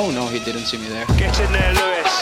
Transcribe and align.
Oh 0.00 0.12
no, 0.12 0.28
he 0.28 0.38
didn't 0.38 0.66
see 0.66 0.78
me 0.78 0.86
there. 0.86 1.04
Get 1.18 1.40
in 1.40 1.50
there, 1.50 1.74
Lewis. 1.74 2.14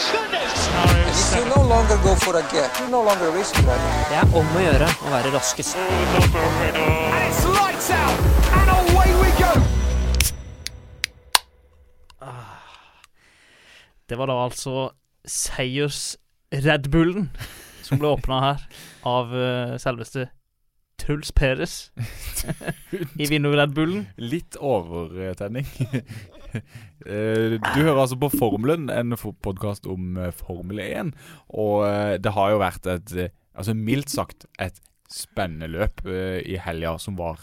You 1.37 1.45
no 1.45 1.61
longer 1.61 1.95
go 2.01 2.15
for 2.15 2.35
a 2.35 2.41
gap, 2.41 2.79
you 2.79 2.89
no 2.89 3.03
longer 3.03 3.29
risk 3.29 3.53
that. 3.53 3.81
Det 4.09 4.17
er 4.17 4.31
om 4.39 4.55
å 4.57 4.63
gjøre 4.63 4.87
å 5.05 5.11
være 5.11 5.29
raskest. 5.35 5.77
Det 14.09 14.17
var 14.17 14.31
da 14.33 14.39
altså 14.47 14.73
seiers-Red 15.37 16.89
Bullen 16.89 17.29
som 17.85 18.01
ble 18.01 18.09
åpna 18.17 18.41
her 18.41 18.65
av 19.05 19.37
eh, 19.37 19.77
selveste 19.77 20.31
Truls 20.97 21.29
Peres 21.29 21.91
i 23.21 23.29
vinner-Red 23.29 23.77
Bullen. 23.77 24.07
Litt 24.17 24.57
overtenning. 24.57 25.69
Eh, 27.07 27.53
du 27.55 27.77
hører 27.85 28.01
altså 28.01 28.17
på 28.19 28.27
Formelen, 28.33 28.89
en 28.91 29.13
podkast 29.15 29.85
om 29.87 30.17
eh, 30.19 30.33
Formel 30.35 30.81
1. 30.83 31.13
Og 31.55 31.85
eh, 31.87 32.15
det 32.19 32.33
har 32.35 32.49
jo 32.51 32.57
vært 32.59 32.89
et 32.91 33.13
Altså 33.57 33.73
mildt 33.73 34.11
sagt 34.11 34.43
et 34.59 34.81
spennende 35.09 35.69
løp 35.71 36.03
i 36.05 36.59
helga 36.61 36.91
som 37.01 37.15
var. 37.17 37.39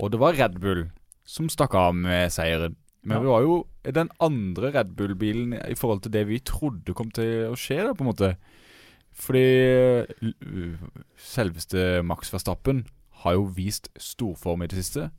Og 0.00 0.10
det 0.10 0.18
var 0.18 0.34
Red 0.34 0.56
Bull 0.58 0.86
som 1.28 1.50
stakk 1.52 1.76
av 1.78 1.92
med 1.94 2.32
seieren. 2.34 2.74
Men 3.04 3.22
det 3.22 3.30
var 3.30 3.44
jo 3.44 3.58
den 3.84 4.10
andre 4.24 4.72
Red 4.74 4.96
Bull-bilen 4.98 5.54
i 5.60 5.76
forhold 5.78 6.02
til 6.02 6.14
det 6.16 6.24
vi 6.26 6.40
trodde 6.42 6.96
kom 6.96 7.12
til 7.14 7.52
å 7.52 7.60
skje, 7.60 7.84
da, 7.86 7.94
på 7.94 8.02
en 8.02 8.10
måte. 8.10 8.32
Fordi 9.14 9.46
selveste 11.22 12.02
Max 12.02 12.32
Verstappen 12.34 12.86
har 13.22 13.38
jo 13.38 13.46
vist 13.54 13.92
storform 13.98 14.64
i 14.64 14.70
det 14.72 14.80
siste. 14.80 15.10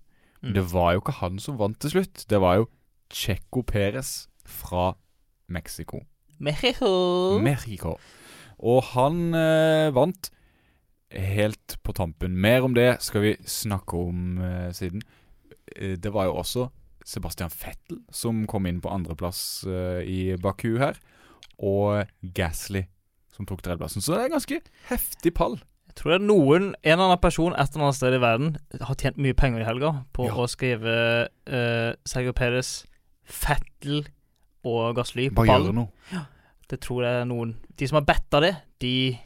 Men 0.42 0.56
det 0.56 0.66
var 0.74 0.94
jo 0.94 1.02
ikke 1.02 1.18
han 1.20 1.40
som 1.40 1.58
vant 1.60 1.80
til 1.82 1.98
slutt. 1.98 2.24
Det 2.30 2.40
var 2.42 2.62
jo 2.62 2.70
Checo 3.14 3.64
Perez 3.66 4.28
fra 4.46 4.94
Mexico. 5.50 6.04
Mexico. 6.40 7.40
Mexico. 7.44 7.96
Og 8.60 8.84
han 8.94 9.34
eh, 9.36 9.90
vant 9.96 10.30
helt 11.16 11.78
på 11.84 11.94
tampen. 11.98 12.36
Mer 12.38 12.66
om 12.68 12.76
det 12.78 12.98
skal 13.04 13.24
vi 13.24 13.32
snakke 13.50 13.98
om 13.98 14.38
eh, 14.44 14.70
siden. 14.78 15.02
Eh, 15.76 15.96
det 15.98 16.12
var 16.14 16.30
jo 16.30 16.36
også 16.42 16.68
Sebastian 17.10 17.50
Fettel 17.50 18.04
som 18.14 18.44
kom 18.52 18.68
inn 18.70 18.82
på 18.84 18.92
andreplass 18.94 19.64
eh, 19.66 20.04
i 20.06 20.20
Baku 20.38 20.76
her. 20.82 21.00
Og 21.60 22.06
Gasly 22.36 22.86
som 23.34 23.48
tok 23.50 23.64
tredjeplassen. 23.66 24.04
Så 24.04 24.14
det 24.14 24.22
er 24.22 24.30
en 24.30 24.36
ganske 24.38 24.62
heftig 24.92 25.34
pall. 25.38 25.58
Jeg 25.90 25.96
tror 25.98 26.12
det 26.14 26.20
er 26.20 26.28
noen, 26.30 26.66
en 26.78 26.92
eller 26.94 27.06
annen 27.10 27.20
person 27.24 27.56
et 27.58 27.74
eller 27.74 27.88
annet 27.90 27.98
sted 27.98 28.16
i 28.16 28.22
verden 28.22 28.52
har 28.86 28.98
tjent 29.00 29.18
mye 29.20 29.36
penger 29.36 29.64
i 29.64 29.68
helga 29.68 29.90
på 30.16 30.28
Ja. 30.30 30.36
å 30.38 30.46
skrive 30.48 30.94
uh, 31.50 31.92
Sergio 32.08 32.32
Perez, 32.38 32.84
Fettel 33.30 34.04
og 34.68 34.96
Gasly 34.98 35.30
på 35.30 35.42
Bare 35.42 35.48
gjør 35.54 35.66
ballen. 35.70 35.82
noe. 35.84 36.26
Det 36.70 36.78
tror 36.84 37.06
jeg 37.06 37.28
noen 37.30 37.56
De 37.80 37.88
som 37.90 37.98
har 37.98 38.06
betta 38.06 38.42
det, 38.44 38.52
de, 38.84 39.18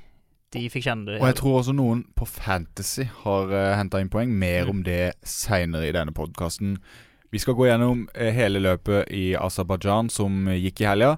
de 0.53 0.67
fikk 0.71 0.85
kjenne 0.85 1.09
det. 1.09 1.17
Og 1.19 1.27
jeg 1.27 1.39
tror 1.41 1.57
også 1.59 1.73
noen 1.75 2.05
på 2.15 2.27
Fantasy 2.29 3.07
har 3.23 3.51
uh, 3.51 3.73
henta 3.75 3.99
inn 3.99 4.11
poeng. 4.13 4.31
Mer 4.31 4.69
om 4.71 4.83
det 4.85 5.15
seinere 5.27 5.89
i 5.89 5.95
denne 5.95 6.13
podkasten. 6.15 6.77
Vi 7.33 7.41
skal 7.41 7.57
gå 7.57 7.65
gjennom 7.65 8.05
eh, 8.13 8.29
hele 8.35 8.61
løpet 8.61 9.09
i 9.09 9.33
Aserbajdsjan 9.33 10.11
som 10.13 10.45
gikk 10.53 10.83
i 10.83 10.85
helga, 10.85 11.15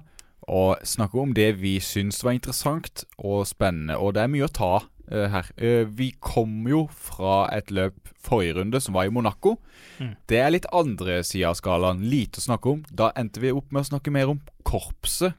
og 0.48 0.80
snakke 0.86 1.20
om 1.20 1.34
det 1.36 1.50
vi 1.60 1.74
syns 1.84 2.22
var 2.24 2.32
interessant 2.32 3.04
og 3.18 3.44
spennende. 3.46 3.98
Og 4.00 4.14
det 4.16 4.22
er 4.24 4.32
mye 4.32 4.48
å 4.48 4.54
ta 4.56 4.70
eh, 4.80 4.86
her. 5.32 5.48
Eh, 5.56 5.84
vi 5.86 6.10
kom 6.20 6.66
jo 6.68 6.86
fra 6.90 7.46
et 7.54 7.70
løp 7.74 8.10
forrige 8.26 8.56
runde 8.58 8.80
som 8.82 8.96
var 8.98 9.06
i 9.06 9.12
Monaco. 9.14 9.56
Mm. 10.00 10.14
Det 10.28 10.40
er 10.42 10.52
litt 10.52 10.68
andre 10.74 11.20
sida 11.26 11.52
av 11.52 11.60
skalaen. 11.60 12.02
Lite 12.10 12.42
å 12.42 12.46
snakke 12.48 12.74
om. 12.74 12.82
Da 12.90 13.12
endte 13.18 13.42
vi 13.44 13.54
opp 13.54 13.70
med 13.70 13.84
å 13.84 13.90
snakke 13.92 14.14
mer 14.14 14.34
om 14.34 14.42
korpset 14.66 15.36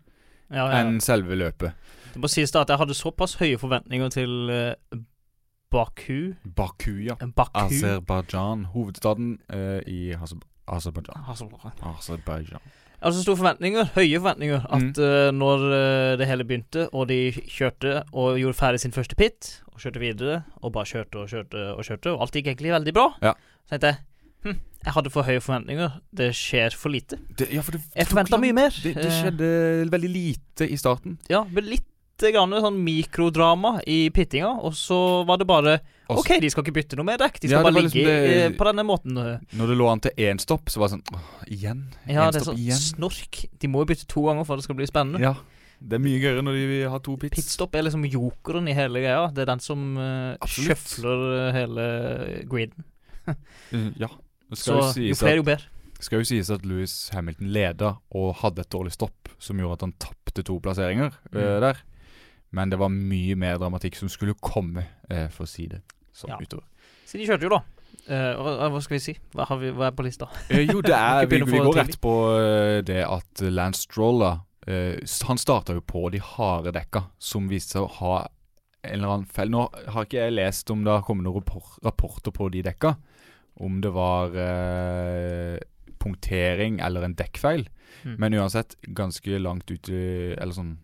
ja, 0.47 0.63
ja. 0.63 0.71
enn 0.79 1.01
selve 1.03 1.37
løpet. 1.37 1.75
Det 2.13 2.23
må 2.23 2.31
sies 2.31 2.53
da 2.55 2.63
at 2.63 2.71
jeg 2.71 2.81
hadde 2.81 2.97
såpass 2.97 3.37
høye 3.41 3.59
forventninger 3.61 4.13
til 4.15 4.51
eh, 4.53 4.73
Baku 5.69 6.33
Baku, 6.55 6.93
ja. 7.03 7.17
Baku 7.19 7.65
Aserbajdsjan. 7.65 8.69
Hovedstaden 8.71 9.35
uh, 9.51 9.81
i 9.83 10.15
Aserbajdsjan. 10.15 11.27
Aserbajdsjan. 11.27 12.63
Altså, 13.01 13.21
store 13.21 13.37
forventninger, 13.37 13.85
høye 13.95 14.17
forventninger, 14.19 14.63
at 14.73 14.81
Mm. 14.81 15.03
uh, 15.03 15.31
når 15.31 15.65
eh, 15.77 16.17
det 16.17 16.27
hele 16.27 16.43
begynte, 16.49 16.87
og 16.93 17.07
de 17.11 17.31
kjørte 17.47 18.03
og 18.11 18.37
gjorde 18.39 18.57
ferdig 18.57 18.79
sin 18.81 18.91
første 18.95 19.15
pit, 19.15 19.61
og 19.73 19.79
kjørte 19.83 19.99
videre, 20.01 20.43
og 20.63 20.73
bare 20.73 20.85
kjørte 20.89 21.15
og 21.21 21.27
kjørte 21.29 21.65
og 21.77 21.83
kjørte, 21.85 22.13
og 22.15 22.21
alt 22.25 22.33
gikk 22.39 22.47
egentlig 22.47 22.71
veldig 22.73 22.93
bra, 22.97 23.07
Ja. 23.21 23.33
så 23.69 23.77
tenkte 23.77 23.87
jeg 23.87 23.97
hm, 24.45 24.59
jeg 24.85 24.93
hadde 24.93 25.09
for 25.11 25.23
høye 25.27 25.41
forventninger. 25.41 25.91
Det 26.15 26.31
skjer 26.35 26.73
for 26.77 26.89
lite. 26.89 27.17
Det, 27.37 27.49
ja, 27.53 27.61
for 27.61 27.71
det 27.75 27.81
Jeg 27.95 28.07
forventa 28.07 28.37
mye 28.39 28.53
mer. 28.53 28.69
Det, 28.83 28.95
det 28.95 29.11
skjedde 29.11 29.91
veldig 29.91 30.09
lite 30.13 30.67
i 30.69 30.77
starten. 30.77 31.17
Ja, 31.29 31.43
med 31.43 31.65
litt 31.65 31.83
grann 32.33 32.55
sånn 32.63 32.79
mikrodrama 32.81 33.77
i 33.85 34.09
pittinga, 34.09 34.49
og 34.65 34.73
så 34.73 35.23
var 35.27 35.37
det 35.37 35.47
bare 35.49 35.75
OK, 36.09 36.39
de 36.41 36.49
skal 36.49 36.63
ikke 36.63 36.73
bytte 36.77 36.97
noe 36.97 37.05
mer 37.05 37.19
dekk, 37.19 37.39
de 37.43 37.49
skal 37.51 37.59
ja, 37.59 37.65
bare 37.65 37.75
ligge 37.75 37.91
liksom 37.91 38.07
det- 38.07 38.45
eh, 38.45 38.55
på 38.57 38.65
denne 38.69 38.85
måten. 38.87 39.13
Når 39.59 39.67
det 39.67 39.77
lå 39.77 39.89
an 39.91 39.99
til 39.99 40.11
én 40.17 40.39
stopp, 40.39 40.71
så 40.71 40.79
var 40.79 40.87
det 40.87 40.97
sånn 40.97 41.05
åh, 41.13 41.27
Igjen? 41.47 41.83
Ja, 42.07 42.23
Én 42.23 42.27
er 42.27 42.39
stopp 42.39 42.55
sånn 42.55 42.63
igjen? 42.63 42.81
snork. 42.81 43.45
De 43.59 43.67
må 43.67 43.83
jo 43.83 43.89
bytte 43.93 44.07
to 44.07 44.23
ganger 44.23 44.45
for 44.47 44.55
at 44.55 44.59
det 44.63 44.67
skal 44.69 44.75
bli 44.79 44.87
spennende. 44.87 45.19
Ja. 45.21 45.35
Det 45.77 45.93
er 45.99 46.01
mye 46.01 46.17
gøyere 46.17 46.41
når 46.41 46.53
de 46.57 46.89
har 46.89 46.99
to 47.05 47.15
pits. 47.21 47.35
Pitstop 47.35 47.75
er 47.75 47.83
liksom 47.85 48.05
jokeren 48.09 48.67
i 48.67 48.73
hele 48.73 49.03
greia. 49.03 49.27
Det 49.29 49.43
er 49.43 49.51
den 49.51 49.59
som 49.61 49.97
uh, 49.97 50.33
Absolutt. 50.41 50.79
sjøfler 50.79 51.25
eh, 51.37 51.51
hele 51.53 51.87
griden. 52.49 52.87
Eh, 53.27 53.91
Ja. 54.03 54.09
Så 54.55 54.77
jo 54.95 55.09
jo 55.09 55.15
flere, 55.19 55.35
jo 55.41 55.43
bedre. 55.43 55.67
skal 55.99 56.21
jo 56.21 56.25
sies 56.29 56.49
at 56.49 56.63
Louis 56.65 56.91
Hamilton 57.11 57.49
leda 57.51 57.97
og 58.15 58.35
hadde 58.39 58.63
et 58.63 58.71
dårlig 58.71 58.93
stopp 58.95 59.27
som 59.43 59.59
gjorde 59.59 59.73
at 59.73 59.81
han 59.81 59.93
tapte 59.99 60.41
to 60.47 60.55
plasseringer 60.63 61.11
mm. 61.33 61.35
uh, 61.35 61.59
der. 61.59 61.81
Men 62.57 62.73
det 62.73 62.79
var 62.81 62.89
mye 62.93 63.37
mer 63.39 63.59
dramatikk 63.61 63.99
som 63.99 64.09
skulle 64.11 64.33
komme, 64.41 64.87
eh, 65.09 65.27
for 65.33 65.45
å 65.45 65.51
si 65.51 65.67
det 65.69 65.83
sånn 66.17 66.33
Ja. 66.33 66.39
utover. 66.41 66.65
Så 67.05 67.19
de 67.19 67.27
kjørte 67.27 67.45
jo, 67.47 67.53
da. 67.53 67.61
Uh, 68.07 68.39
hva, 68.39 68.69
hva 68.71 68.79
skal 68.83 68.95
vi 68.97 69.03
si? 69.03 69.13
Hva, 69.35 69.45
har 69.49 69.59
vi, 69.59 69.69
hva 69.75 69.89
er 69.89 69.95
på 69.95 70.03
lista? 70.05 70.29
Uh, 70.47 70.61
jo, 70.63 70.81
det 70.81 70.95
er 70.95 71.27
Vi, 71.27 71.41
vi 71.43 71.59
går 71.59 71.75
rett 71.75 71.97
på 72.03 72.13
eh, 72.39 72.79
det 72.87 73.01
at 73.03 73.43
Lance 73.51 73.83
Stroll 73.83 74.21
da 74.23 74.29
eh, 74.63 75.01
Han 75.27 75.39
starta 75.41 75.75
jo 75.75 75.83
på 75.83 76.05
de 76.13 76.21
harde 76.23 76.71
dekka, 76.75 77.03
som 77.19 77.49
viste 77.51 77.75
seg 77.75 77.83
å 77.83 77.93
ha 77.99 78.13
en 78.87 78.93
eller 78.93 79.11
annen 79.11 79.27
feil. 79.27 79.51
Nå 79.51 79.65
har 79.91 80.07
ikke 80.07 80.21
jeg 80.21 80.37
lest 80.37 80.71
om 80.71 80.85
det 80.85 80.93
har 80.93 81.03
kommet 81.03 81.27
noen 81.27 81.41
rapport, 81.41 81.73
rapporter 81.83 82.31
på 82.31 82.47
de 82.53 82.61
dekka. 82.63 82.93
Om 83.59 83.81
det 83.83 83.91
var 83.91 84.35
punktering 85.99 86.77
eller 86.85 87.03
en 87.03 87.15
dekkfeil. 87.17 87.65
Mm. 88.05 88.15
Men 88.21 88.37
uansett, 88.37 88.77
ganske 88.95 89.39
langt 89.41 89.71
ute 89.71 89.97
Eller 90.37 90.53
sånn 90.53 90.75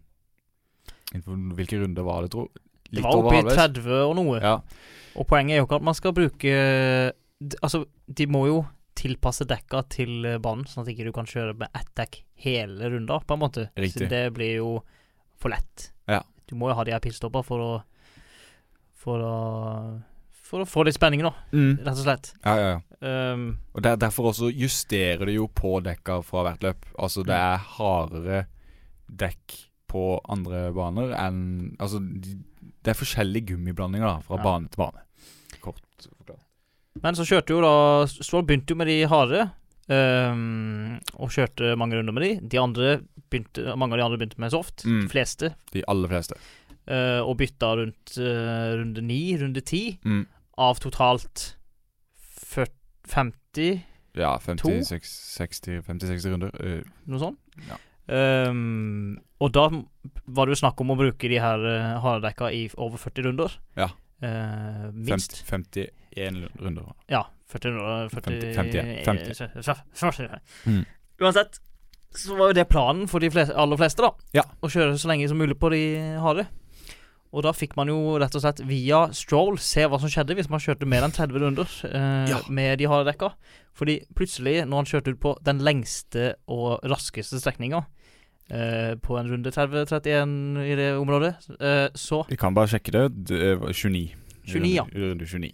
hvilke 1.14 1.80
runder 1.82 2.04
var 2.08 2.22
det, 2.26 2.32
tro? 2.34 2.48
Det 2.94 3.02
var 3.04 3.18
oppe 3.18 3.40
i 3.40 3.44
30 3.56 3.88
og 4.06 4.16
noe. 4.20 4.40
Ja. 4.42 4.56
Og 5.18 5.28
poenget 5.30 5.56
er 5.56 5.62
jo 5.62 5.68
ikke 5.68 5.80
at 5.82 5.86
man 5.86 5.98
skal 5.98 6.14
bruke 6.14 6.54
Altså, 7.62 7.84
de 8.08 8.26
må 8.32 8.46
jo 8.48 8.62
tilpasse 8.96 9.44
dekka 9.50 9.82
til 9.92 10.24
eh, 10.30 10.38
banen, 10.40 10.64
sånn 10.70 10.86
at 10.86 10.92
ikke 10.94 11.04
du 11.10 11.12
kan 11.12 11.26
kjøre 11.28 11.56
med 11.60 11.68
ett 11.76 11.90
dekk 11.98 12.22
hele 12.46 12.88
runda, 12.94 13.18
på 13.20 13.36
en 13.36 13.42
måte. 13.42 13.66
Riktig. 13.76 14.06
Så 14.06 14.10
det 14.12 14.22
blir 14.38 14.54
jo 14.62 14.70
for 15.42 15.52
lett. 15.52 15.90
Ja. 16.08 16.22
Du 16.48 16.56
må 16.56 16.70
jo 16.70 16.78
ha 16.78 16.86
de 16.88 16.94
her 16.96 17.02
pitstopper 17.04 17.44
for 17.44 17.60
å 17.60 17.72
For 19.04 19.20
å 19.20 19.36
For 20.44 20.62
å 20.64 20.68
få 20.70 20.86
litt 20.86 20.96
spenning, 20.96 21.24
da, 21.26 21.34
Mm. 21.52 21.80
rett 21.84 21.98
og 21.98 22.04
slett. 22.06 22.34
Ja, 22.46 22.56
ja, 22.56 22.70
ja. 23.02 23.34
Um, 23.34 23.58
Og 23.74 23.82
der, 23.84 23.98
Derfor 23.98 24.30
også 24.32 24.52
justerer 24.54 25.26
det 25.26 25.36
jo 25.36 25.48
på 25.48 25.82
dekka 25.84 26.22
fra 26.24 26.44
hvert 26.46 26.62
løp. 26.64 26.86
Altså 27.00 27.26
det 27.26 27.34
er 27.36 27.58
hardere 27.58 28.46
dekk 29.10 29.58
på 29.94 30.04
andre 30.34 30.66
baner 30.76 31.14
enn 31.22 31.44
Altså 31.80 32.02
de, 32.02 32.34
det 32.84 32.92
er 32.94 32.98
forskjellige 33.00 33.54
gummiblandinger 33.54 34.10
da 34.10 34.16
fra 34.26 34.40
Ja. 34.42 34.44
bane 34.50 34.68
til 34.74 34.82
bane. 34.82 35.04
Kort 35.64 35.80
forklart. 36.10 36.42
Men 37.04 37.16
så 37.18 37.24
kjørte 37.30 37.54
jo 37.56 37.62
da 37.64 37.74
Stroll 38.12 38.44
begynte 38.50 38.74
jo 38.74 38.80
med 38.82 38.90
de 38.92 38.98
harde, 39.10 39.46
um, 39.90 41.00
og 41.18 41.32
kjørte 41.34 41.76
mange 41.80 41.98
runder 41.98 42.14
med 42.16 42.24
de. 42.26 42.32
De 42.54 42.60
andre 42.62 42.92
begynte, 43.32 43.76
Mange 43.80 43.96
av 43.96 44.00
de 44.02 44.06
andre 44.06 44.20
begynte 44.22 44.40
med 44.44 44.52
soft. 44.54 44.84
Mm. 44.86 45.02
De 45.06 45.10
fleste. 45.14 45.54
De 45.74 45.82
aller 45.90 46.12
fleste. 46.12 46.38
Uh, 46.84 47.22
og 47.24 47.38
bytta 47.40 47.70
rundt 47.80 48.18
eh, 48.20 48.74
runde 48.76 49.02
ni, 49.02 49.22
runde 49.40 49.62
ti, 49.64 49.98
Mm. 50.04 50.26
av 50.60 50.80
totalt 50.84 51.56
40, 52.20 52.74
50, 53.08 53.82
Ja, 54.16 54.36
50-60 54.38 56.30
runder. 56.30 56.52
Uh, 56.60 56.84
noe 57.10 57.20
sånt. 57.20 57.40
Ja. 57.70 57.78
Um, 58.04 59.20
og 59.40 59.54
da 59.56 59.68
var 60.26 60.48
det 60.48 60.56
jo 60.56 60.62
snakk 60.64 60.82
om 60.84 60.92
å 60.92 60.98
bruke 61.00 61.30
de 61.32 61.40
her 61.40 61.64
uh, 61.64 62.00
hardedekka 62.04 62.50
i 62.52 62.66
over 62.76 63.00
40 63.02 63.30
runder. 63.30 63.60
Ja. 63.80 63.90
Uh, 64.24 64.90
minst. 64.94 65.40
50, 65.48 65.88
51 66.16 66.42
runder. 66.62 66.90
Ja, 67.12 67.26
40 67.52 67.78
runder 67.78 68.10
40, 68.14 68.42
50, 68.56 68.92
50. 69.06 69.94
50. 70.00 70.42
Mm. 70.66 70.84
Uansett, 71.24 71.60
så 72.16 72.38
var 72.38 72.52
jo 72.52 72.58
det 72.58 72.68
planen 72.70 73.08
for 73.10 73.24
de 73.24 73.32
fleste, 73.34 73.56
aller 73.58 73.80
fleste, 73.80 74.06
da. 74.06 74.30
Ja. 74.42 74.46
Å 74.62 74.72
kjøre 74.72 75.00
så 75.00 75.10
lenge 75.12 75.30
som 75.32 75.40
mulig 75.40 75.58
på 75.60 75.72
de 75.74 75.84
harde. 76.24 76.48
Og 77.34 77.42
da 77.42 77.50
fikk 77.56 77.72
man 77.76 77.90
jo 77.90 78.18
rett 78.22 78.36
og 78.38 78.44
slett 78.44 78.60
via 78.70 79.08
Stroll 79.18 79.58
se 79.58 79.88
hva 79.90 79.98
som 80.00 80.12
skjedde 80.12 80.36
hvis 80.38 80.50
man 80.54 80.62
kjørte 80.62 80.86
mer 80.86 81.02
enn 81.08 81.12
30 81.16 81.42
runder 81.42 81.72
eh, 81.90 82.30
Ja. 82.30 82.42
med 82.54 82.78
de 82.78 82.86
harde 82.86 83.08
dekka. 83.10 83.32
Fordi 83.74 83.96
plutselig, 84.14 84.60
når 84.70 84.84
han 84.84 84.90
kjørte 84.92 85.16
ut 85.16 85.20
på 85.24 85.32
den 85.42 85.64
lengste 85.66 86.36
og 86.48 86.84
raskeste 86.86 87.40
strekninga, 87.42 87.80
eh, 88.54 88.94
på 89.02 89.18
en 89.18 89.32
runde 89.32 89.50
30-31 89.50 90.62
i 90.62 90.76
det 90.78 90.92
området, 91.00 91.34
eh, 91.60 91.90
så, 91.98 92.22
Vi 92.30 92.38
kan 92.38 92.54
bare 92.54 92.68
sjekke 92.70 92.92
det. 92.94 93.26
Det 93.34 93.58
29. 93.74 94.14
29, 94.46 94.74
ja. 94.76 94.84
Runde, 94.84 95.26
runde 95.26 95.26
29. 95.26 95.54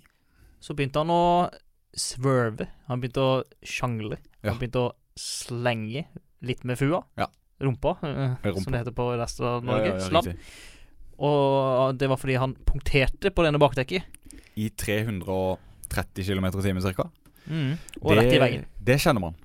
så 0.59 0.75
begynte 0.75 0.99
han 0.99 1.09
å 1.15 1.49
swerve. 1.95 2.67
Han 2.89 2.99
begynte 2.99 3.23
å 3.23 3.43
sjangle. 3.63 4.17
Ja. 4.43 4.51
Han 4.51 4.59
begynte 4.59 4.83
å 4.89 4.91
slenge 5.15 6.05
litt 6.41 6.65
med 6.67 6.77
fua. 6.77 7.03
Ja. 7.17 7.27
Rumpa, 7.61 7.95
eh, 8.03 8.35
rumpa. 8.43 8.63
som 8.63 8.71
det 8.73 8.79
heter 8.83 8.95
på 8.95 9.07
resten 9.19 9.45
av 9.45 9.63
Norge. 9.63 9.95
ja, 9.95 10.09
riktig. 10.09 10.35
Og 11.19 11.97
det 11.99 12.07
var 12.09 12.19
fordi 12.21 12.37
han 12.39 12.55
punkterte 12.65 13.31
på 13.35 13.43
denne 13.43 13.59
bakdekket. 13.59 14.05
I 14.59 14.69
330 14.69 16.23
km 16.25 16.45
i 16.49 16.63
timen 16.63 16.83
ca. 16.95 17.09
Og 18.01 18.13
rett 18.15 18.33
i 18.35 18.39
veien. 18.41 18.65
Det 18.79 18.99
kjenner 19.01 19.23
man. 19.23 19.35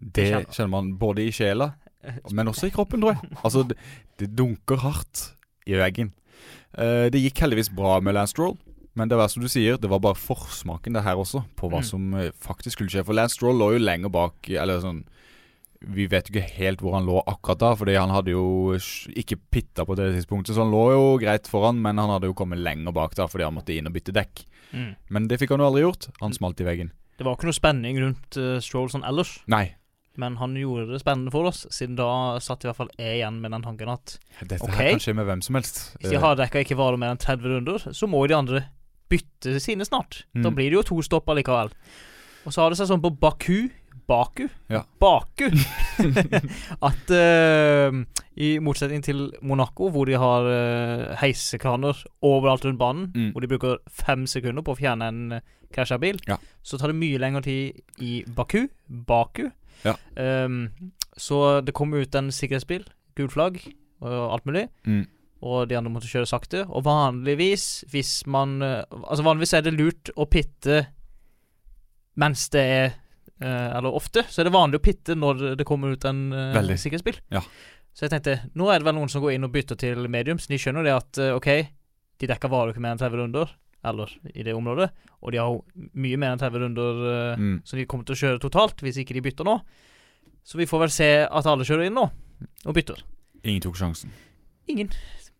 Det 0.00 0.24
kjenner 0.30 0.46
man. 0.46 0.54
kjenner 0.56 0.72
man 0.74 0.90
både 1.00 1.24
i 1.26 1.32
sjela, 1.34 1.72
men 2.36 2.48
også 2.48 2.70
i 2.70 2.72
kroppen, 2.74 3.02
tror 3.02 3.16
jeg. 3.18 3.30
Altså, 3.44 3.64
det, 3.68 3.76
det 4.20 4.30
dunker 4.38 4.80
hardt 4.84 5.26
i 5.68 5.76
veggen. 5.76 6.12
Uh, 6.72 7.08
det 7.12 7.20
gikk 7.24 7.42
heldigvis 7.44 7.72
bra 7.74 7.98
med 8.00 8.14
Lance 8.16 8.32
Stroll, 8.36 8.54
men 8.96 9.10
det 9.10 9.18
var 9.18 9.28
som 9.32 9.42
du 9.44 9.48
sier, 9.50 9.76
det 9.80 9.90
var 9.90 10.00
bare 10.02 10.18
forsmaken 10.18 10.96
det 10.96 11.02
her 11.06 11.18
også, 11.20 11.42
på 11.58 11.68
hva 11.70 11.80
Mm. 11.82 11.86
som 11.86 12.14
eh, 12.18 12.30
faktisk 12.34 12.78
skulle 12.78 12.90
skje. 12.90 13.04
For 13.06 13.14
Lance 13.16 13.36
Stroll 13.36 13.58
lå 13.60 13.72
jo 13.76 13.82
lenger 13.82 14.10
bak, 14.12 14.48
eller 14.50 14.80
sånn 14.82 15.04
Vi 15.80 16.04
vet 16.12 16.28
jo 16.28 16.34
ikke 16.36 16.50
helt 16.58 16.82
hvor 16.84 16.92
han 16.98 17.06
lå 17.08 17.22
akkurat 17.24 17.58
da, 17.62 17.70
fordi 17.78 17.94
han 17.96 18.10
hadde 18.12 18.34
jo 18.34 18.74
ikke 19.16 19.38
pitta 19.50 19.86
på 19.88 19.94
det 19.96 20.10
tidspunktet, 20.18 20.52
så 20.54 20.60
han 20.66 20.72
lå 20.74 20.82
jo 20.92 21.04
greit 21.22 21.48
foran, 21.48 21.78
men 21.80 21.96
han 21.96 22.10
hadde 22.12 22.28
jo 22.28 22.34
kommet 22.36 22.60
lenger 22.60 22.92
bak 22.92 23.14
da 23.16 23.24
fordi 23.30 23.46
han 23.48 23.56
måtte 23.56 23.72
inn 23.72 23.88
og 23.88 23.94
bytte 23.96 24.12
dekk. 24.12 24.42
Mm. 24.76 24.90
Men 25.08 25.28
det 25.30 25.38
fikk 25.40 25.54
han 25.54 25.62
jo 25.64 25.68
aldri 25.70 25.82
gjort. 25.86 26.10
Han 26.20 26.36
smalt 26.36 26.60
i 26.60 26.66
veggen. 26.68 26.90
Det 27.16 27.24
var 27.24 27.36
ikke 27.38 27.48
noe 27.48 27.56
spenning 27.56 27.96
rundt 28.00 28.36
uh, 28.36 28.58
Stroll 28.60 28.90
sånn 28.92 29.04
ellers, 29.08 29.38
Nei. 29.48 29.70
men 30.20 30.36
han 30.40 30.54
gjorde 30.56 30.92
det 30.92 31.00
spennende 31.02 31.32
for 31.32 31.48
oss, 31.48 31.64
siden 31.72 31.96
da 31.96 32.10
satt 32.44 32.64
i 32.64 32.68
hvert 32.70 32.76
fall 32.78 32.92
jeg 33.00 33.18
igjen 33.22 33.40
med 33.40 33.52
den 33.56 33.64
tanken 33.64 33.88
at 33.92 34.18
Dette 34.42 34.60
okay, 34.64 34.76
her 34.76 34.92
kan 34.94 35.02
skje 35.04 35.16
med 35.16 35.28
hvem 35.28 35.42
som 35.44 35.56
helst. 35.58 35.80
hvis 36.00 36.12
de 36.12 36.20
harddekka 36.22 36.60
ikke 36.64 36.76
varer 36.80 37.00
mer 37.00 37.12
enn 37.16 37.20
30 37.24 37.52
runder, 37.56 37.88
så 37.92 38.08
må 38.08 38.20
jo 38.24 38.30
de 38.34 38.38
andre 38.38 38.62
bytte 39.10 39.56
sine 39.64 39.84
snart. 39.88 40.24
Da 40.36 40.48
Mm. 40.50 40.54
blir 40.60 40.70
det 40.70 40.76
jo 40.78 40.86
to 40.92 41.00
stopp 41.02 41.26
allikevel. 41.32 41.72
Og 42.46 42.52
så 42.52 42.62
har 42.62 42.70
det 42.70 42.78
seg 42.78 42.88
sånn 42.88 43.02
på 43.02 43.10
Baku 43.20 43.68
Baku? 44.10 44.48
Ja. 44.72 44.80
Baku! 45.02 45.46
at 46.88 47.12
uh, 47.14 48.00
i 48.40 48.50
motsetning 48.62 49.04
til 49.06 49.28
Monaco, 49.46 49.90
hvor 49.94 50.08
de 50.10 50.18
har 50.18 50.48
uh, 50.50 51.14
heisekraner 51.22 52.02
overalt 52.26 52.66
rundt 52.66 52.80
banen, 52.80 53.08
Mm. 53.14 53.30
hvor 53.32 53.44
de 53.46 53.50
bruker 53.52 53.78
fem 54.02 54.26
sekunder 54.30 54.64
på 54.66 54.74
å 54.74 54.78
fjerne 54.80 55.08
en 55.12 55.40
krasja 55.74 55.98
bil, 56.02 56.18
Ja. 56.28 56.36
så 56.66 56.78
tar 56.80 56.90
det 56.90 56.98
mye 56.98 57.18
lengre 57.22 57.42
tid 57.46 57.80
i 58.02 58.24
Baku. 58.26 58.66
Baku. 58.88 59.46
Ja. 59.86 59.94
Um, 60.18 60.64
så 61.16 61.60
det 61.64 61.74
kom 61.76 61.94
ut 61.94 62.14
en 62.18 62.30
sikkerhetsbil, 62.34 62.84
gult 63.18 63.32
flagg 63.36 63.60
og 64.00 64.32
alt 64.34 64.46
mulig. 64.48 64.66
Mm. 64.86 65.04
Og 65.40 65.68
de 65.70 65.76
andre 65.78 65.92
måtte 65.92 66.08
kjøre 66.10 66.28
sakte. 66.28 66.66
Og 66.68 66.82
vanligvis, 66.84 67.84
hvis 67.88 68.26
man 68.28 68.58
eh, 68.60 68.82
Altså 69.08 69.24
vanligvis 69.24 69.54
er 69.56 69.62
det 69.64 69.72
lurt 69.72 70.10
å 70.20 70.26
pitte 70.28 70.82
mens 72.20 72.42
det 72.52 72.60
er 72.60 72.84
eh, 72.90 72.98
Eller 73.40 73.94
ofte, 73.96 74.22
så 74.28 74.40
er 74.40 74.44
det 74.44 74.52
vanlig 74.52 74.80
å 74.80 74.82
pitte 74.84 75.14
når 75.16 75.56
det- 75.56 75.64
kommer 75.66 75.92
ut 75.96 76.04
en 76.04 76.32
eh, 76.32 76.76
sikkerhetsbil. 76.76 77.20
Ja. 77.32 77.40
Så 77.94 78.04
jeg 78.06 78.10
tenkte 78.12 78.50
nå 78.54 78.68
er 78.70 78.78
det 78.78 78.84
vel 78.86 78.94
noen 78.94 79.08
som 79.10 79.22
går 79.22 79.32
inn 79.34 79.44
og 79.44 79.52
bytter 79.52 79.76
til 79.76 80.06
mediums. 80.08 80.46
De 80.46 80.58
skjønner 80.60 80.84
det 80.84 80.92
at 80.94 81.18
eh, 81.18 81.34
OK, 81.34 81.48
de 82.20 82.26
dekker 82.28 82.48
varer 82.52 82.72
ikke 82.74 82.80
mer 82.84 82.92
enn 82.94 83.00
30 83.00 83.16
runder, 83.18 83.50
eller 83.84 84.12
i 84.34 84.42
det 84.44 84.52
området, 84.54 84.90
og 85.22 85.32
de 85.32 85.38
har 85.40 85.56
mye 85.96 86.18
mer 86.20 86.34
enn 86.34 86.38
30 86.42 86.60
runder 86.66 87.00
eh, 87.32 87.36
Mm. 87.40 87.62
som 87.64 87.78
de 87.78 87.86
kommer 87.86 88.04
til 88.04 88.14
å 88.14 88.20
kjøre 88.20 88.40
totalt, 88.40 88.76
hvis 88.84 88.98
ikke 89.00 89.14
de 89.16 89.22
bytter 89.24 89.44
nå. 89.48 89.60
Så 90.44 90.56
vi 90.60 90.66
får 90.66 90.80
vel 90.84 90.90
se 90.92 91.08
at 91.24 91.46
alle 91.46 91.64
kjører 91.64 91.86
inn 91.88 91.94
nå, 91.96 92.04
og 92.66 92.74
bytter. 92.76 93.00
Ingen 93.44 93.60
tok 93.64 93.76
sjansen. 93.80 94.10
Ingen 94.68 94.90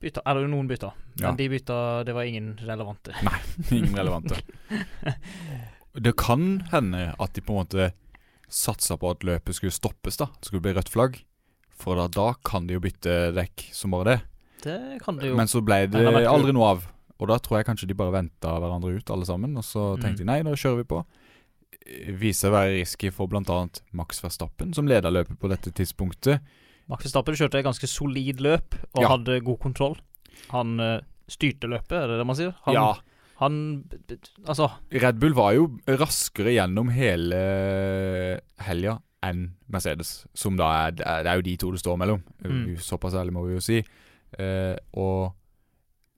bytter. 0.01 0.23
Eller 0.27 0.49
noen 0.49 0.67
bytter. 0.69 0.93
Men 1.21 1.31
Ja. 1.31 1.33
de 1.37 1.49
bytta 1.49 2.05
Det 2.05 2.15
var 2.15 2.23
ingen 2.25 2.57
relevante. 2.65 3.13
Nei, 3.23 3.41
Ingen 3.77 3.95
relevante. 3.95 4.41
Det 5.95 6.13
kan 6.17 6.63
hende 6.71 7.15
at 7.19 7.33
de 7.35 7.41
på 7.43 7.55
en 7.57 7.65
måte 7.65 7.93
satsa 8.51 8.97
på 8.99 9.11
at 9.11 9.25
løpet 9.27 9.55
skulle 9.55 9.75
stoppes, 9.75 10.17
da. 10.17 10.27
Det 10.39 10.47
skulle 10.51 10.63
bli 10.63 10.73
rødt 10.77 10.89
flagg. 10.93 11.21
For 11.81 11.97
da, 11.97 12.07
da 12.13 12.35
kan 12.45 12.67
de 12.67 12.75
jo 12.77 12.81
bytte 12.85 13.33
dekk 13.35 13.71
som 13.75 13.91
bare 13.95 14.05
det. 14.05 14.21
Det 14.63 15.01
kan 15.03 15.17
de 15.17 15.31
jo. 15.31 15.37
Men 15.39 15.49
så 15.49 15.63
ble 15.65 15.87
det 15.89 16.03
aldri 16.29 16.53
noe 16.53 16.69
av. 16.77 16.87
Og 17.21 17.29
da 17.29 17.39
tror 17.39 17.59
jeg 17.61 17.67
kanskje 17.69 17.89
de 17.89 17.95
bare 17.97 18.13
venta 18.15 18.53
hverandre 18.61 18.95
ut, 18.97 19.11
alle 19.11 19.25
sammen. 19.29 19.57
Og 19.57 19.65
så 19.65 19.97
Mm. 19.97 20.03
tenkte 20.03 20.19
de 20.19 20.25
nei, 20.25 20.43
nå 20.43 20.53
kjører 20.57 20.77
vi 20.83 20.85
på. 20.85 21.05
Viser 22.21 22.51
å 22.51 22.55
være 22.55 22.75
risky 22.79 23.11
for 23.13 23.27
bl.a. 23.27 23.69
Max 23.97 24.21
Verstappen, 24.23 24.75
som 24.75 24.87
leda 24.87 25.11
løpet 25.11 25.39
på 25.41 25.49
dette 25.51 25.73
tidspunktet. 25.73 26.41
Max 26.89 27.05
Verstappen 27.07 27.35
kjørte 27.39 27.59
et 27.61 27.65
ganske 27.67 27.89
solid 27.89 28.41
løp 28.41 28.75
og 28.95 29.03
Ja. 29.03 29.09
hadde 29.17 29.41
god 29.45 29.59
kontroll. 29.61 29.97
Han 30.51 30.79
eh, 30.81 31.01
styrte 31.29 31.69
løpet, 31.69 31.93
er 31.93 32.07
det 32.09 32.19
det 32.19 32.27
man 32.27 32.37
sier? 32.37 32.55
Han, 32.67 32.75
ja, 32.75 32.95
han 33.41 33.55
Altså, 34.45 34.69
Red 34.93 35.21
Bull 35.21 35.35
var 35.37 35.55
jo 35.57 35.69
raskere 35.89 36.53
gjennom 36.53 36.91
hele 36.93 37.41
helga 38.61 38.99
enn 39.25 39.51
Mercedes, 39.73 40.25
som 40.37 40.57
da 40.57 40.69
er 40.87 40.97
Det 40.97 41.07
er 41.07 41.29
er 41.29 41.41
jo 41.41 41.47
de 41.47 41.57
to 41.61 41.71
det 41.75 41.83
står 41.83 41.99
mellom. 42.01 42.23
Mm. 42.45 42.77
Såpass 42.81 43.17
ærlig 43.17 43.35
må 43.37 43.45
vi 43.47 43.57
jo 43.57 43.65
si. 43.65 43.81
Eh, 44.39 44.77
og 44.97 45.35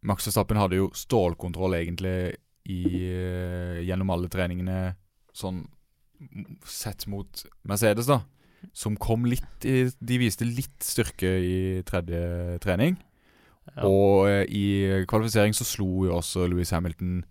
Max 0.02 0.26
Verstappen 0.26 0.58
hadde 0.58 0.78
jo 0.78 0.90
stålkontroll 0.94 1.78
egentlig 1.78 2.34
i, 2.70 2.82
eh, 3.10 3.82
gjennom 3.86 4.10
alle 4.14 4.30
treningene 4.30 4.94
sånn 5.34 5.64
sett 6.64 7.06
mot 7.10 7.44
Mercedes, 7.66 8.06
da. 8.06 8.22
Som 8.72 8.96
kom 8.96 9.24
litt 9.26 9.64
i, 9.66 9.90
De 9.98 10.18
viste 10.18 10.46
litt 10.46 10.86
styrke 10.86 11.26
i 11.26 11.82
tredje 11.82 12.60
trening. 12.62 12.96
Ja. 13.76 13.84
Og 13.86 14.28
eh, 14.28 14.44
i 14.50 14.64
kvalifisering 15.08 15.54
så 15.54 15.64
slo 15.64 16.06
jo 16.08 16.16
også 16.18 16.48
Louis 16.50 16.70
Hamilton 16.74 17.24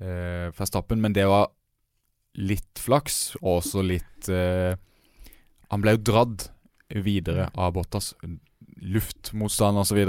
eh, 0.00 0.50
Verstappen, 0.58 1.00
men 1.00 1.12
det 1.16 1.24
var 1.26 1.48
litt 2.38 2.78
flaks, 2.80 3.36
og 3.42 3.58
også 3.62 3.82
litt 3.84 4.28
eh, 4.32 4.74
Han 5.72 5.80
ble 5.84 5.96
jo 5.96 6.02
dradd 6.12 6.46
videre 7.04 7.48
av 7.56 7.72
Bottas. 7.72 8.12
Luftmotstand 8.82 9.78
osv. 9.78 10.00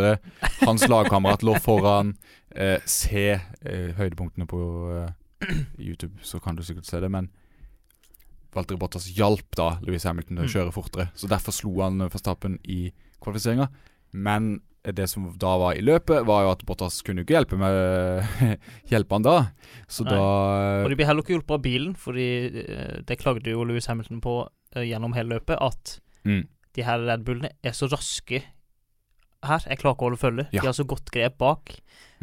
Hans 0.65 0.87
lagkamerat 0.89 1.43
lå 1.45 1.53
foran. 1.63 2.15
Eh, 2.51 2.79
se 2.85 3.25
eh, 3.37 3.93
høydepunktene 3.97 4.47
på 4.49 4.59
eh, 4.91 5.53
YouTube, 5.79 6.17
så 6.25 6.39
kan 6.43 6.55
du 6.57 6.63
sikkert 6.63 6.85
se 6.89 6.99
det, 7.03 7.09
men 7.11 7.29
Valtteri 8.53 8.77
Bottas 8.77 9.07
hjalp 9.17 9.47
da 9.57 9.77
Louis 9.81 10.03
Hamilton 10.05 10.37
til 10.37 10.43
å 10.43 10.47
Mm. 10.49 10.53
kjøre 10.53 10.73
fortere. 10.75 11.07
Så 11.17 11.27
derfor 11.31 11.55
slo 11.55 11.71
han 11.81 11.97
Verstappen 12.09 12.59
i 12.69 12.91
kvalifiseringa. 13.23 13.69
Men 14.13 14.61
det 14.83 15.05
som 15.07 15.29
da 15.39 15.53
var 15.61 15.77
i 15.79 15.83
løpet, 15.83 16.25
var 16.27 16.43
jo 16.43 16.49
at 16.51 16.63
Bottas 16.67 16.99
kunne 17.05 17.21
jo 17.21 17.27
ikke 17.27 17.37
hjelpe 17.37 17.59
med 17.59 18.41
Hjelpe 18.91 19.15
han 19.15 19.25
da. 19.25 19.35
Så 19.87 20.03
Nei. 20.03 20.15
da 20.15 20.23
Og 20.83 20.91
de 20.91 20.97
ble 20.99 21.07
heller 21.07 21.23
ikke 21.23 21.37
hjulpet 21.37 21.55
av 21.55 21.63
bilen, 21.63 21.93
fordi 21.99 22.27
eh, 22.65 22.97
det 23.07 23.19
klagde 23.21 23.53
jo 23.53 23.63
Louis 23.67 23.87
Hamilton 23.87 24.19
på 24.23 24.41
eh, 24.75 24.83
gjennom 24.89 25.15
hele 25.15 25.37
løpet, 25.37 25.55
at 25.55 25.95
mm, 26.27 26.43
de 26.75 26.87
her 26.87 27.05
Red 27.07 27.23
Bullene 27.27 27.53
er 27.63 27.77
så 27.77 27.87
raske 27.91 28.43
her. 29.47 29.63
Jeg 29.69 29.79
klarer 29.81 29.95
ikke 29.97 30.05
å 30.05 30.09
holde 30.09 30.21
følge. 30.21 30.45
Ja. 30.53 30.61
De 30.61 30.67
har 30.69 30.75
så 30.77 30.85
godt 30.87 31.11
grep 31.13 31.37
bak, 31.41 31.73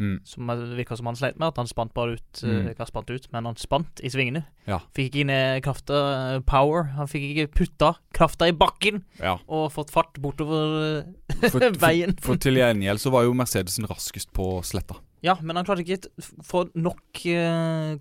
mm, 0.01 0.17
som 0.27 0.47
virka 0.77 0.97
som 0.97 1.05
han 1.09 1.15
sleit 1.19 1.37
med. 1.39 1.47
At 1.51 1.57
han 1.61 1.69
spant 1.69 1.93
bare 1.93 2.17
ut 2.17 2.41
eh, 2.43 2.49
Mm. 2.51 2.69
Ikke 2.73 2.87
spant 2.89 3.09
ut, 3.13 3.27
men 3.31 3.45
han 3.49 3.55
spant 3.61 4.01
i 4.03 4.09
svingene. 4.13 4.43
Ja. 4.67 4.79
Fikk 4.95 5.09
ikke 5.11 5.21
inn 5.25 5.33
eh, 5.33 5.59
krafta, 5.65 6.01
eh, 6.35 6.39
power. 6.47 6.89
Han 6.97 7.07
fikk 7.11 7.27
ikke 7.31 7.47
putta 7.61 7.93
krafta 8.13 8.47
i 8.49 8.55
bakken 8.57 9.03
ja. 9.19 9.37
og 9.47 9.71
fått 9.71 9.91
fart 9.93 10.17
bortover 10.21 11.05
For, 11.41 11.49
for, 11.59 11.79
veien. 11.81 12.17
for 12.21 12.35
til 12.41 12.59
gjengjeld 12.61 13.01
så 13.01 13.13
var 13.13 13.23
jo 13.27 13.33
Mercedesen 13.37 13.87
raskest 13.89 14.31
på 14.33 14.59
sletta. 14.67 14.97
Ja, 15.21 15.35
men 15.41 15.55
han 15.55 15.65
klarte 15.67 15.85
ikke 15.85 16.09
å 16.09 16.43
få 16.45 16.65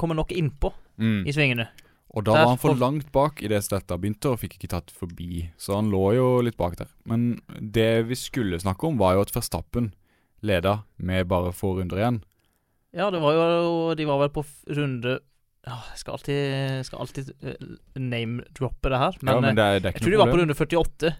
komme 0.01 0.17
nok 0.17 0.33
innpå 0.33 0.73
Mm. 1.01 1.23
i 1.25 1.33
svingene. 1.33 1.65
Og 2.11 2.25
da 2.27 2.33
Der 2.35 2.43
var 2.43 2.49
han 2.51 2.59
for 2.59 2.75
langt 2.75 3.13
bak 3.15 3.39
i 3.43 3.49
det 3.53 3.61
sletta 3.63 3.95
begynte, 3.97 4.33
og 4.33 4.41
fikk 4.43 4.57
ikke 4.59 4.71
tatt 4.73 4.91
forbi. 4.91 5.45
Så 5.57 5.77
han 5.77 5.93
lå 5.93 6.01
jo 6.17 6.25
litt 6.43 6.57
bak 6.59 6.75
der. 6.81 6.89
Men 7.07 7.41
det 7.61 8.07
vi 8.09 8.17
skulle 8.19 8.59
snakke 8.59 8.89
om, 8.89 8.97
var 8.99 9.15
jo 9.15 9.21
at 9.23 9.31
Verstappen 9.37 9.93
leda 10.43 10.81
med 10.99 11.29
bare 11.31 11.53
få 11.55 11.77
runder 11.79 12.01
igjen. 12.01 12.19
Ja, 12.97 13.11
det 13.15 13.21
var 13.23 13.37
jo 13.39 13.95
De 13.95 14.05
var 14.09 14.19
vel 14.25 14.31
på 14.35 14.43
runde 14.67 15.21
Jeg 15.69 15.99
skal 16.01 16.17
alltid, 16.17 16.87
skal 16.89 16.99
alltid 17.05 17.29
eh, 17.45 17.55
name-droppe 18.01 18.91
det 18.91 18.99
her, 18.99 19.19
men, 19.23 19.35
ja, 19.35 19.41
men 19.45 19.51
eh, 19.51 19.55
det, 19.55 19.63
er- 19.69 19.81
det 19.85 19.89
er 19.91 19.93
jeg 19.93 20.03
tror 20.03 20.11
de 20.11 20.19
var 20.25 20.33
på 20.33 20.39
runde 20.41 20.57
48. 20.57 21.11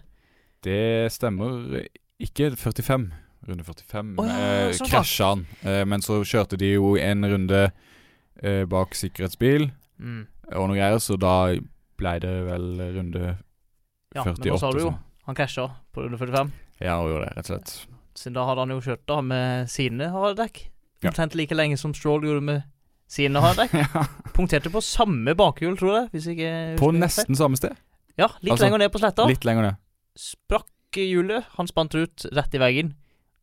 Det 0.65 1.11
stemmer 1.13 1.85
ikke 2.19 2.49
45. 2.57 3.05
Runde 3.47 3.63
45 3.65 4.11
oh, 4.19 4.27
ja, 4.27 4.35
eh, 4.67 4.73
sånn 4.77 4.89
krasja 4.91 5.29
han. 5.31 5.45
Eh, 5.63 5.85
men 5.89 6.03
så 6.05 6.19
kjørte 6.27 6.59
de 6.61 6.73
jo 6.75 6.91
en 7.01 7.23
runde 7.31 7.61
eh, 8.43 8.65
bak 8.65 8.97
sikkerhetsbil 8.97 9.71
Mm. 10.01 10.23
Og 10.49 10.67
noe 10.69 10.77
greier, 10.77 10.99
så 11.03 11.17
da 11.19 11.35
ble 12.01 12.13
det 12.23 12.33
vel 12.47 12.67
runde 12.97 13.21
Ja, 14.15 14.23
men 14.25 14.35
48. 14.35 14.49
nå 14.49 14.57
sa 14.59 14.71
du 14.75 14.79
jo 14.83 14.91
han 15.27 15.37
casha 15.37 15.67
på 15.93 16.01
runde 16.03 16.17
45. 16.17 16.51
Ja, 16.81 16.95
han 16.97 17.07
gjorde 17.11 17.27
det, 17.27 17.33
rett 17.37 17.45
og 17.45 17.51
slett. 17.53 17.73
Siden 18.17 18.35
da 18.35 18.45
hadde 18.49 18.63
han 18.65 18.73
jo 18.73 18.79
kjørt 18.83 19.03
da 19.07 19.19
med 19.23 19.69
sine 19.71 20.07
hardekk. 20.11 20.63
Ja. 21.01 21.11
Omtrent 21.11 21.35
like 21.37 21.55
lenge 21.55 21.77
som 21.79 21.93
Stroll 21.95 22.25
gjorde 22.25 22.41
med 22.43 22.63
sine 23.11 23.39
hardekk. 23.45 23.75
Ja. 23.77 24.05
Punkterte 24.35 24.71
på 24.73 24.81
samme 24.83 25.35
bakhjul, 25.37 25.77
tror 25.79 25.93
jeg. 25.99 26.09
Hvis 26.15 26.27
ikke, 26.33 26.49
hvis 26.73 26.81
På 26.81 26.89
nesten 26.95 27.37
samme 27.37 27.59
sted. 27.59 27.77
Ja, 28.17 28.27
litt 28.41 28.55
Altså, 28.55 28.65
lenger 28.65 28.81
ned 28.83 28.91
på 28.91 28.99
sletta. 29.03 29.27
Litt 29.29 29.45
lenger 29.47 29.69
ned. 29.69 29.79
Sprakk 30.19 30.99
hjulet. 30.99 31.47
Han 31.55 31.69
spant 31.69 31.95
ut 31.95 32.25
rett 32.35 32.57
i 32.57 32.61
veggen. 32.61 32.91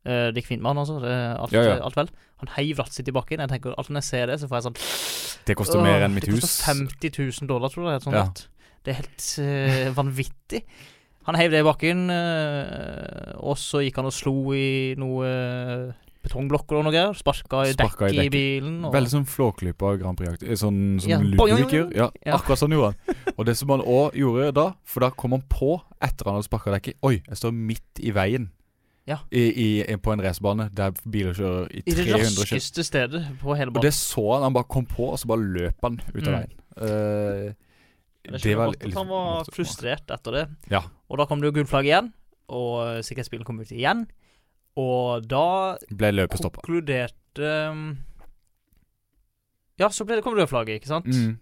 Eh, 0.08 0.30
det 0.32 0.40
gikk 0.42 0.50
fint 0.54 0.62
med 0.64 0.72
han, 0.72 0.80
altså. 0.82 0.98
Alt, 1.04 1.52
Ja, 1.52 1.62
ja. 1.68 1.78
alt 1.84 1.96
vel. 1.98 2.08
Han 2.42 2.48
heiv 2.56 2.78
rattet 2.80 2.94
sitt 3.00 3.08
i 3.08 3.12
bakken. 3.12 3.40
Jeg 3.44 3.50
tenker 3.50 3.74
Alt 3.76 3.90
når 3.90 4.00
jeg 4.00 4.08
ser 4.08 4.26
det, 4.32 4.38
så 4.40 4.48
får 4.48 4.60
jeg 4.60 4.66
sånn 4.68 4.78
Det 5.48 5.56
koster 5.58 5.82
mer 5.84 6.04
enn 6.06 6.14
mitt 6.14 6.24
det 6.28 6.34
hus. 6.36 6.40
koster 6.46 6.74
50 6.74 7.10
000 7.42 7.48
dollar, 7.50 7.68
tror 7.74 7.90
jeg. 7.90 7.96
et 8.00 8.06
Sånt 8.08 8.14
Ja. 8.16 8.28
Det 8.84 8.92
er 8.94 9.00
helt 9.02 9.24
uh, 9.42 9.94
vanvittig. 9.96 10.62
Han 11.28 11.34
heiv 11.36 11.50
det 11.52 11.60
i 11.60 11.66
bakken, 11.66 12.06
uh, 12.10 13.32
og 13.42 13.56
så 13.60 13.82
gikk 13.84 13.98
han 14.00 14.06
og 14.08 14.14
slo 14.16 14.32
i 14.56 14.94
noe 14.96 15.26
eh, 15.28 15.92
betongblokker 16.24 16.78
og 16.78 16.86
noe 16.86 16.92
greier. 16.94 17.12
Sparka 17.18 17.64
i 17.68 17.74
dekket 17.76 18.16
i 18.16 18.28
bilen. 18.32 18.78
Og, 18.86 18.94
Veldig 18.94 19.12
sånn 19.12 19.26
flåklypa 19.28 19.92
Grand 20.00 20.16
Prix-aktig. 20.18 20.56
Sånn 20.60 21.00
som 21.02 21.10
Ja. 21.10 21.18
Ludvig. 21.20 21.96
Ja, 21.96 22.08
Ja. 22.24 22.36
akkurat 22.38 22.58
sånn 22.62 22.72
gjorde 22.72 22.94
han. 22.94 23.34
Og 23.36 23.44
det 23.46 23.56
som 23.58 23.68
han 23.74 23.80
òg 23.84 24.14
gjorde 24.14 24.52
da, 24.54 24.72
for 24.84 25.00
da 25.04 25.10
kom 25.10 25.32
han 25.36 25.42
på 25.50 25.80
etter 26.00 26.24
han 26.24 26.38
hadde 26.38 26.48
sparka 26.48 26.72
dekket 26.72 26.94
Oi, 27.02 27.22
jeg 27.28 27.36
står 27.36 27.52
midt 27.52 28.00
i 28.00 28.10
veien 28.14 28.48
Ja. 29.08 29.16
I, 29.32 29.42
i, 29.64 29.96
på 30.04 30.12
en 30.12 30.20
racerbane 30.20 30.66
der 30.76 30.92
biler 31.08 31.32
kjører 31.38 31.70
i 31.72 31.80
I 31.86 31.94
det 31.96 32.04
300 32.04 32.18
km. 32.28 32.42
raskeste 32.44 32.84
stedet 32.84 33.22
på 33.40 33.54
hele 33.56 33.72
banen. 33.72 33.80
Og 33.80 33.86
det 33.88 33.94
så 33.96 34.24
han. 34.34 34.44
Han 34.50 34.56
bare 34.58 34.68
kom 34.68 34.84
på, 34.90 35.08
og 35.14 35.18
så 35.22 35.30
bare 35.30 35.46
løp 35.54 35.86
han 35.86 35.96
ut 36.12 36.26
av 36.28 36.28
Mm. 36.28 36.36
veien. 36.36 37.56
Jeg 38.28 38.42
det 38.44 38.56
var 38.58 38.74
litt 38.74 38.94
han 38.94 39.08
var 39.08 39.44
frustrert 39.54 40.10
etter 40.12 40.34
det. 40.36 40.44
Ja. 40.70 40.82
Og 41.08 41.16
da 41.18 41.24
kom 41.24 41.40
det 41.40 41.48
jo 41.48 41.54
gullflagg 41.56 41.86
igjen, 41.88 42.10
og 42.52 43.00
sikkerhetsbilen 43.06 43.46
kom 43.48 43.60
ut 43.62 43.72
igjen. 43.72 44.04
Og 44.78 45.24
da 45.26 45.78
Ble 45.90 46.10
løpet 46.12 46.38
stoppa. 46.38 46.60
konkluderte 46.60 47.48
um, 47.72 47.96
Ja, 49.80 49.88
så 49.94 50.04
ble 50.06 50.18
det 50.18 50.24
kom 50.26 50.34
rødflagget, 50.36 50.80
ikke 50.82 50.90
sant? 50.90 51.06
Mm. 51.06 51.38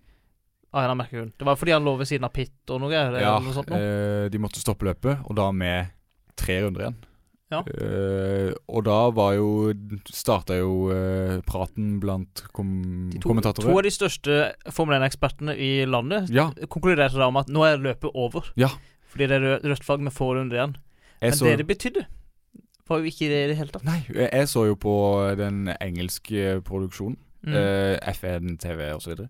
Ah. 0.76 0.86
Det 0.92 1.44
var 1.46 1.56
fordi 1.56 1.72
han 1.72 1.84
lå 1.86 1.96
ved 1.98 2.06
siden 2.06 2.24
av 2.28 2.32
Pitt 2.36 2.68
og 2.70 2.82
noe. 2.82 2.92
Ja, 2.92 3.38
noe 3.40 3.52
sånt, 3.56 3.70
noe. 3.72 3.78
eh, 3.80 4.28
de 4.28 4.38
måtte 4.38 4.60
stoppe 4.60 4.84
løpet, 4.84 5.22
og 5.24 5.34
da 5.38 5.50
med 5.52 5.88
tre 6.36 6.58
runder 6.62 6.82
igjen. 6.84 6.96
Ja. 7.52 7.60
Uh, 7.62 8.50
og 8.66 8.82
da 8.88 8.96
var 9.14 9.36
jo 9.36 9.70
Starta 10.10 10.56
jo 10.58 10.88
uh, 10.90 11.36
praten 11.46 12.00
blant 12.02 12.42
kom 12.56 12.72
to, 13.14 13.20
kommentatorer. 13.28 13.68
to 13.70 13.76
av 13.78 13.84
de 13.86 13.92
største 13.94 14.38
Formel 14.74 14.98
1-ekspertene 14.98 15.54
i 15.54 15.70
landet 15.86 16.32
Ja. 16.34 16.48
konkluderte 16.66 17.20
da 17.20 17.28
om 17.30 17.38
at 17.38 17.46
nå 17.52 17.62
er 17.68 17.78
løpet 17.78 18.10
over. 18.14 18.50
Ja. 18.58 18.72
Fordi 19.12 19.28
det 19.30 19.38
er 19.38 19.46
rød, 19.46 19.68
rødt 19.70 19.86
flagg 19.86 20.02
med 20.02 20.12
få 20.16 20.32
runder 20.34 20.58
igjen. 20.58 20.74
Men 21.22 21.32
så, 21.38 21.46
det 21.46 21.58
det 21.62 21.68
betydde, 21.70 22.02
var 22.88 22.98
jo 22.98 23.04
ikke 23.12 23.30
det 23.30 23.38
i 23.44 23.46
det 23.52 23.56
hele 23.60 23.70
tatt. 23.72 23.86
Nei, 23.86 24.00
jeg 24.10 24.26
jeg 24.32 24.48
så 24.50 24.66
jo 24.66 24.74
på 24.74 24.96
den 25.38 25.68
engelske 25.80 26.60
produksjonen, 26.66 27.16
Mm. 27.46 27.52
Uh, 27.54 27.94
FN, 28.10 28.56
TV 28.58 28.88
osv. 28.90 29.20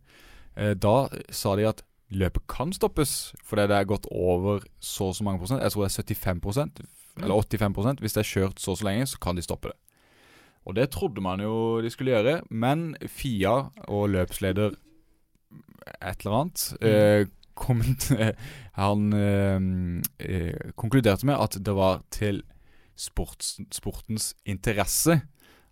Uh, 0.57 0.73
da 0.73 0.93
sa 1.29 1.51
de 1.59 1.67
at 1.69 1.83
løpet 2.11 2.47
kan 2.51 2.73
stoppes 2.75 3.35
fordi 3.45 3.67
det 3.71 3.79
er 3.81 3.89
gått 3.89 4.07
over 4.11 4.63
så 4.81 5.11
og 5.11 5.17
så 5.19 5.27
mange 5.27 5.43
prosent. 5.43 5.63
Jeg 5.63 5.75
tror 5.75 5.87
det 5.87 5.93
er 5.93 6.35
75% 6.35 6.85
eller 7.17 7.43
85 7.43 8.01
Hvis 8.01 8.13
det 8.13 8.23
er 8.23 8.31
kjørt 8.31 8.61
så 8.61 8.75
og 8.75 8.79
så 8.79 8.85
lenge, 8.85 9.07
så 9.07 9.19
kan 9.19 9.37
de 9.37 9.43
stoppe 9.43 9.73
det. 9.73 9.77
Og 10.67 10.75
det 10.77 10.91
trodde 10.91 11.23
man 11.23 11.41
jo 11.41 11.81
de 11.83 11.91
skulle 11.91 12.13
gjøre, 12.13 12.41
men 12.51 12.97
Fia 13.07 13.71
og 13.87 14.11
løpsleder 14.11 14.75
et 16.03 16.25
eller 16.25 16.41
annet 16.41 16.65
eh, 16.83 17.27
komment, 17.55 18.11
Han 18.81 19.13
eh, 19.15 19.61
eh, 20.19 20.73
konkluderte 20.77 21.27
med 21.27 21.39
at 21.39 21.59
det 21.65 21.75
var 21.75 22.03
til 22.11 22.43
sports, 22.97 23.61
sportens 23.73 24.35
interesse 24.45 25.21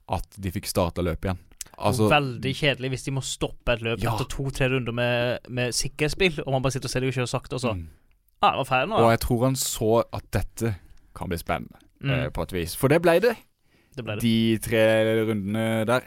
at 0.09 0.39
de 0.39 0.53
fikk 0.53 0.69
starta 0.69 1.03
løpet 1.03 1.31
igjen. 1.31 1.43
Altså, 1.79 2.09
veldig 2.09 2.53
kjedelig 2.57 2.89
hvis 2.95 3.05
de 3.05 3.11
må 3.11 3.21
stoppe 3.23 3.73
et 3.73 3.83
løp 3.83 4.03
Ja. 4.03 4.15
etter 4.15 4.25
to-tre 4.31 4.69
runder 4.71 4.93
med, 4.93 5.39
med 5.49 5.73
sikkerhetsbil, 5.73 6.41
og 6.47 6.53
man 6.53 6.63
bare 6.63 6.73
sitter 6.73 6.87
og 6.87 6.91
ser 6.91 7.01
de 7.01 7.13
kjøre 7.13 7.29
sakte, 7.29 7.55
og 7.55 7.61
så 7.61 7.73
mm. 7.75 7.89
Ja, 8.43 8.51
det 8.51 8.59
var 8.61 8.65
ferdig 8.69 8.89
nå, 8.91 8.97
Og 9.01 9.11
jeg 9.11 9.21
tror 9.21 9.45
han 9.45 9.55
så 9.57 10.05
at 10.13 10.25
dette 10.33 10.75
kan 11.17 11.29
bli 11.29 11.39
spennende, 11.39 11.79
eh, 12.05 12.27
Mm, 12.27 12.33
på 12.33 12.43
et 12.43 12.53
vis. 12.53 12.77
For 12.77 12.89
det 12.89 13.01
ble 13.03 13.21
det. 13.21 13.37
det 13.97 14.05
ble 14.05 14.15
det. 14.17 14.23
De 14.23 14.59
tre 14.59 14.83
rundene 15.25 15.85
der. 15.87 16.01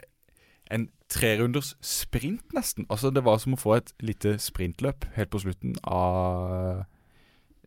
En 0.70 0.88
trerunders 1.08 1.74
sprint, 1.80 2.42
nesten. 2.54 2.84
Altså 2.90 3.10
Det 3.12 3.24
var 3.24 3.38
som 3.38 3.54
å 3.54 3.58
få 3.58 3.76
et 3.78 3.92
lite 4.00 4.36
sprintløp 4.38 5.04
helt 5.16 5.30
på 5.30 5.40
slutten 5.40 5.74
av 5.84 6.84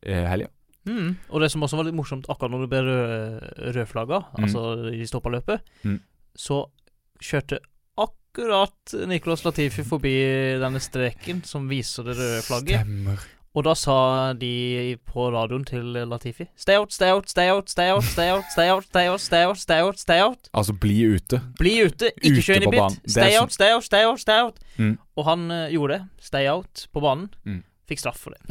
eh, 0.03 0.27
helga. 0.29 0.47
Mm. 0.85 1.15
Og 1.29 1.41
det 1.41 1.51
som 1.51 1.61
også 1.61 1.77
var 1.77 1.83
litt 1.85 1.95
morsomt, 1.97 2.25
akkurat 2.29 2.51
når 2.51 2.61
det 2.61 2.69
ble 2.69 2.81
rød, 2.81 3.75
rødflagga, 3.75 4.19
Mm. 4.37 4.43
altså 4.45 4.91
de 4.91 5.07
stoppa 5.07 5.29
løpet, 5.29 5.59
Mm. 5.83 5.99
så 6.35 6.65
kjørte 7.21 7.59
akkurat 8.31 8.93
Nicolas 9.07 9.43
Latifi 9.45 9.83
forbi 9.83 10.13
denne 10.61 10.79
streken 10.79 11.43
som 11.43 11.67
viser 11.69 12.03
det 12.07 12.15
røde 12.17 12.41
flagget. 12.45 12.85
Stemmer. 12.85 13.19
Og 13.51 13.65
da 13.67 13.73
sa 13.75 14.31
de 14.39 14.95
på 15.03 15.25
radioen 15.33 15.65
til 15.67 15.83
Latifi 16.07 16.45
Stay 16.55 16.77
out, 16.79 16.93
stay 16.95 17.09
out, 17.11 17.27
stay 17.27 17.49
out, 17.51 17.67
stay 17.67 17.89
out, 17.91 18.05
stay 18.13 18.29
out, 18.31 18.45
stay 18.47 18.69
out, 18.71 18.85
stay 18.87 19.07
out, 19.09 19.19
stay 19.19 19.43
out, 19.43 19.57
stay 19.59 19.81
out, 19.83 19.99
stay 19.99 20.21
out. 20.23 20.47
Altså, 20.55 20.71
bli 20.79 21.01
ute. 21.17 21.41
Bli 21.59 21.73
ute, 21.83 22.13
ikke 22.23 22.39
kjør 22.47 22.61
inn 22.61 22.73
i 22.73 22.79
er 22.79 22.95
Stay 23.11 23.33
sånn- 23.35 23.41
out, 23.41 23.51
stay 23.57 23.73
out, 23.75 23.83
stay 23.83 24.05
out, 24.07 24.19
stay 24.23 24.39
out. 24.45 24.59
Mm. 24.79 24.93
Og 25.19 25.25
han 25.27 25.51
eh, 25.51 25.65
gjorde 25.75 25.97
det. 25.97 26.07
Stay 26.23 26.47
out 26.47 26.85
på 26.95 27.03
banen. 27.03 27.27
Mm. 27.43 27.59
Fikk 27.91 27.99
straff 27.99 28.23
for 28.23 28.31
det. 28.31 28.41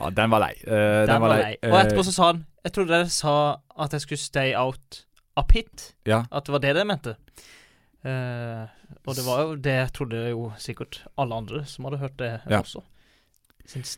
Ja, 0.00 0.08
den 0.10 0.30
var 0.32 0.40
lei. 0.40 0.54
Eh, 0.66 1.04
Den 1.08 1.20
var 1.20 1.36
lei. 1.36 1.56
Og 1.62 1.76
etterpå 1.82 2.00
Eh, 2.00 2.08
så 2.08 2.12
sa 2.12 2.26
han 2.32 2.46
Jeg 2.64 2.72
trodde 2.72 2.88
dere 2.96 3.08
sa 3.12 3.34
at 3.78 3.92
jeg 3.92 4.00
skulle 4.00 4.18
stay 4.18 4.54
out 4.56 5.05
av 5.36 5.46
pit. 5.50 5.90
Ja. 6.08 6.24
At 6.30 6.46
det 6.46 6.54
var 6.56 6.62
det 6.64 6.74
de 6.78 6.84
mente. 6.88 7.16
Uh, 8.06 8.66
og 9.06 9.16
det 9.18 9.24
var 9.26 9.40
jo 9.42 9.54
det 9.58 9.78
trodde 9.96 10.20
jo 10.30 10.50
sikkert 10.62 11.00
alle 11.18 11.34
andre 11.40 11.64
som 11.66 11.88
hadde 11.88 11.98
hørt 11.98 12.18
det 12.20 12.40
Ja. 12.50 12.60
også. 12.60 12.82
Syns, 13.66 13.96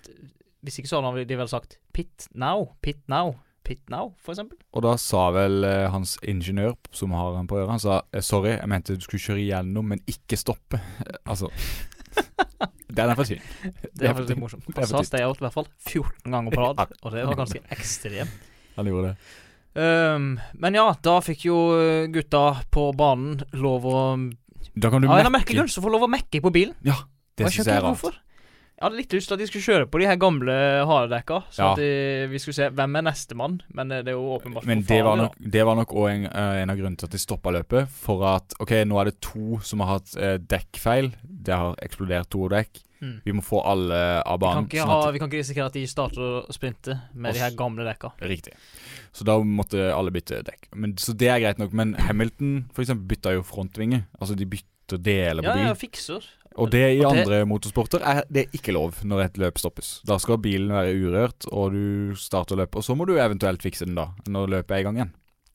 hvis 0.64 0.78
ikke 0.80 0.88
så 0.88 1.02
hadde 1.04 1.26
de 1.28 1.36
vel 1.36 1.48
sagt 1.50 1.76
pit 1.92 2.28
now, 2.32 2.70
pit 2.80 3.02
now, 3.08 3.34
pit 3.64 3.82
now, 3.90 4.14
for 4.16 4.32
eksempel. 4.32 4.56
Og 4.72 4.82
da 4.86 4.94
sa 4.96 5.28
vel 5.36 5.62
eh, 5.64 5.90
hans 5.92 6.16
ingeniør 6.22 6.72
som 6.90 7.12
har 7.12 7.36
han 7.36 7.46
på 7.50 7.58
øret, 7.58 7.74
han 7.74 7.82
sa 7.82 8.00
eh, 8.12 8.24
sorry, 8.24 8.54
jeg 8.56 8.68
mente 8.72 8.96
du 8.96 9.04
skulle 9.04 9.20
kjøre 9.20 9.42
igjennom, 9.44 9.84
men 9.92 10.00
ikke 10.08 10.40
stoppe. 10.40 10.80
altså 11.30 11.50
Den 12.88 13.10
er 13.12 13.14
for 13.14 13.28
fin. 13.28 13.42
Det 13.92 14.08
er 14.08 14.16
for 14.16 14.40
morsomt. 14.40 14.64
Han 14.74 14.88
sa 14.88 15.02
stay 15.04 15.26
out 15.26 15.38
i 15.38 15.44
hvert 15.44 15.54
fall 15.54 15.68
14 15.84 16.32
ganger 16.32 16.54
på 16.54 16.64
rad, 16.64 16.96
og 17.02 17.12
det 17.12 17.26
var 17.28 17.36
ganske 17.44 17.60
ekstremt. 17.76 18.48
Han 18.78 18.88
gjorde 18.88 19.12
det. 19.12 19.16
Um, 19.78 20.30
men 20.58 20.74
ja, 20.74 20.88
da 21.04 21.18
fikk 21.22 21.44
jo 21.46 21.58
uh, 21.78 22.06
gutta 22.10 22.64
på 22.74 22.88
banen 22.98 23.38
lov 23.54 23.84
å 23.86 23.98
Da 24.74 24.90
kan 24.90 25.04
du 25.04 25.06
ja, 25.06 25.28
mekke. 25.30 25.68
så 25.70 25.82
får 25.84 25.94
lov 25.94 26.08
å 26.08 26.10
mekke 26.10 26.40
på 26.42 26.50
bilen. 26.54 26.74
Ja, 26.86 26.96
det 27.38 27.52
syns 27.52 27.68
jeg 27.68 27.76
er 27.76 27.84
rart. 27.84 27.94
hvorfor. 27.94 28.16
Jeg 28.78 28.86
hadde 28.86 28.98
litt 29.00 29.14
lyst 29.16 29.26
til 29.26 29.34
at 29.34 29.40
de 29.42 29.46
skulle 29.48 29.66
kjøre 29.66 29.86
på 29.90 29.98
de 29.98 30.06
her 30.06 30.18
gamle 30.22 30.54
haredekka. 30.86 31.40
så 31.50 31.58
Ja. 31.58 31.70
at 31.72 31.80
de, 31.82 32.26
vi 32.30 32.38
skulle 32.38 32.54
se 32.54 32.68
hvem 32.70 32.96
er 32.96 33.02
nestemann. 33.02 33.60
Men 33.74 33.90
eh, 33.90 34.02
det 34.06 34.12
er 34.12 34.18
jo 34.18 34.38
åpenbart 34.38 34.64
Men 34.66 34.82
det 34.86 35.02
var 35.02 35.16
nok 35.16 35.34
Det 35.34 35.64
var 35.66 35.74
nok 35.74 35.94
òg 35.98 36.10
en, 36.12 36.26
eh, 36.26 36.62
en 36.62 36.70
av 36.70 36.76
grunnene 36.78 36.96
til 36.96 37.06
at 37.06 37.10
de 37.10 37.18
stoppa 37.18 37.50
løpet. 37.50 37.88
For 37.88 38.22
at 38.22 38.54
OK, 38.60 38.70
nå 38.86 39.00
er 39.00 39.10
det 39.10 39.20
to 39.20 39.58
som 39.66 39.80
har 39.80 39.98
hatt 39.98 40.14
eh, 40.16 40.38
dekkfeil. 40.38 41.10
Det 41.26 41.54
har 41.54 41.74
eksplodert 41.82 42.30
to 42.30 42.46
dekk. 42.48 42.78
Mm. 43.00 43.20
Vi 43.24 43.34
må 43.36 43.44
få 43.46 43.60
alle 43.62 43.98
av 44.22 44.40
Vi, 44.40 44.46
kan 44.46 44.64
banen. 44.64 44.68
ikke 44.68 44.82
sånn 44.82 44.90
ha, 44.90 45.10
vi 45.14 45.20
kan 45.22 45.30
ikke 45.30 45.42
risikere 45.42 45.68
at 45.70 45.76
de 45.78 45.84
starter 45.90 46.24
å 46.24 46.54
sprinte 46.54 46.96
med 47.14 47.36
de 47.36 47.42
her 47.44 47.54
gamle 47.58 47.86
dekka. 47.86 48.12
Riktig. 48.26 48.56
Så 49.14 49.26
da 49.28 49.38
måtte 49.42 49.90
alle 49.94 50.12
bytte 50.14 50.42
dekk. 50.46 50.70
Men, 50.74 50.96
så 50.98 51.14
det 51.18 51.30
er 51.32 51.42
greit 51.44 51.62
nok. 51.62 51.76
Men 51.78 51.94
Hamilton 52.08 52.66
for 52.74 52.84
eksempel 52.84 53.06
bytta 53.14 53.36
jo 53.38 53.46
frontvinge. 53.46 54.02
Altså 54.18 54.36
de 54.38 54.48
bytter 54.50 55.02
deler 55.04 55.46
på 55.46 55.54
Ja, 55.54 55.70
ja, 55.70 55.78
fikser. 55.78 56.26
Og 56.58 56.72
det 56.74 56.82
i 56.96 57.02
andre 57.06 57.44
motorsporter 57.46 58.02
er 58.02 58.24
det 58.34 58.48
ikke 58.56 58.74
lov 58.74 58.98
når 59.06 59.28
et 59.28 59.36
løp 59.38 59.60
stoppes. 59.62 59.98
Da 60.08 60.16
skal 60.18 60.40
bilen 60.42 60.72
være 60.74 60.96
urørt, 60.98 61.46
og 61.54 61.76
du 61.76 62.16
starter 62.18 62.58
løpet. 62.58 62.80
Og 62.80 62.86
så 62.86 62.96
må 62.98 63.06
du 63.06 63.14
eventuelt 63.14 63.62
fikse 63.62 63.86
den 63.86 63.98
da, 63.98 64.08
når 64.26 64.56
løpet 64.56 64.74
er 64.74 64.82
i 64.82 64.88
gang 64.88 64.98
igjen. 64.98 65.12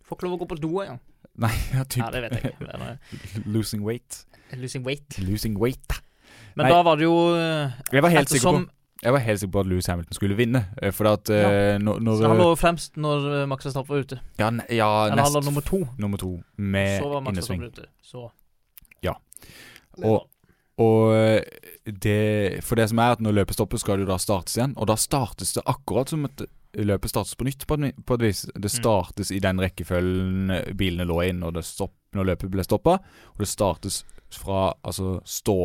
Får 0.08 0.18
ikke 0.20 0.30
lov 0.30 0.38
å 0.38 0.42
gå 0.46 0.50
på 0.54 0.60
do 0.64 0.72
engang. 0.84 1.02
Nei, 1.44 1.52
ja, 1.74 1.82
Ja, 1.82 1.84
typ 1.90 2.10
det 2.14 2.24
vet 2.28 2.38
jeg 2.38 2.54
ikke. 2.54 2.72
Er 2.78 3.44
Losing 3.56 3.84
weight. 3.84 4.24
Losing 4.54 4.86
weight. 4.86 5.18
Losing 5.20 5.58
weight. 5.60 6.03
Men 6.56 6.66
Nei. 6.68 6.72
da 6.72 6.82
var 6.84 6.96
det 7.00 7.04
jo 7.08 7.16
eh, 7.36 7.72
Jeg 7.92 8.04
var 8.04 8.10
helt 8.10 8.30
sikker 8.30 8.52
på 8.52 8.70
Jeg 9.04 9.12
var 9.14 9.20
helt 9.20 9.40
sikker 9.40 9.52
på 9.52 9.60
at 9.60 9.68
Louis 9.68 9.86
Hamilton 9.88 10.14
skulle 10.14 10.36
vinne. 10.38 10.66
eh, 10.82 10.92
For 10.92 11.06
at 11.12 11.30
Ja. 11.30 11.50
eh, 11.52 11.78
når, 11.80 12.00
når 12.00 12.16
så 12.22 12.28
Han 12.28 12.38
lå 12.38 12.56
fremst 12.56 12.96
når 12.98 13.46
Max 13.48 13.66
Verstappen 13.66 13.96
var 13.96 14.04
ute. 14.04 14.20
Ja, 14.40 14.50
ne- 14.50 14.68
ja 14.70 15.08
Eller 15.12 15.24
han 15.24 15.34
lå 15.34 15.42
nummer 15.44 15.62
to. 15.62 15.88
nummer 15.98 16.18
to 16.18 16.40
med 16.58 16.88
innesving. 16.88 17.02
Så 17.02 17.10
var 17.14 17.22
Max. 17.22 17.38
Verstappen 17.38 17.64
ute. 17.68 17.86
Så 18.04 18.30
Ja. 19.04 19.14
Og- 20.04 20.28
Og 20.84 21.14
eh, 21.16 21.62
det 21.86 22.64
For 22.64 22.80
det 22.80 22.90
som 22.92 23.00
er 23.04 23.16
at 23.16 23.24
når 23.24 23.40
løpet 23.42 23.58
stopper, 23.58 23.82
skal 23.82 23.98
det 24.00 24.06
jo 24.08 24.12
da 24.14 24.20
startes 24.22 24.58
igjen. 24.60 24.76
Og 24.80 24.88
da 24.92 24.96
startes 25.00 25.56
det 25.58 25.64
akkurat 25.70 26.12
som 26.14 26.28
at 26.30 26.46
løpet 26.74 27.12
startes 27.12 27.36
på 27.38 27.46
nytt, 27.46 27.66
på, 27.70 27.76
en, 27.78 27.92
på 28.08 28.16
et 28.18 28.24
vis. 28.30 28.46
Det 28.56 28.72
Mm. 28.72 28.78
startes 28.80 29.30
i 29.32 29.42
den 29.44 29.60
rekkefølgen 29.62 30.54
bilene 30.80 31.06
lå 31.06 31.20
inn 31.28 31.44
når, 31.44 31.60
det 31.60 31.66
stopp, 31.68 31.94
når 32.18 32.32
løpet 32.32 32.50
ble 32.56 32.64
stoppa. 32.66 32.96
Og 33.36 33.44
det 33.44 33.50
startes 33.52 34.02
fra 34.34 34.72
altså 34.82 35.20
stå, 35.30 35.58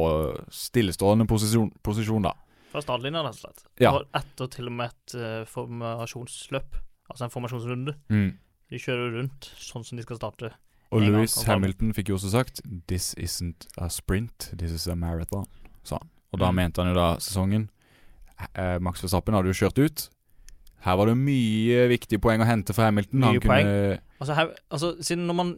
stillestående 0.53 1.25
posisjon, 1.31 1.71
posisjon, 1.83 2.27
da. 2.29 2.35
Fra 2.69 2.83
startlinja, 2.85 3.23
rett 3.25 3.39
og 3.39 3.41
slett. 3.47 3.63
Ja. 3.81 3.95
Og 3.97 4.05
etter 4.19 4.51
til 4.53 4.69
og 4.69 4.75
med 4.77 4.93
et 4.93 5.15
uh, 5.17 5.45
formasjonsløp. 5.49 6.77
Altså 7.09 7.25
en 7.25 7.33
formasjonsrunde. 7.33 7.95
Mm. 8.13 8.31
De 8.69 8.81
kjører 8.83 9.15
rundt 9.17 9.49
sånn 9.57 9.87
som 9.89 9.97
de 9.97 10.05
skal 10.05 10.19
starte. 10.21 10.51
Og 10.91 11.03
Louis. 11.03 11.35
Hamilton 11.45 11.93
fikk 11.95 12.09
jo 12.09 12.15
også 12.17 12.31
sagt 12.33 12.61
This 12.89 13.15
isn't 13.19 13.67
a 13.77 13.89
sprint, 13.93 14.53
this 14.59 14.71
is 14.73 14.87
a 14.89 14.95
marathon, 14.97 15.45
sa 15.85 15.99
han. 16.01 16.09
Og 16.33 16.41
da 16.41 16.51
Mm. 16.51 16.57
mente 16.57 16.83
han 16.83 16.95
jo 16.95 16.95
da 17.01 17.17
sesongen 17.21 17.69
eh, 18.55 18.79
Max 18.79 19.03
Verstappen 19.03 19.35
hadde 19.35 19.49
jo 19.53 19.53
kjørt 19.67 19.79
ut. 19.85 20.09
Her 20.85 20.95
var 21.01 21.11
det 21.11 21.17
mye 21.19 21.89
viktige 21.91 22.21
poeng 22.23 22.43
å 22.45 22.47
hente 22.47 22.75
for 22.77 22.87
Hamilton. 22.87 23.21
Mye 23.21 23.33
han 23.33 23.41
kunne 23.43 23.99
Altså, 24.19 24.35
her, 24.35 24.49
altså 24.75 24.89
Siden 25.03 25.27
når 25.29 25.35
man 25.39 25.51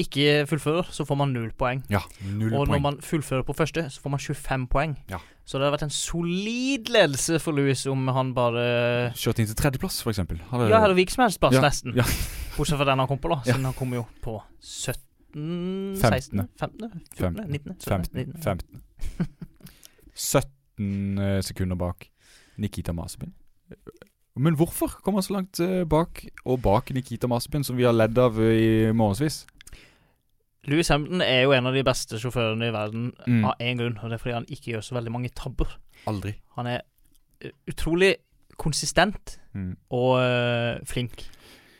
ikke 0.00 0.46
fullfører, 0.48 0.88
så 0.92 1.04
får 1.08 1.16
man 1.20 1.32
null 1.32 1.50
poeng. 1.56 1.82
Ja, 1.92 2.00
null 2.24 2.52
Og 2.56 2.68
når 2.68 2.80
man 2.84 2.98
fullfører 3.04 3.44
på 3.48 3.52
første, 3.56 3.86
så 3.92 4.00
får 4.00 4.12
man 4.12 4.20
25 4.20 4.66
poeng. 4.72 4.94
Ja. 5.12 5.18
Så 5.44 5.56
det 5.58 5.64
hadde 5.66 5.76
vært 5.76 5.86
en 5.86 5.94
solid 5.94 6.88
ledelse 6.92 7.38
for 7.40 7.56
Louis 7.56 7.86
om 7.88 8.08
han 8.12 8.32
bare 8.36 8.64
Kjørte 9.16 9.44
inn 9.44 9.48
til 9.52 9.56
tredjeplass, 9.56 10.00
eksempel. 10.12 10.40
Hadde, 10.50 10.68
Ja, 10.72 10.80
hadde 10.84 10.96
hvilken 10.98 11.16
som 11.16 11.24
helst 11.24 11.40
plass, 11.40 11.54
Ja, 11.56 11.62
nesten. 11.64 11.96
ja. 11.96 12.04
Bortsett 12.56 12.80
fra 12.80 12.88
den 12.88 12.98
han 12.98 13.08
kom 13.08 13.18
på, 13.20 13.28
da. 13.32 13.40
Ja. 13.44 13.52
Siden 13.52 13.64
han 13.68 13.74
kom 13.76 13.92
jo 13.96 14.04
på 14.24 14.40
17 14.60 15.02
Femtende. 16.00 16.48
16 16.48 16.48
15 16.56 16.90
Fem- 17.16 17.36
14 17.36 17.50
19 17.52 17.76
17 17.80 17.88
15. 17.88 18.14
19 18.14 18.42
15. 18.42 18.82
17 20.14 21.18
eh, 21.18 21.40
sekunder 21.44 21.76
bak 21.76 22.08
Nikita 22.56 22.92
Masepin. 22.96 23.32
Men 24.36 24.56
hvorfor 24.58 24.98
kom 25.02 25.14
han 25.16 25.24
så 25.24 25.32
langt 25.38 25.60
eh, 25.64 25.84
bak, 25.88 26.24
og 26.44 26.60
bak 26.62 26.90
Nikita 26.92 27.28
Masepin, 27.30 27.64
som 27.64 27.76
vi 27.78 27.86
har 27.88 27.94
ledd 27.96 28.18
av 28.20 28.36
i 28.42 28.92
månedsvis? 28.92 29.46
Louis 30.66 30.88
Hamilton 30.90 31.22
er 31.22 31.44
jo 31.46 31.52
en 31.54 31.68
av 31.70 31.76
de 31.78 31.84
beste 31.86 32.18
sjåførene 32.18 32.68
i 32.68 32.74
verden 32.74 33.12
Mm. 33.26 33.44
av 33.46 33.54
én 33.62 33.78
grunn, 33.78 33.98
og 34.02 34.10
det 34.10 34.16
er 34.18 34.22
fordi 34.22 34.34
han 34.34 34.46
ikke 34.50 34.72
gjør 34.74 34.82
så 34.82 34.94
veldig 34.98 35.12
mange 35.14 35.30
tabber. 35.30 35.76
Aldri. 36.06 36.34
Han 36.56 36.66
er 36.66 36.80
eh, 37.40 37.50
utrolig 37.70 38.16
konsistent 38.58 39.38
Mm. 39.54 39.76
og 39.90 40.18
eh, 40.20 40.80
flink. 40.84 41.28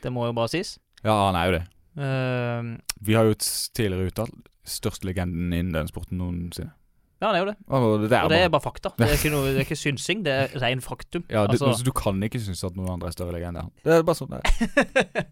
Det 0.01 0.11
må 0.13 0.25
jo 0.25 0.33
bare 0.33 0.47
sies. 0.49 0.79
Ja, 1.03 1.27
han 1.31 1.35
er 1.35 1.45
jo 1.45 1.57
det. 1.57 1.65
Uh, 1.97 2.77
Vi 3.01 3.13
har 3.13 3.25
jo 3.25 3.33
tidligere 3.33 4.07
uttalt 4.11 4.33
største 4.65 5.05
legenden 5.05 5.51
innen 5.53 5.73
den 5.73 5.87
sporten 5.87 6.17
noensinne. 6.19 6.71
Ja, 7.21 7.27
han 7.27 7.35
er 7.35 7.39
jo 7.41 7.45
det. 7.49 7.55
Og 7.67 7.85
det 8.03 8.11
er, 8.13 8.23
Og 8.23 8.29
det 8.29 8.37
er 8.45 8.49
bare, 8.53 8.61
fakta. 8.61 8.91
Det 8.97 9.07
er 9.07 9.13
ikke, 9.17 9.31
noe, 9.33 9.47
det 9.49 9.57
er 9.57 9.65
ikke 9.65 9.75
synsing, 9.79 10.19
det 10.25 10.33
er 10.33 10.51
ren 10.61 10.81
faktum. 10.85 11.23
ja, 11.33 11.45
du, 11.49 11.55
altså, 11.57 11.83
du 11.85 11.91
kan 11.97 12.21
ikke 12.23 12.39
synes 12.43 12.63
at 12.67 12.75
noen 12.77 12.91
andre 12.93 13.07
er 13.09 13.15
større 13.15 13.33
legende. 13.33 13.63
Det 13.83 13.95
er 13.95 14.03
bare 14.05 14.19
sånn 14.19 14.33
det 14.35 14.41
er. 14.43 15.25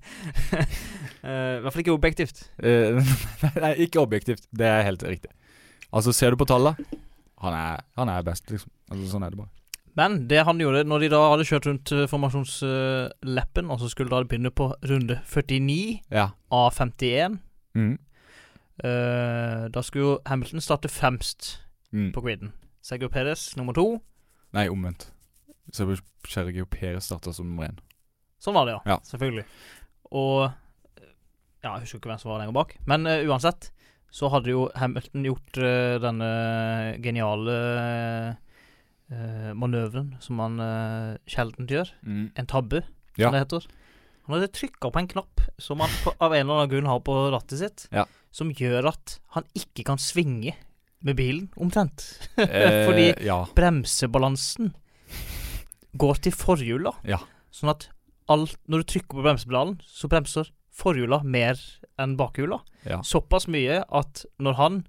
Eh, 1.26 1.58
I 1.58 1.62
hvert 1.64 1.74
fall 1.74 1.82
ikke 1.82 1.94
objektivt. 1.96 2.44
Uh, 2.62 3.00
Nei, 3.64 3.72
ikke 3.88 3.98
objektivt. 4.04 4.44
Det 4.54 4.68
er 4.70 4.84
helt 4.86 5.02
riktig. 5.08 5.32
Altså, 5.90 6.12
ser 6.14 6.30
du 6.30 6.38
på 6.38 6.46
tallene 6.46 6.76
Han 7.42 7.56
er, 7.58 7.82
han 7.98 8.12
er 8.14 8.22
best, 8.28 8.46
liksom. 8.54 8.70
Altså, 8.94 9.08
sånn 9.10 9.26
er 9.26 9.34
det 9.34 9.40
bare. 9.40 9.50
Men 9.98 10.20
det 10.30 10.44
han 10.46 10.60
gjorde 10.62 10.84
når 10.86 11.06
de 11.06 11.10
da 11.16 11.22
hadde 11.32 11.48
kjørt 11.50 11.66
rundt 11.70 11.94
eh, 11.96 12.06
formasjonsleppen, 12.12 13.72
og 13.74 13.82
så 13.82 13.90
skulle 13.90 14.14
da 14.14 14.22
begynne 14.28 14.52
på 14.54 14.68
runde 14.86 15.18
49 15.26 16.02
Ja. 16.14 16.28
av 16.54 16.78
51 16.78 17.40
Mm. 17.76 17.98
uh, 18.86 19.66
Da 19.74 19.82
skulle 19.84 20.06
jo 20.06 20.14
Hamilton 20.30 20.62
starte 20.64 20.88
fremst 20.94 21.56
Mm. 21.96 22.12
på 22.16 22.22
griden. 22.26 22.52
Sergio 22.86 23.08
Perez 23.10 23.56
nummer 23.58 23.74
to. 23.78 23.86
Nei, 24.54 24.68
omvendt. 24.70 25.08
Sergio 25.74 26.66
Perez 26.70 27.08
starta 27.08 27.32
som 27.34 27.48
nummer 27.50 27.70
én. 27.72 27.80
Sånn 28.44 28.54
var 28.58 28.68
det, 28.68 28.76
ja. 28.76 28.96
Ja. 28.96 29.00
Selvfølgelig. 29.08 29.46
Og 30.12 30.52
Ja, 31.66 31.72
jeg 31.80 31.88
husker 31.88 31.98
ikke 31.98 32.12
hvem 32.12 32.20
som 32.22 32.30
var 32.30 32.44
lenger 32.44 32.54
bak. 32.54 32.76
Men 32.86 33.08
uh, 33.10 33.24
uansett 33.26 33.72
så 34.14 34.30
hadde 34.30 34.52
jo 34.52 34.68
Hamilton 34.78 35.24
gjort 35.26 35.58
uh, 35.58 35.96
denne 36.04 36.28
geniale 37.02 37.56
uh, 39.10 39.50
manøveren 39.58 40.12
som 40.22 40.40
han 40.44 40.60
uh, 40.62 41.16
sjelden 41.30 41.66
gjør. 41.72 41.90
Mm. 42.06 42.28
En 42.38 42.50
tabbe, 42.52 42.84
Ja. 43.18 43.30
som 43.30 43.34
det 43.38 43.42
heter. 43.46 43.66
Han 44.28 44.36
hadde 44.38 44.52
trykka 44.54 44.92
på 44.92 45.00
en 45.02 45.08
knapp 45.10 45.42
som 45.62 45.82
han 45.82 45.90
på, 46.04 46.14
av 46.20 46.34
en 46.34 46.44
eller 46.46 46.60
annen 46.60 46.72
grunn 46.76 46.90
har 46.90 47.02
på 47.06 47.16
rattet 47.34 47.60
sitt, 47.62 47.88
Ja. 47.94 48.06
som 48.32 48.52
gjør 48.54 48.90
at 48.94 49.20
han 49.38 49.46
ikke 49.56 49.86
kan 49.90 49.98
svinge 50.02 50.54
med 51.04 51.16
bilen, 51.18 51.50
omtrent. 51.58 52.06
Eh, 52.38 52.86
Fordi 52.88 53.14
Ja. 53.26 53.46
bremsebalansen 53.56 54.74
går 55.98 56.16
til 56.22 56.32
forhjula. 56.32 56.92
Ja. 57.04 57.20
Sånn 57.52 57.70
at 57.72 57.90
alt, 58.28 58.58
når 58.68 58.82
du 58.84 58.84
trykker 58.94 59.16
på 59.20 59.24
bremsepedalen, 59.24 59.80
så 59.86 60.08
bremser 60.10 60.50
forhjula 60.76 61.22
mer 61.24 61.60
enn 62.00 62.18
bakhjula. 62.18 62.60
ja. 62.86 63.02
Såpass 63.02 63.48
mye 63.48 63.84
at 63.90 64.26
når 64.40 64.54
han 64.56 64.82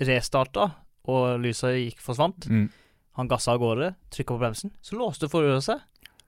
restarta, 0.00 0.70
og 1.06 1.40
lysa 1.40 1.68
gikk 1.76 2.00
forsvant, 2.00 2.46
Mm. 2.48 2.70
han 3.16 3.28
gassa 3.28 3.52
av 3.52 3.60
gårde, 3.60 3.94
trykka 4.10 4.34
på 4.34 4.38
bremsen, 4.40 4.70
så 4.82 4.96
låste 4.98 5.28
forhjula 5.28 5.60
seg. 5.62 5.80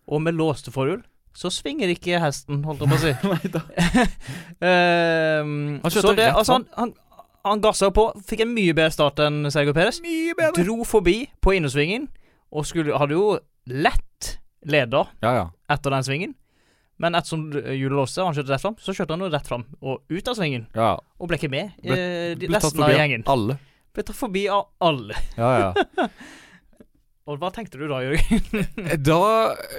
Og 0.08 0.22
med 0.22 0.34
låste 0.34 0.70
forhjul 0.70 1.02
så 1.34 1.50
svinger 1.50 1.88
ikke 1.92 2.18
hesten, 2.20 2.62
holdt 2.64 2.80
jeg 2.80 2.88
på 2.88 2.94
å 2.94 2.98
si. 2.98 3.12
Nei 3.32 3.50
da. 3.52 3.60
um, 5.42 5.80
så 5.90 6.14
det, 6.16 6.28
altså, 6.34 6.52
han, 6.58 6.66
han, 6.76 6.94
han 7.52 7.60
gassa 7.64 7.90
på, 7.94 8.08
fikk 8.28 8.40
en 8.44 8.52
mye 8.56 8.74
bedre 8.76 8.92
start 8.94 9.20
enn 9.24 9.48
Sergio 9.52 9.74
Perez. 9.76 10.00
Mye 10.04 10.34
bedre. 10.38 10.64
Dro 10.64 10.82
forbi 10.88 11.22
på 11.44 11.54
innersvingen, 11.56 12.08
og 12.52 12.66
skulle, 12.68 12.96
hadde 12.98 13.16
jo 13.16 13.38
lett 13.68 14.34
leda 14.68 15.04
Ja, 15.22 15.32
ja. 15.36 15.46
etter 15.70 15.92
den 15.94 16.06
svingen. 16.06 16.34
Men 16.98 17.14
ettersom 17.14 17.44
hjulet 17.54 17.94
låste, 17.94 18.18
og 18.24 18.26
han 18.32 18.34
kjørte 18.34 18.50
rett 18.56 18.64
fram, 18.64 18.76
så 18.82 18.90
kjørte 18.96 19.14
han 19.14 19.20
jo 19.22 19.28
rett 19.30 19.46
fram 19.46 19.64
og 19.86 20.00
ut 20.10 20.28
av 20.28 20.34
svingen. 20.34 20.64
ja. 20.74 20.96
Og 21.20 21.28
ble 21.30 21.36
ikke 21.38 21.50
med 21.52 21.70
Ble- 21.82 21.94
eh, 21.98 22.34
Ble 22.38 22.48
tatt 22.56 22.64
resten 22.72 22.82
av 22.82 22.90
gjengen. 22.94 23.22
alle. 23.26 23.58
Ble 23.94 24.02
tatt 24.08 24.16
forbi 24.18 24.48
av 24.50 24.66
alle. 24.80 25.14
Ja, 25.38 25.52
ja. 25.72 26.08
Og 27.28 27.36
hva 27.42 27.50
tenkte 27.52 27.76
du 27.76 27.84
da, 27.90 27.98
Jørgen? 28.00 28.68
Da 29.04 29.18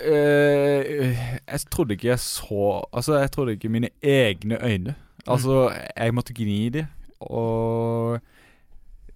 eh, 0.05 1.15
Jeg 1.47 1.63
trodde 1.73 1.95
ikke 1.97 2.11
jeg 2.11 2.21
så 2.21 2.67
Altså, 2.93 3.15
jeg 3.23 3.31
trodde 3.33 3.55
ikke 3.57 3.71
mine 3.73 3.89
egne 4.05 4.59
øyne. 4.61 4.95
Altså, 5.27 5.69
jeg 5.97 6.13
måtte 6.15 6.33
gni 6.37 6.69
de, 6.73 6.85
og 7.21 8.19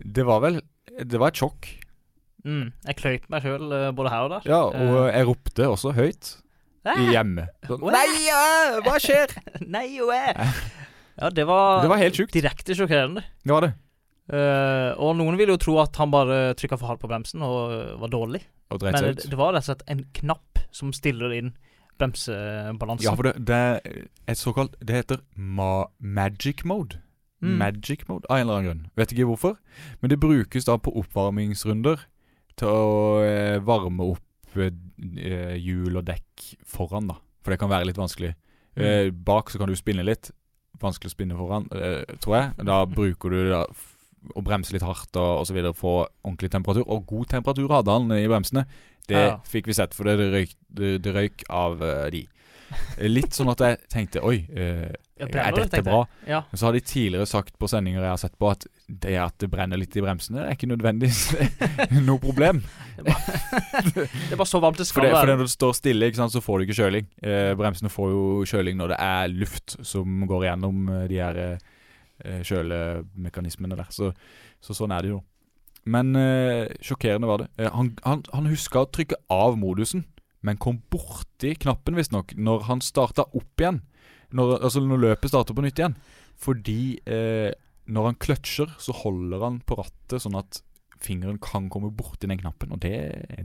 Det 0.03 0.25
var 0.27 0.41
vel 0.43 0.61
Det 0.99 1.19
var 1.21 1.31
et 1.31 1.39
sjokk. 1.39 1.69
mm, 2.43 2.71
jeg 2.87 2.95
kløyp 2.99 3.29
meg 3.31 3.45
sjøl 3.45 3.69
både 3.95 4.09
her 4.11 4.25
og 4.27 4.33
der. 4.35 4.47
Ja, 4.49 4.61
og 4.67 4.95
uh, 5.05 5.11
jeg 5.13 5.27
ropte 5.29 5.69
også 5.69 5.93
høyt 5.95 6.33
Æ, 6.83 6.97
hjemme. 7.13 7.45
Sånn, 7.63 7.85
Nei, 7.95 8.07
ja, 8.25 8.41
hva 8.83 8.97
skjer? 8.99 9.31
Nei, 9.75 9.85
jo. 9.95 10.09
Ja, 10.11 11.29
det 11.31 11.45
var, 11.47 11.81
Det 11.85 11.91
var 11.93 12.01
helt 12.01 12.17
sjukt. 12.19 12.33
direkte 12.35 12.75
sjokkerende. 12.75 13.23
Det 13.43 13.53
var 13.53 13.67
det. 13.69 13.73
Uh, 14.27 14.91
og 15.03 15.17
noen 15.19 15.35
vil 15.39 15.51
jo 15.51 15.59
tro 15.59 15.77
at 15.83 15.95
han 15.99 16.11
bare 16.11 16.53
trykka 16.59 16.77
for 16.79 16.91
hardt 16.91 17.01
på 17.03 17.09
bremsen 17.11 17.43
og 17.43 17.73
eh, 17.75 17.93
var 17.99 18.11
dårlig. 18.11 18.39
Og 18.71 18.83
Men 18.83 18.95
det, 19.03 19.25
det 19.27 19.37
var 19.39 19.51
rett 19.55 19.65
og 19.65 19.69
slett 19.71 19.83
en 19.91 20.03
knapp 20.19 20.61
som 20.75 20.93
stiller 20.95 21.35
inn 21.35 21.51
bremsebalansen. 21.99 23.05
Ja, 23.05 23.15
for 23.19 23.27
det, 23.27 23.33
det 23.47 23.57
er 23.59 24.05
et 24.31 24.39
såkalt 24.39 24.77
Det 24.81 24.95
heter 24.95 25.21
ma 25.35 25.85
magic 25.99 26.63
mode. 26.65 26.99
Mm. 27.43 27.55
Magic 27.59 28.05
mode, 28.07 28.27
av 28.29 28.39
en 28.39 28.45
eller 28.45 28.59
annen 28.59 28.69
grunn. 28.69 28.83
Vet 28.99 29.13
ikke 29.13 29.27
hvorfor. 29.27 29.57
Men 30.01 30.13
det 30.13 30.21
brukes 30.23 30.67
da 30.69 30.77
på 30.79 30.93
oppvarmingsrunder 31.01 32.05
til 32.59 32.69
å 32.69 32.93
eh, 33.25 33.57
varme 33.65 34.13
opp 34.13 34.55
eh, 34.55 35.57
hjul 35.59 35.99
og 35.99 36.05
dekk 36.07 36.53
foran, 36.63 37.09
da. 37.11 37.17
For 37.43 37.51
det 37.53 37.59
kan 37.59 37.71
være 37.71 37.89
litt 37.89 37.99
vanskelig. 37.99 38.31
Eh, 38.79 39.09
bak 39.11 39.51
så 39.51 39.59
kan 39.59 39.69
du 39.69 39.75
spinne 39.75 40.05
litt. 40.07 40.31
Vanskelig 40.81 41.11
å 41.11 41.15
spinne 41.17 41.37
foran, 41.37 41.67
eh, 41.75 42.15
tror 42.23 42.37
jeg. 42.39 42.67
Da 42.69 42.79
bruker 42.89 43.33
du 43.33 43.41
da 43.51 43.65
å 44.37 44.43
bremse 44.45 44.71
litt 44.71 44.85
hardt 44.85 45.17
og, 45.19 45.43
osv. 45.43 45.59
få 45.75 45.93
ordentlig 46.23 46.51
temperatur. 46.53 46.85
Og 46.87 47.05
god 47.09 47.31
temperatur 47.35 47.71
hadde 47.75 47.97
han 47.97 48.11
i 48.15 48.27
bremsene. 48.31 48.65
Det 49.09 49.19
Ja, 49.19 49.39
fikk 49.43 49.67
vi 49.67 49.75
sett, 49.75 49.93
for 49.93 50.07
det 50.07 50.31
røyk, 50.31 50.53
det, 50.71 50.93
det 51.03 51.11
røyk 51.15 51.43
av 51.51 51.81
eh, 51.83 52.05
de. 52.13 52.21
Eh, 52.97 53.09
Litt 53.17 53.35
sånn 53.35 53.51
at 53.51 53.63
jeg 53.63 53.81
tenkte 53.91 54.23
Oi, 54.23 54.45
eh, 54.55 54.93
Ja, 55.19 55.27
er 55.29 55.53
dette 55.53 55.83
bra? 55.85 55.99
Ja. 56.25 56.39
Men 56.49 56.57
så 56.57 56.65
har 56.65 56.73
de 56.73 56.79
tidligere 56.81 57.27
sagt 57.29 57.53
på 57.61 57.67
sendinger 57.69 58.01
jeg 58.01 58.09
har 58.09 58.17
sett 58.21 58.33
på, 58.41 58.49
at 58.49 58.65
det 58.89 59.13
at 59.21 59.35
det 59.43 59.49
brenner 59.53 59.77
litt 59.77 59.93
i 59.95 60.01
bremsene, 60.01 60.41
er 60.47 60.55
ikke 60.57 60.69
nødvendigvis 60.71 61.35
noe 62.07 62.17
problem. 62.23 62.63
Det 63.03 64.31
er 64.33 64.39
bare 64.39 64.49
så 64.49 64.59
varmt 64.61 64.77
det 64.81 64.87
For, 64.87 64.93
skal 64.95 65.05
det, 65.05 65.11
for 65.13 65.27
det 65.27 65.35
være. 65.35 65.37
når 65.37 65.49
du 65.49 65.53
står 65.53 65.75
stille, 65.77 66.09
sant, 66.17 66.33
så 66.33 66.41
får 66.41 66.59
du 66.59 66.65
ikke 66.65 66.77
kjøling. 66.81 67.07
Eh, 67.25 67.51
bremsene 67.57 67.91
får 67.93 68.09
jo 68.13 68.23
kjøling 68.49 68.77
når 68.79 68.93
det 68.93 68.97
er 69.05 69.31
luft 69.33 69.75
som 69.85 70.25
går 70.29 70.47
gjennom 70.47 70.81
eh, 70.93 71.05
de 71.11 71.21
her 71.21 71.39
eh, 71.43 72.41
kjølemekanismene 72.45 73.77
der. 73.79 73.89
Så, 73.93 74.11
så 74.63 74.75
sånn 74.77 74.93
er 74.95 75.05
det 75.05 75.13
jo. 75.13 75.21
Men 75.89 76.13
eh, 76.15 76.69
sjokkerende 76.85 77.29
var 77.29 77.43
det. 77.43 77.49
Eh, 77.59 77.71
han, 77.73 77.93
han, 78.05 78.23
han 78.33 78.49
huska 78.51 78.85
å 78.85 78.89
trykke 78.93 79.19
av 79.33 79.57
modusen, 79.59 80.05
men 80.43 80.59
kom 80.61 80.81
borti 80.91 81.53
knappen, 81.59 81.97
visstnok, 81.99 82.33
når 82.37 82.65
han 82.69 82.83
starta 82.83 83.25
opp 83.31 83.61
igjen. 83.63 83.81
Når, 84.33 84.57
altså 84.59 84.83
når 84.83 85.01
løpet 85.07 85.31
starter 85.33 85.57
på 85.57 85.65
nytt 85.65 85.79
igjen. 85.81 85.97
Fordi 86.43 86.81
eh, 87.05 87.49
når 87.93 88.11
han 88.11 88.21
kløtsjer, 88.21 88.77
så 88.81 88.95
holder 89.03 89.43
han 89.43 89.59
på 89.67 89.77
rattet 89.79 90.23
sånn 90.23 90.39
at 90.39 90.63
fingeren 91.03 91.39
kan 91.43 91.65
komme 91.71 91.89
borti 91.91 92.27
den 92.29 92.39
knappen. 92.39 92.71
Og 92.73 92.79
det, 92.83 92.93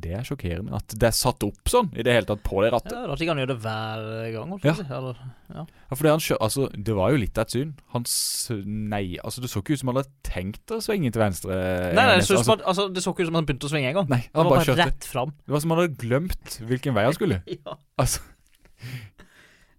det 0.03 0.13
er 0.15 0.27
sjokkerende. 0.27 0.79
At 0.79 0.95
det 0.95 1.09
er 1.11 1.17
satt 1.17 1.43
opp 1.47 1.71
sånn 1.71 1.91
i 1.99 2.05
det 2.07 2.15
hele 2.15 2.29
tatt 2.29 2.45
på 2.47 2.63
det 2.63 2.71
rattet. 2.75 2.95
Ja, 2.95 3.17
ikke 3.17 3.35
han 3.35 3.43
gjør 3.43 3.51
det 3.53 3.59
hver 3.65 4.07
gang. 4.37 4.55
Ja. 4.63 4.75
Eller, 4.99 5.21
ja. 5.51 5.65
Ja, 5.67 5.91
for 5.91 6.07
det, 6.07 6.15
han 6.15 6.25
kjør, 6.25 6.41
altså, 6.47 6.69
det 6.89 6.97
var 6.99 7.13
jo 7.15 7.21
litt 7.25 7.41
av 7.41 7.49
et 7.49 7.57
syn. 7.57 7.75
Han 7.97 8.07
Nei, 8.95 9.05
altså 9.25 9.43
det 9.45 9.51
så 9.53 9.63
ikke 9.63 9.75
ut 9.75 9.83
som 9.83 9.93
han 9.93 10.01
hadde 10.01 10.15
tenkt 10.29 10.75
å 10.75 10.81
svinge 10.85 11.13
til 11.15 11.25
venstre. 11.25 11.59
Nei, 11.99 11.99
nei, 11.99 12.17
det, 12.21 12.27
så, 12.29 12.39
altså, 12.41 12.59
altså, 12.63 12.89
det 12.95 13.05
så 13.05 13.15
ikke 13.15 13.27
ut 13.27 13.33
som 13.33 13.41
han 13.41 13.49
begynte 13.49 13.69
å 13.69 13.75
svinge 13.75 13.93
engang. 13.93 14.09
Han 14.13 14.23
han 14.23 14.47
var 14.47 14.53
bare 14.55 14.65
bare 14.71 14.81
rett 14.87 15.09
fram. 15.09 15.35
Det 15.43 15.57
var 15.57 15.65
som 15.65 15.75
han 15.75 15.83
hadde 15.83 16.01
glemt 16.01 16.59
hvilken 16.71 16.99
vei 16.99 17.09
han 17.09 17.19
skulle. 17.19 17.43
Ja. 17.59 17.75
Altså 17.99 18.23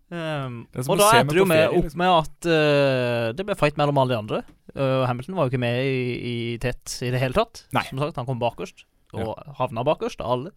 Um, 0.10 0.64
og 0.74 0.96
da 0.98 1.08
endte 1.20 1.36
det 1.36 1.42
jo 1.44 1.46
med, 1.46 1.68
opp 1.70 1.86
liksom. 1.86 2.02
med 2.02 2.12
at 2.16 2.48
uh, 2.50 3.26
det 3.38 3.44
ble 3.46 3.56
fight 3.60 3.78
mellom 3.78 4.00
alle 4.02 4.16
de 4.16 4.18
andre. 4.18 4.40
Uh, 4.74 5.06
Hamilton 5.06 5.36
var 5.38 5.46
jo 5.46 5.54
ikke 5.54 5.62
med 5.62 5.82
i, 5.86 6.00
i 6.26 6.36
tett 6.62 6.96
i 7.06 7.12
det 7.14 7.22
hele 7.22 7.38
tatt. 7.38 7.62
Nei. 7.78 7.84
Som 7.92 8.02
sagt, 8.02 8.18
han 8.18 8.26
kom 8.26 8.42
bakerst, 8.42 8.88
og 9.14 9.36
havna 9.60 9.86
bakerst 9.86 10.24
av 10.26 10.34
alle. 10.34 10.54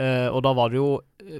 Uh, 0.00 0.28
og 0.32 0.40
da 0.46 0.54
var 0.56 0.72
det 0.72 0.80
jo 0.80 0.88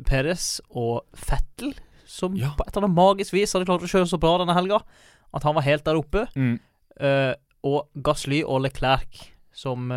Perez 0.04 0.58
og 0.76 1.06
Fettel 1.16 1.72
som 2.10 2.34
Ja. 2.36 2.50
på 2.58 2.66
et 2.66 2.74
eller 2.74 2.88
annet 2.88 2.98
magisk 2.98 3.32
vis 3.32 3.54
hadde 3.54 3.68
klart 3.68 3.86
å 3.86 3.88
kjøre 3.88 4.10
så 4.10 4.18
bra 4.20 4.34
denne 4.42 4.56
helga 4.56 4.82
at 5.30 5.46
han 5.46 5.54
var 5.56 5.64
helt 5.64 5.86
der 5.86 6.00
oppe. 6.00 6.26
Mm. 6.34 6.58
Og 7.70 8.02
Gasly 8.02 8.40
og 8.42 8.64
Leclerc 8.64 9.20
som, 9.54 9.92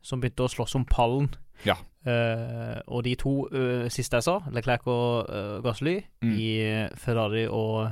som 0.00 0.22
begynte 0.22 0.46
å 0.46 0.48
slåss 0.48 0.78
om 0.80 0.86
pallen. 0.88 1.28
Ja. 1.68 1.76
Eh, 2.06 2.78
og 2.86 3.02
de 3.04 3.14
to 3.18 3.48
uh, 3.52 3.88
siste 3.90 4.16
jeg 4.16 4.22
sa, 4.24 4.38
Leclerc 4.54 4.86
og 4.86 5.26
uh, 5.28 5.62
Gasly, 5.64 5.96
Mm. 6.22 6.34
i 6.38 6.50
Ferrari 6.96 7.46
og 7.50 7.90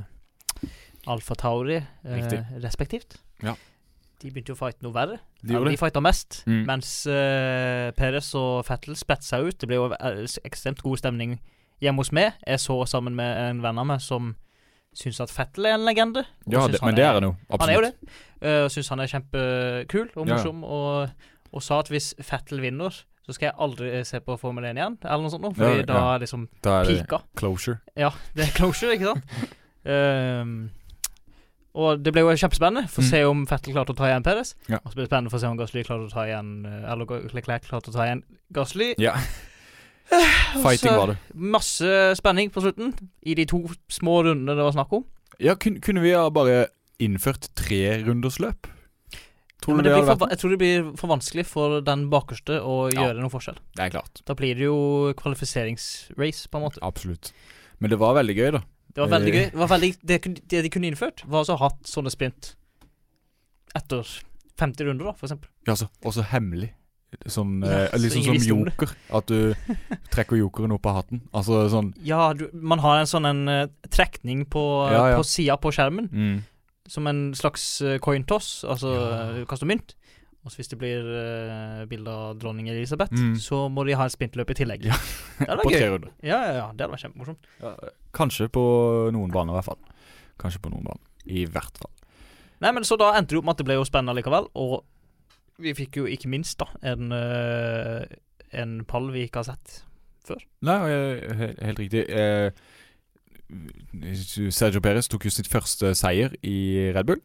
Alfa 1.07 1.35
Tauri 1.35 1.79
respektivt. 2.63 3.17
Ja. 3.43 3.53
De 4.21 4.31
begynte 4.31 4.49
jo 4.51 4.55
å 4.57 4.59
fighte 4.59 4.81
noe 4.83 4.95
verre. 4.95 5.19
De 5.45 5.53
ja, 5.53 5.59
de 5.63 5.77
fighta 5.77 6.01
mest, 6.01 6.41
Mm. 6.47 6.63
mens 6.65 7.05
uh, 7.07 7.91
Perez 7.97 8.31
og 8.35 8.65
Fettel 8.65 8.95
spredte 8.97 9.27
seg 9.27 9.45
ut. 9.51 9.57
Det 9.61 9.67
ble 9.69 9.75
jo 9.77 9.91
ekstremt 10.47 10.81
god 10.81 10.97
stemning 11.03 11.37
hjemme 11.83 12.01
hos 12.01 12.11
meg. 12.11 12.33
Jeg 12.47 12.59
så 12.63 12.79
sammen 12.89 13.15
med 13.15 13.37
en 13.49 13.61
venn 13.61 13.77
av 13.77 13.85
meg 13.85 14.01
som 14.01 14.35
syns 14.97 15.19
at 15.21 15.29
Fettel 15.29 15.67
er 15.69 15.75
en 15.77 15.85
legende. 15.85 16.23
Ja, 16.49 16.65
det, 16.65 16.79
men 16.81 16.89
men 16.89 16.95
det 16.97 17.05
er 17.05 17.13
han 17.19 17.23
jo. 17.27 17.35
Absolutt. 17.49 17.61
han 17.61 17.69
er 17.69 17.75
jo 17.75 17.85
det. 17.85 17.93
Uh, 18.41 18.63
og 18.65 18.71
syns 18.73 18.89
han 18.89 18.99
er 19.03 19.11
kjempekul 19.13 20.09
og 20.15 20.23
Ja, 20.25 20.31
ja. 20.31 20.33
morsom. 20.33 20.63
Og, 20.63 21.09
og 21.53 21.63
sa 21.63 21.79
at 21.83 21.87
hvis 21.93 22.15
Fettel 22.21 22.61
vinner, 22.61 23.03
så 23.27 23.33
skal 23.35 23.49
jeg 23.49 23.55
aldri 23.59 23.89
se 24.07 24.19
på 24.23 24.37
Formel 24.39 24.63
1 24.63 24.77
igjen. 24.79 24.97
Eller 25.03 25.21
noe 25.25 25.29
sånt 25.33 25.43
noe. 25.43 25.53
Fordi 25.53 25.81
Ja, 25.81 25.85
da 25.89 25.93
ja. 25.99 26.15
er 26.15 26.19
liksom 26.23 26.47
Da 26.63 26.77
er 26.81 26.85
det 26.87 26.97
pika. 27.03 27.19
closure. 27.35 27.79
Ja, 27.99 28.09
det 28.35 28.45
er 28.47 28.53
closure, 28.55 28.93
ikke 28.95 29.11
sant? 29.11 29.55
um, 29.85 30.69
og 31.83 31.99
det 32.01 32.13
ble 32.15 32.23
jo 32.23 32.31
kjempespennende 32.33 32.87
for 32.89 33.03
å 33.03 33.05
Mm. 33.05 33.09
se 33.11 33.23
om 33.27 33.43
Fettel 33.45 33.73
klarte 33.75 33.93
å 33.93 33.97
ta 33.99 34.07
igjen 34.09 34.23
Pedes. 34.25 34.55
Ja. 34.71 34.79
Og 34.83 34.89
så 34.91 34.95
ble 34.95 35.03
det 35.03 35.11
spennende 35.11 35.29
for 35.29 35.37
å 35.37 35.41
se 35.43 35.47
om 35.51 35.57
Gasly 35.59 35.83
klarte 35.83 36.07
å 36.07 36.13
ta 36.13 36.23
igjen 36.25 36.65
eh, 36.65 36.91
Eller 36.91 37.27
Leclerc 37.35 37.67
klarte 37.67 37.91
å 37.91 37.93
ta 37.93 38.07
igjen 38.07 38.23
Gasly. 38.53 38.93
Ja. 38.97 39.13
Og 40.09 40.63
Fighting 40.63 40.95
var 40.95 41.07
det. 41.11 41.17
Masse 41.35 42.15
spenning 42.15 42.49
på 42.49 42.61
slutten 42.63 42.93
i 43.27 43.33
de 43.35 43.45
to 43.45 43.59
små 43.91 44.21
rundene 44.23 44.55
det 44.55 44.63
var 44.63 44.71
snakk 44.71 44.93
om. 44.95 45.03
Ja, 45.43 45.53
kun, 45.59 45.81
kunne 45.83 46.01
vi 46.01 46.13
ha 46.15 46.29
bare 46.33 46.69
innført 47.03 47.49
tre 47.59 47.99
runders 48.07 48.39
løp? 48.39 48.65
Tror 49.61 49.75
Men 49.75 49.83
det 49.85 49.89
det 49.95 50.03
blir 50.03 50.15
for, 50.17 50.29
jeg 50.29 50.37
tror 50.37 50.49
det 50.53 50.59
blir 50.61 50.89
for 50.97 51.07
vanskelig 51.09 51.45
for 51.49 51.81
den 51.81 52.09
bakerste 52.11 52.59
å 52.61 52.91
Ja. 52.93 53.07
gjøre 53.07 53.19
noen 53.23 53.31
forskjell. 53.33 53.57
Det 53.75 53.83
er 53.87 53.89
klart. 53.89 54.21
Da 54.25 54.33
blir 54.37 54.53
det 54.55 54.67
jo 54.67 55.13
kvalifiseringsrace, 55.17 56.47
på 56.49 56.57
en 56.59 56.63
måte. 56.67 56.77
Absolutt. 56.85 57.31
Men 57.79 57.89
det 57.89 57.97
var 57.99 58.13
veldig 58.15 58.35
gøy, 58.37 58.51
da. 58.51 58.61
Det 58.93 59.01
var 59.01 59.19
veldig 59.19 59.33
Eh. 59.33 59.39
gøy. 59.39 59.51
Det, 59.51 59.59
var 59.59 59.67
veldig, 59.67 59.91
det, 60.05 60.21
det 60.47 60.61
de 60.63 60.69
kunne 60.69 60.87
innført, 60.91 61.23
var 61.27 61.39
altså 61.43 61.53
å 61.55 61.57
ha 61.59 61.69
hatt 61.69 61.83
sånne 61.83 62.09
sprint 62.13 62.55
etter 63.75 64.05
50 64.57 64.85
runder, 64.87 65.05
da, 65.05 65.13
for 65.13 65.27
eksempel. 65.27 65.49
Ja, 65.67 65.73
altså, 65.75 65.89
også 66.03 66.23
hemmelig. 66.31 66.71
Sånn 67.25 67.61
Ja, 67.63 67.85
eh, 67.87 67.97
Liksom 67.97 68.23
som 68.25 68.65
joker. 68.65 68.89
At 69.15 69.27
du 69.27 69.53
trekker 70.11 70.35
jokeren 70.41 70.73
opp 70.75 70.85
av 70.85 70.97
hatten. 71.05 71.21
Altså 71.33 71.69
sånn 71.71 71.93
Ja, 72.03 72.33
du, 72.33 72.49
man 72.53 72.79
har 72.79 72.99
en 72.99 73.05
sånn 73.07 73.25
en 73.25 73.47
eh, 73.47 73.67
trekning 73.89 74.45
på, 74.45 74.91
Ja, 74.91 75.09
ja. 75.13 75.17
på 75.17 75.23
sida 75.25 75.55
på 75.57 75.71
skjermen, 75.71 76.09
mm. 76.11 76.43
Som 76.87 77.07
en 77.07 77.33
slags 77.35 77.81
uh, 77.81 77.97
coin 77.99 78.23
toss, 78.23 78.63
altså 78.67 78.91
Ja. 78.93 79.07
eh, 79.31 79.45
du 79.61 79.65
mynt. 79.69 79.95
Og 80.45 80.51
så 80.53 80.61
hvis 80.61 80.69
det 80.71 80.77
blir 80.79 81.03
uh, 81.03 81.85
bilde 81.91 82.07
av 82.13 82.37
dronning 82.39 82.69
Elisabeth, 82.71 83.11
Mm. 83.11 83.35
så 83.35 83.65
må 83.69 83.83
de 83.85 83.95
ha 83.99 84.05
et 84.05 84.13
sprintløp 84.15 84.49
i 84.51 84.53
tillegg. 84.55 84.85
Ja. 84.87 84.95
Det 85.39 85.47
hadde 85.49 85.63
vært 85.65 85.75
gøy. 85.75 86.11
Ja, 86.23 86.37
ja, 86.45 86.53
ja, 86.61 86.67
det 86.71 86.81
hadde 86.85 86.93
vært 86.95 87.03
kjempemorsomt. 87.03 87.49
Ja, 87.61 87.73
kanskje 88.15 88.47
på 88.49 88.63
noen 89.11 89.31
baner, 89.33 89.53
i 89.53 89.57
hvert 89.59 89.65
fall. 89.65 89.81
Kanskje 90.39 90.61
på 90.63 90.71
noen 90.71 90.85
baner. 90.87 91.03
I 91.27 91.43
hvert 91.51 91.77
fall. 91.81 91.91
Nei, 92.63 92.71
men 92.71 92.83
så 92.87 92.95
da 92.97 93.11
endte 93.17 93.35
det 93.35 93.41
opp 93.41 93.45
med 93.49 93.53
at 93.57 93.57
det 93.61 93.67
ble 93.67 93.75
jo 93.77 93.83
spennende 93.85 94.15
likevel, 94.17 94.47
og 94.55 94.85
vi 95.59 95.73
fikk 95.77 95.99
jo 95.99 96.05
ikke 96.09 96.29
minst 96.31 96.57
da 96.61 96.67
en, 96.93 97.11
uh, 97.11 98.05
en 98.53 98.79
pall 98.89 99.11
vi 99.11 99.27
ikke 99.27 99.43
har 99.43 99.51
sett. 99.51 99.83
før. 100.27 100.41
Nei, 100.61 100.77
helt, 100.87 101.37
he- 101.39 101.55
helt 101.63 101.79
riktig. 101.79 102.01
Eh, 102.09 102.51
Sergio 104.51 104.81
Perez 104.83 105.07
tok 105.11 105.25
jo 105.27 105.31
sitt 105.33 105.49
første 105.51 105.93
seier 105.97 106.33
i 106.45 106.91
Red 106.95 107.07
Bull. 107.09 107.21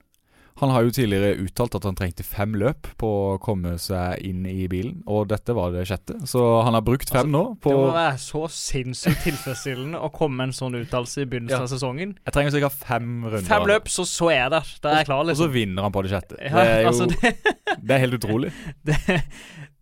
Han 0.60 0.68
har 0.68 0.84
jo 0.84 0.92
tidligere 0.92 1.38
uttalt 1.40 1.74
at 1.78 1.86
han 1.88 1.96
trengte 1.96 2.24
fem 2.28 2.52
løp 2.60 2.90
på 3.00 3.08
å 3.08 3.38
komme 3.42 3.72
seg 3.80 4.20
inn 4.28 4.42
i 4.46 4.66
bilen, 4.70 4.98
og 5.08 5.30
dette 5.30 5.54
var 5.56 5.72
det 5.72 5.86
sjette. 5.88 6.18
Så 6.28 6.42
han 6.66 6.76
har 6.76 6.84
brukt 6.84 7.08
fem 7.10 7.30
nå 7.32 7.40
på 7.64 7.72
Det 7.72 7.78
må 7.80 7.94
være 7.94 8.18
så 8.20 8.42
sinnssykt 8.52 9.24
tilfredsstillende 9.24 9.96
å 10.04 10.10
komme 10.12 10.42
med 10.42 10.50
en 10.50 10.54
sånn 10.58 10.76
uttalelse 10.82 11.24
i 11.24 11.26
begynnelsen 11.32 11.56
Ja. 11.56 11.64
av 11.64 11.72
sesongen. 11.72 12.12
Jeg 12.20 12.36
trenger 12.36 12.52
sikkert 12.52 12.76
fem 12.84 13.08
runder. 13.24 13.48
Fem 13.48 13.66
løp, 13.72 13.88
så, 13.88 14.04
så 14.04 14.28
er 14.28 14.38
jeg 14.42 14.54
der. 14.58 14.74
Da 14.84 14.92
er 14.92 15.00
jeg 15.00 15.08
klar, 15.08 15.24
Og 15.24 15.32
så 15.32 15.32
liksom. 15.32 15.52
vinner 15.56 15.88
han 15.88 15.96
på 15.96 16.04
det 16.04 16.12
sjette. 16.12 16.36
Ja, 16.38 16.52
det, 16.52 16.68
er 16.68 16.80
jo, 16.82 16.92
altså, 16.92 17.06
det, 17.08 17.34
det 17.80 17.96
er 17.96 18.04
helt 18.04 18.20
utrolig. 18.20 18.52
det, 18.92 19.00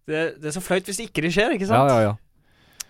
det, 0.07 0.25
det 0.39 0.53
er 0.53 0.57
så 0.61 0.63
flaut 0.65 0.87
hvis 0.87 1.03
ikke 1.03 1.27
det 1.27 1.35
skjer, 1.35 1.59
ikke 1.59 1.67
sant? 1.67 1.91
Ja, 1.91 1.99
ja, 1.99 2.13
ja. 2.13 2.17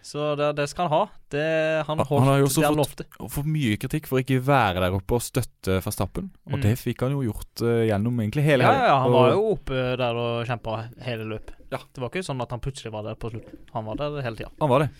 Så 0.03 0.35
det, 0.39 0.47
det 0.57 0.65
skal 0.71 0.89
han 0.89 0.95
ha. 0.95 1.07
Det, 1.31 1.45
han 1.87 1.99
holdt 2.01 2.23
han 2.25 2.29
har 2.31 2.39
jo 2.41 2.47
også 2.49 2.63
han 2.65 2.79
fått- 2.81 3.03
fått, 3.35 3.47
mye 3.53 3.77
kritikk 3.77 4.07
for 4.09 4.23
ikke 4.23 4.39
være 4.43 4.81
der 4.81 4.97
oppe 4.97 5.19
og 5.19 5.23
støtte 5.23 5.77
Verstappen. 5.85 6.31
Og 6.49 6.57
Mm. 6.59 6.63
det 6.65 6.73
fikk 6.81 7.03
han 7.05 7.13
jo 7.13 7.21
gjort 7.27 7.63
uh, 7.63 7.85
gjennom 7.85 8.17
egentlig 8.25 8.45
hele 8.47 8.65
Ja, 8.65 8.73
ja, 8.73 8.87
ja, 8.87 8.99
han 9.03 9.11
Og- 9.13 9.19
var 9.21 9.33
jo 9.35 9.45
oppe 9.53 9.81
der 10.01 10.15
og 10.25 10.47
kjempa 10.49 10.79
hele 11.05 11.25
løpet. 11.29 11.55
Ja. 11.71 11.79
Det 11.93 12.01
var 12.03 12.09
ikke 12.11 12.25
sånn 12.27 12.41
at 12.43 12.51
han 12.51 12.61
plutselig 12.61 12.93
var 12.93 13.03
der 13.05 13.15
på 13.15 13.31
slutten. 13.31 13.59
Han 13.75 13.85
var 13.85 13.97
der 14.01 14.23
hele 14.23 14.37
tida. 14.37 14.51
Han 14.61 14.69
var 14.73 14.79
det. 14.87 14.91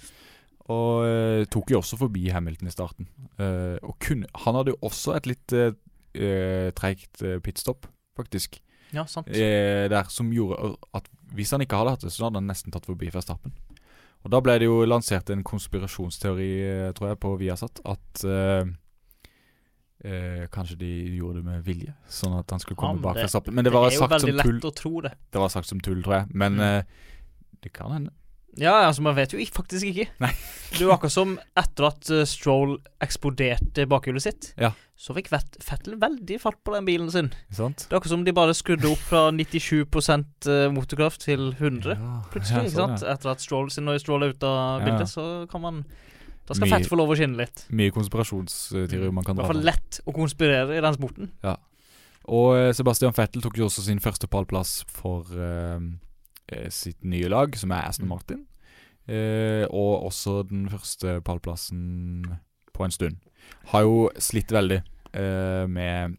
Og 0.71 1.03
uh, 1.03 1.45
tok 1.51 1.71
jo 1.73 1.81
også 1.81 1.97
forbi 1.99 2.29
Hamilton 2.31 2.69
i 2.69 2.71
starten. 2.75 3.09
Uh, 3.41 3.79
og 3.83 3.97
kunne, 3.99 4.27
han 4.45 4.55
hadde 4.55 4.71
jo 4.75 4.79
også 4.87 5.17
et 5.17 5.27
litt 5.27 5.53
uh, 5.57 5.73
treigt 6.77 7.23
pitstop, 7.43 7.87
faktisk. 8.19 8.61
Ja, 8.93 9.05
sant. 9.07 9.29
Der 9.31 10.05
som 10.11 10.33
gjorde 10.35 10.75
at 10.99 11.07
hvis 11.33 11.53
han 11.55 11.63
ikke 11.63 11.79
hadde 11.79 11.93
hatt 11.95 12.03
det, 12.03 12.11
så 12.11 12.25
hadde 12.27 12.41
han 12.43 12.49
nesten 12.51 12.73
tatt 12.75 12.87
forbi 12.91 13.07
Verstappen. 13.15 13.53
Og 14.25 14.31
da 14.35 14.41
ble 14.45 14.59
det 14.61 14.67
jo 14.69 14.83
lansert 14.85 15.31
en 15.33 15.43
konspirasjonsteori, 15.47 16.51
eh, 16.69 16.93
tror 16.97 17.13
jeg, 17.15 17.19
på 17.23 17.31
Viasat, 17.41 17.81
at 17.89 18.25
uh, 18.29 18.69
uh, 20.05 20.45
kanskje 20.53 20.77
de 20.83 20.91
gjorde 21.17 21.41
det 21.41 21.47
med 21.47 21.63
vilje, 21.65 21.95
sånn 22.13 22.37
at 22.39 22.53
han 22.53 22.61
skulle 22.61 22.77
komme 22.81 23.01
ja, 23.01 23.07
bak 23.09 23.21
fra 23.23 23.31
stoppen. 23.33 23.57
Men 23.57 23.65
det, 23.65 23.73
det 23.73 23.79
var 23.79 23.89
er 23.89 23.97
jo 23.97 24.03
sagt 24.03 24.13
som 24.21 24.29
veldig 24.29 24.45
tull. 24.45 24.59
lett 24.59 24.69
å 24.69 24.75
tro 24.83 24.93
det. 25.07 25.13
Det 25.33 25.41
var 25.41 25.53
sagt 25.57 25.71
som 25.73 25.81
tull, 25.81 26.03
tror 26.05 26.19
jeg. 26.21 26.27
Men 26.35 26.61
Mm. 26.61 26.67
uh, 26.69 26.83
det 27.65 27.73
kan 27.77 27.93
hende. 27.93 28.13
Ja, 28.59 28.73
altså, 28.89 29.03
man 29.07 29.15
vet 29.15 29.33
jo 29.35 29.39
faktisk 29.55 29.87
ikke. 29.93 30.09
Nei. 30.23 30.33
det 30.75 30.87
var 30.87 30.97
akkurat 30.97 31.15
som 31.15 31.37
etter 31.59 31.87
at 31.87 32.11
uh, 32.11 32.23
Stroll 32.27 32.77
eksploderte 33.03 33.87
bakhjulet 33.91 34.25
sitt, 34.25 34.49
Ja. 34.59 34.73
så 34.99 35.15
fikk 35.15 35.31
Fettel 35.31 35.97
veldig 36.01 36.41
fart 36.43 36.59
på 36.67 36.75
den 36.75 36.85
bilen 36.89 37.11
sin. 37.11 37.31
Ikke 37.47 37.61
sant? 37.61 37.87
Det 37.87 37.95
er 37.95 38.01
akkurat 38.01 38.15
som 38.17 38.25
de 38.27 38.35
bare 38.37 38.57
skrudde 38.59 38.91
opp 38.91 39.05
fra 39.07 39.23
97 39.31 39.85
eh, 40.51 40.67
motorkraft 40.75 41.23
til 41.29 41.53
100 41.55 41.95
Ja, 41.95 42.11
plutselig. 42.33 42.57
ja, 42.57 42.67
ikke 42.67 42.75
sånn, 42.75 42.97
sant? 42.99 43.07
ja. 43.07 43.15
Etter 43.15 43.33
at 43.37 43.41
Stroll 43.47 43.71
sin 43.71 43.87
når 43.87 44.03
Stroll 44.03 44.27
er 44.27 44.35
ute 44.35 44.51
av 44.51 44.85
bildet, 44.85 45.09
så 45.09 45.47
kan 45.51 45.63
man 45.63 45.83
Da 46.49 46.55
skal 46.59 46.69
Fett 46.75 46.91
få 46.91 46.99
lov 46.99 47.13
å 47.15 47.17
skinne 47.17 47.39
litt. 47.39 47.65
Mye 47.71 47.95
konspirasjonsteorier 47.95 49.13
man 49.15 49.25
kan 49.25 49.37
dra 49.39 49.45
I 49.45 49.47
hvert 49.47 49.55
fall 49.55 49.67
lett 49.71 50.01
å 50.05 50.15
konspirere 50.17 50.75
i 50.77 50.83
den 50.83 50.97
sporten. 50.99 51.31
Ja. 51.47 51.55
Og 52.27 52.57
eh, 52.59 52.73
Sebastian 52.77 53.15
Fettel 53.15 53.43
tok 53.43 53.57
jo 53.59 53.69
også 53.71 53.87
sin 53.87 54.03
første 54.03 54.27
pallplass 54.31 54.81
for 54.91 55.31
eh, 55.31 55.79
sitt 56.71 57.05
nye 57.05 57.29
lag, 57.29 57.57
som 57.57 57.71
er 57.73 57.89
Aston 57.89 58.07
Mm. 58.07 58.15
Martin. 58.15 58.47
Eh, 59.09 59.65
og 59.71 60.05
også 60.07 60.43
den 60.49 60.69
første 60.71 61.21
pallplassen 61.27 62.25
på 62.73 62.85
en 62.85 62.91
stund. 62.95 63.17
Har 63.73 63.83
jo 63.83 64.11
slitt 64.19 64.53
veldig 64.53 64.83
eh, 65.15 65.67
med 65.67 66.17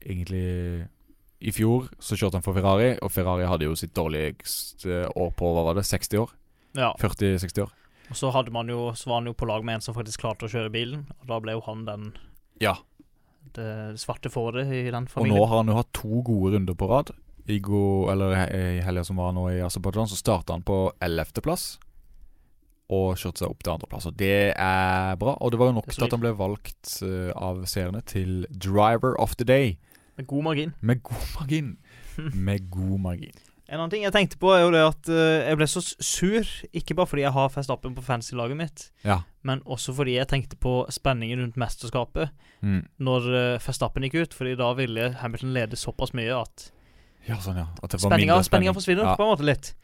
Egentlig 0.00 0.86
I 1.40 1.52
fjor 1.52 1.88
så 2.00 2.16
kjørte 2.18 2.38
han 2.40 2.44
for 2.44 2.56
Ferrari, 2.56 2.94
og 3.04 3.12
Ferrari 3.12 3.46
hadde 3.48 3.66
jo 3.68 3.76
sitt 3.78 3.94
dårligste 3.96 5.06
år 5.16 5.30
på 5.36 5.50
hva 5.54 5.64
var 5.70 5.78
det, 5.78 5.84
60 5.88 6.18
år? 6.20 6.32
Ja. 6.76 6.90
40-60 7.00 7.62
år? 7.64 7.70
Og 8.10 8.16
så 8.18 8.30
hadde 8.34 8.50
man 8.54 8.68
jo 8.70 8.90
Så 8.98 9.08
var 9.10 9.20
han 9.20 9.26
jo 9.30 9.34
på 9.38 9.46
lag 9.48 9.64
med 9.64 9.78
en 9.78 9.84
som 9.84 9.94
faktisk 9.96 10.20
klarte 10.24 10.46
å 10.48 10.52
kjøre 10.52 10.72
bilen, 10.74 11.06
og 11.20 11.26
da 11.30 11.38
ble 11.40 11.52
jo 11.56 11.62
han 11.68 11.84
den 11.88 12.10
Ja. 12.60 12.76
det 13.54 13.98
svarte 14.00 14.30
fåret 14.30 14.66
i 14.68 14.90
den 14.90 15.06
familien. 15.08 15.36
Og 15.36 15.40
nå 15.40 15.48
har 15.48 15.56
han 15.62 15.68
jo 15.72 15.74
hatt 15.78 15.92
to 15.96 16.20
gode 16.22 16.54
runder 16.56 16.74
på 16.74 16.88
rad. 16.90 17.10
I, 17.50 17.58
går, 17.64 18.12
eller 18.12 18.34
i 18.54 18.80
helga 18.86 19.04
som 19.06 19.18
var 19.20 19.32
nå 19.36 19.48
i 19.52 19.60
Aserbajdsjan, 19.66 20.08
så 20.12 20.18
starta 20.20 20.54
han 20.56 20.62
på 20.66 20.80
11.-plass. 21.02 21.64
Og 22.90 23.12
kjørte 23.20 23.44
seg 23.44 23.52
opp 23.52 23.60
til 23.62 23.72
andreplass. 23.76 24.08
Og 24.10 24.16
det 24.18 24.32
er 24.58 25.14
bra. 25.20 25.36
Og 25.38 25.52
det 25.54 25.60
var 25.60 25.70
jo 25.70 25.76
nok 25.76 25.92
til 25.94 26.06
at 26.08 26.14
han 26.16 26.22
ble 26.24 26.32
valgt 26.34 26.96
eh, 27.06 27.28
av 27.38 27.60
seerne 27.70 28.00
til 28.10 28.40
Driver 28.50 29.14
of 29.22 29.36
the 29.38 29.46
Day. 29.46 29.76
Med 30.18 30.26
god 30.32 30.42
margin. 30.48 30.72
Med 30.82 31.02
god 31.06 31.28
margin. 31.36 31.68
Med 32.48 32.66
god 32.74 32.98
margin. 33.06 33.38
En 33.70 33.78
annen 33.78 33.92
ting 33.92 34.02
jeg 34.02 34.10
tenkte 34.10 34.40
på, 34.42 34.50
er 34.50 34.64
jo 34.64 34.72
det 34.74 34.80
at 34.82 35.08
eh, 35.14 35.44
jeg 35.46 35.58
ble 35.60 35.68
så 35.70 35.84
sur. 35.86 36.48
Ikke 36.74 36.96
bare 36.98 37.06
fordi 37.12 37.22
jeg 37.22 37.30
har 37.36 37.52
Festappen 37.54 37.94
på 37.94 38.02
fancy-laget 38.02 38.58
mitt, 38.58 38.88
Ja. 39.06 39.20
men 39.46 39.62
også 39.62 39.94
fordi 39.94 40.16
jeg 40.16 40.26
tenkte 40.32 40.58
på 40.58 40.72
spenningen 40.90 41.44
rundt 41.44 41.60
mesterskapet 41.62 42.32
Mm. 42.60 42.82
når 43.00 43.24
uh, 43.32 43.62
Verstappen 43.64 44.04
gikk 44.04 44.18
ut. 44.26 44.34
Fordi 44.36 44.56
da 44.58 44.72
ville 44.76 45.12
Hamilton 45.22 45.54
lede 45.54 45.78
såpass 45.80 46.10
mye 46.12 46.34
at 46.42 46.66
Ja, 47.28 47.36
sånn, 47.42 47.56
ja. 47.60 47.66
At 47.82 47.90
det 47.90 48.00
var 48.00 48.10
spenninga, 48.10 48.34
mindre 48.38 48.48
spenninga 48.48 48.74
forsvinner 48.74 49.04
Ja. 49.04 49.16
på 49.16 49.22
en 49.26 49.32
måte 49.36 49.44
litt. 49.46 49.74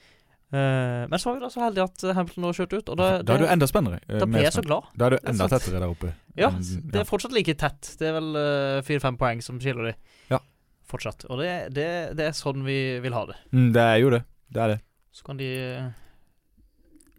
Uh, 0.54 1.04
men 1.10 1.18
så 1.18 1.26
var 1.26 1.34
vi 1.34 1.40
da 1.42 1.48
så 1.50 1.60
heldige 1.64 1.84
at 1.84 2.14
Hamilton 2.16 2.44
nå 2.46 2.50
kjørte 2.54 2.78
ut, 2.78 2.90
da, 2.96 3.08
Da 3.22 3.34
er 3.34 3.38
du 3.38 3.46
enda 3.50 3.66
spennere. 3.66 3.98
eh, 4.08 4.18
da 4.22 4.26
ble 4.30 4.42
jeg 4.44 4.52
så 4.54 4.62
glad. 4.62 4.84
Da 4.96 5.06
er 5.06 5.10
du 5.10 5.18
enda 5.26 5.48
tettere 5.50 5.80
der 5.80 5.88
oppe. 5.90 6.12
Ja, 6.38 6.50
enn- 6.50 6.90
det 6.92 7.00
er 7.00 7.04
fortsatt 7.04 7.32
like 7.34 7.54
tett. 7.58 7.96
Det 7.98 8.06
er 8.08 8.12
vel 8.20 8.36
eh, 8.36 8.82
fire-fem 8.86 9.16
poeng 9.18 9.42
som 9.42 9.58
skiller 9.58 9.90
de. 9.90 9.94
Ja. 10.30 10.38
Fortsatt. 10.86 11.24
Og 11.28 11.38
det, 11.42 11.72
det, 11.74 12.16
det 12.16 12.28
er 12.28 12.30
sånn 12.32 12.62
vi 12.64 13.00
vil 13.02 13.12
ha 13.12 13.26
det. 13.26 13.34
Mm, 13.52 13.72
det 13.74 13.82
er 13.82 13.96
jo 13.98 14.10
det. 14.10 14.22
Det 14.54 14.62
er 14.62 14.68
det. 14.76 14.80
Så 15.12 15.24
kan 15.26 15.36
de 15.36 15.50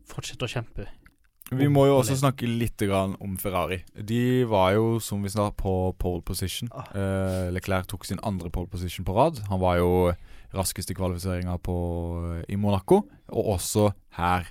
fortsette 0.08 0.48
å 0.48 0.52
kjempe. 0.52 0.88
Vi 1.52 1.68
må 1.72 1.86
jo 1.88 1.98
også 2.02 2.18
snakke 2.20 2.48
litt 2.50 2.78
grann 2.84 3.14
om 3.24 3.38
Ferrari. 3.40 3.82
De 3.96 4.44
var 4.50 4.74
jo, 4.76 4.98
som 5.00 5.22
vi 5.24 5.30
sa, 5.32 5.50
på 5.56 5.94
pole 5.98 6.22
position. 6.28 6.68
Ah. 6.76 6.90
Eh, 6.92 7.52
Leclerc 7.56 7.88
tok 7.88 8.04
sin 8.06 8.20
andre 8.28 8.50
pole 8.52 8.68
position 8.68 9.06
på 9.08 9.16
rad. 9.16 9.40
Han 9.48 9.62
var 9.62 9.78
jo 9.80 9.92
raskest 10.54 10.92
i 10.92 10.98
kvalifiseringa 10.98 11.56
i 12.50 12.56
Monaco, 12.60 13.04
og 13.30 13.54
også 13.58 13.92
her 14.20 14.48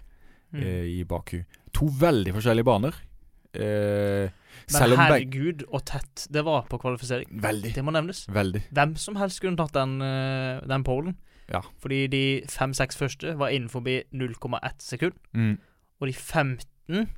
Mm. 0.55 0.63
eh, 0.63 0.85
i 1.01 1.05
Baku. 1.05 1.43
To 1.75 1.87
veldig 1.91 2.33
forskjellige 2.33 2.65
baner. 2.65 2.95
Eh, 3.53 4.31
Men 4.73 4.99
herregud, 4.99 5.65
og 5.69 5.85
tett 5.85 6.27
det 6.31 6.45
var 6.45 6.63
på 6.71 6.79
kvalifisering. 6.79 7.27
Veldig. 7.43 7.75
Det 7.75 7.85
må 7.85 7.91
nevnes. 7.93 8.27
Veldig. 8.29 8.63
Hvem 8.73 8.97
som 8.97 9.17
helst 9.17 9.41
kunne 9.41 9.57
tatt 9.57 9.73
den, 9.73 10.01
eh, 10.01 10.61
den 10.67 10.85
polen. 10.85 11.17
Ja. 11.51 11.61
Fordi 11.83 12.07
de 12.09 12.43
fem-seks 12.49 12.97
første 12.97 13.37
var 13.37 13.49
innenfor 13.51 13.83
0,1 14.13 14.81
sekund. 14.81 15.13
Mm. 15.35 15.59
Og 16.01 16.07
de 16.09 16.13
15 16.87 17.09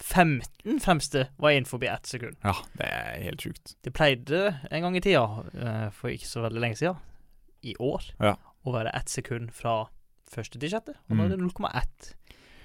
15 0.00 0.80
fremste 0.80 1.26
var 1.36 1.50
innenfor 1.52 1.82
1 1.84 2.06
sekund. 2.08 2.36
Ja, 2.42 2.54
det 2.78 2.86
er 2.88 3.22
helt 3.26 3.42
sjukt. 3.44 3.74
Det 3.84 3.92
pleide 3.92 4.54
en 4.70 4.82
gang 4.86 4.96
i 4.96 5.00
tida, 5.04 5.24
eh, 5.52 5.90
for 5.92 6.08
ikke 6.08 6.24
så 6.28 6.40
veldig 6.46 6.60
lenge 6.62 6.76
siden, 6.80 6.96
i 7.62 7.74
år, 7.76 8.02
Ja. 8.20 8.36
å 8.64 8.72
være 8.72 8.94
ett 8.96 9.08
sekund 9.12 9.52
fra 9.52 9.88
første 10.30 10.58
til 10.58 10.70
sjette. 10.70 10.94
Og 11.10 11.16
nå 11.16 11.20
Mm. 11.20 11.24
er 11.24 11.28
det 11.28 11.38
0,1 11.38 12.14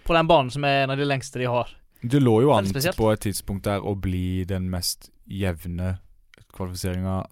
på 0.06 0.14
den 0.14 0.28
banen 0.28 0.50
som 0.52 0.64
er 0.64 0.84
en 0.84 0.92
av 0.92 0.98
de 0.98 1.04
lengste 1.06 1.34
de 1.40 1.46
har. 1.46 1.68
Det 2.02 2.22
lå 2.22 2.42
jo 2.42 2.52
an 2.54 2.66
på 2.66 3.12
et 3.12 3.20
tidspunkt 3.20 3.64
der 3.64 3.82
å 3.82 4.00
bli 4.00 4.46
den 4.46 4.70
mest 4.70 5.10
jevne 5.28 6.00
kvalifiseringa 6.54 7.26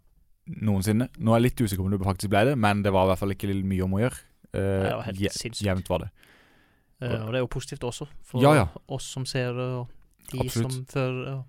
noensinne. 0.62 1.08
Nå 1.18 1.32
er 1.32 1.40
jeg 1.40 1.44
litt 1.44 1.62
usikker 1.62 1.78
på 1.78 1.86
om 1.86 1.92
det 1.92 2.00
faktisk 2.02 2.30
ble 2.30 2.44
det, 2.46 2.58
men 2.58 2.82
det 2.84 2.92
var 2.92 3.06
i 3.06 3.12
hvert 3.16 3.20
fall 3.20 3.30
ikke 3.32 3.64
mye 3.64 3.84
om 3.84 3.92
å 3.92 4.00
gjøre. 4.02 4.20
Eh, 4.54 4.60
Nei, 4.60 4.90
det 4.90 4.96
var 4.96 5.04
helt 5.04 5.20
je- 5.20 5.30
sinnssykt. 5.30 5.62
Jevnt 5.64 5.88
var 5.90 6.00
det. 6.00 6.10
Eh, 7.04 7.26
og 7.26 7.34
det 7.34 7.40
er 7.42 7.44
jo 7.44 7.52
positivt 7.52 7.84
også, 7.88 8.08
for 8.24 8.44
Ja, 8.44 8.54
ja. 8.56 8.68
oss 8.88 9.10
som 9.12 9.26
ser 9.28 9.52
det, 9.58 9.68
og 9.82 10.32
de 10.32 10.40
Absolutt. 10.46 10.78
som 10.78 10.86
fører. 10.86 11.26
det. 11.26 11.42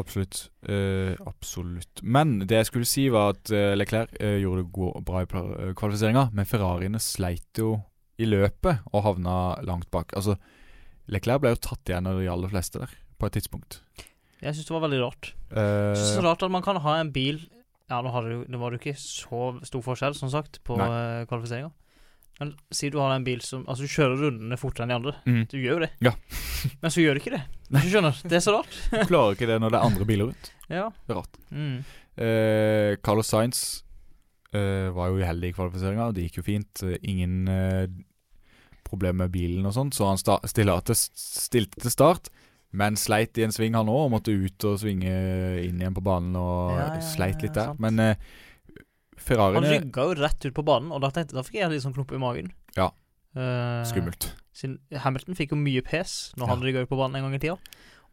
Absolutt. 0.00 0.50
Uh, 0.68 1.12
absolutt. 1.28 2.00
Men 2.02 2.38
det 2.48 2.62
jeg 2.62 2.68
skulle 2.70 2.88
si, 2.88 3.06
var 3.12 3.34
at 3.34 3.52
uh, 3.52 3.74
Leclerc 3.76 4.14
uh, 4.22 4.38
gjorde 4.40 4.64
det 4.64 5.04
bra 5.04 5.22
i 5.22 5.28
kvalifiseringa, 5.76 6.30
men 6.32 6.48
Ferrariene 6.48 7.00
sleit 7.02 7.60
jo 7.60 7.76
i 8.20 8.28
løpet 8.28 8.86
og 8.92 9.04
havna 9.04 9.36
langt 9.66 9.90
bak. 9.92 10.14
Altså, 10.16 10.38
Leclerc 11.12 11.42
ble 11.42 11.52
jo 11.54 11.60
tatt 11.68 11.92
igjen 11.92 12.08
av 12.08 12.20
de 12.20 12.30
aller 12.32 12.52
fleste 12.52 12.80
der, 12.80 12.94
på 13.18 13.28
et 13.28 13.36
tidspunkt. 13.36 13.82
Jeg 14.42 14.56
syns 14.56 14.66
det 14.70 14.74
var 14.74 14.86
veldig 14.86 15.02
rart. 15.04 15.34
Uh, 15.52 15.92
synes 15.92 16.16
det 16.16 16.22
er 16.22 16.28
rart 16.30 16.46
at 16.48 16.54
man 16.54 16.64
kan 16.64 16.80
ha 16.82 16.96
en 16.98 17.12
bil 17.14 17.44
Ja, 17.90 18.00
nå 18.00 18.08
det, 18.24 18.36
nå 18.48 18.58
var 18.58 18.72
det 18.72 18.78
jo 18.78 18.86
ikke 18.86 18.96
så 18.96 19.52
stor 19.68 19.82
forskjell, 19.84 20.16
som 20.16 20.30
sagt, 20.32 20.62
på 20.64 20.78
kvalifiseringa. 21.28 21.68
Men 22.40 22.54
si 22.74 22.88
du 22.90 22.96
har 22.98 23.12
en 23.14 23.24
bil 23.26 23.40
som 23.44 23.62
Altså, 23.68 23.84
du 23.86 23.92
kjører 23.92 24.16
rundene 24.24 24.56
fortere 24.58 24.84
enn 24.86 24.90
de 24.92 24.96
andre. 24.96 25.12
mm. 25.28 25.42
Du 25.52 25.56
gjør 25.60 25.76
jo 25.76 25.82
det. 25.84 25.90
Ja. 26.02 26.12
Men 26.82 26.90
så 26.94 27.02
gjør 27.04 27.14
du 27.18 27.20
ikke 27.22 27.34
det. 27.36 27.42
Hvis 27.70 27.84
du 27.86 27.90
skjønner. 27.94 28.22
Det 28.28 28.38
er 28.38 28.44
så 28.44 28.54
rart. 28.58 28.78
Du 28.92 29.04
klarer 29.10 29.36
ikke 29.36 29.48
det 29.50 29.58
når 29.62 29.74
det 29.74 29.78
er 29.80 29.88
andre 29.90 30.06
biler 30.08 30.30
rundt. 30.32 30.52
Ja. 30.72 30.86
Det 31.06 31.14
er 31.14 31.20
rart. 31.20 31.38
Mm. 31.50 31.76
Eh, 32.26 32.96
Carlos 33.04 33.30
Sainz 33.32 33.60
eh, 34.52 34.88
var 34.96 35.12
jo 35.12 35.20
uheldig 35.22 35.52
i 35.52 35.56
kvalifiseringa. 35.56 36.10
Det 36.16 36.26
gikk 36.26 36.40
jo 36.42 36.46
fint. 36.48 36.82
Eh, 36.88 36.96
ingen 37.08 37.36
eh, 37.52 37.86
problem 38.88 39.22
med 39.22 39.32
bilen 39.32 39.64
og 39.68 39.72
sånt, 39.76 39.94
så 39.96 40.10
han 40.10 40.20
til, 40.20 40.96
stilte 40.98 41.80
til 41.80 41.94
start. 41.94 42.28
Men 42.72 42.96
sleit 42.96 43.36
i 43.36 43.44
en 43.44 43.52
sving, 43.52 43.74
han 43.76 43.88
òg, 43.92 44.06
og 44.06 44.12
måtte 44.14 44.32
ut 44.32 44.64
og 44.68 44.78
svinge 44.80 45.12
inn 45.62 45.80
igjen 45.80 45.96
på 45.96 46.04
banen. 46.04 46.34
Og 46.40 46.72
Ja, 46.76 46.86
ja, 46.96 47.00
sleit 47.04 47.44
litt 47.44 47.56
der. 47.56 47.74
Men 47.80 48.00
eh, 49.30 49.60
Han 49.60 49.64
er 49.64 49.78
rygga 49.78 50.04
jo 50.08 50.14
rett 50.20 50.44
ut 50.48 50.54
på 50.54 50.64
banen, 50.64 50.90
og 50.92 51.00
da, 51.04 51.10
tenkte, 51.10 51.34
da 51.38 51.42
fikk 51.46 51.60
jeg 51.60 51.70
litt 51.70 51.82
sånn 51.84 51.94
klump 51.94 52.12
i 52.12 52.18
magen. 52.20 52.52
Ja. 52.76 52.90
Eh, 53.36 53.82
skummelt. 53.88 54.32
Sin, 54.52 54.78
Hamilton 54.92 55.34
fikk 55.38 55.54
jo 55.54 55.56
mye 55.56 55.80
pes 55.82 56.32
når 56.36 56.46
Ja. 56.46 56.50
han 56.54 56.62
rygga 56.62 56.82
ut 56.84 56.88
på 56.90 56.98
banen 56.98 57.16
en 57.16 57.22
gang 57.30 57.34
i 57.34 57.38
tida. 57.38 57.56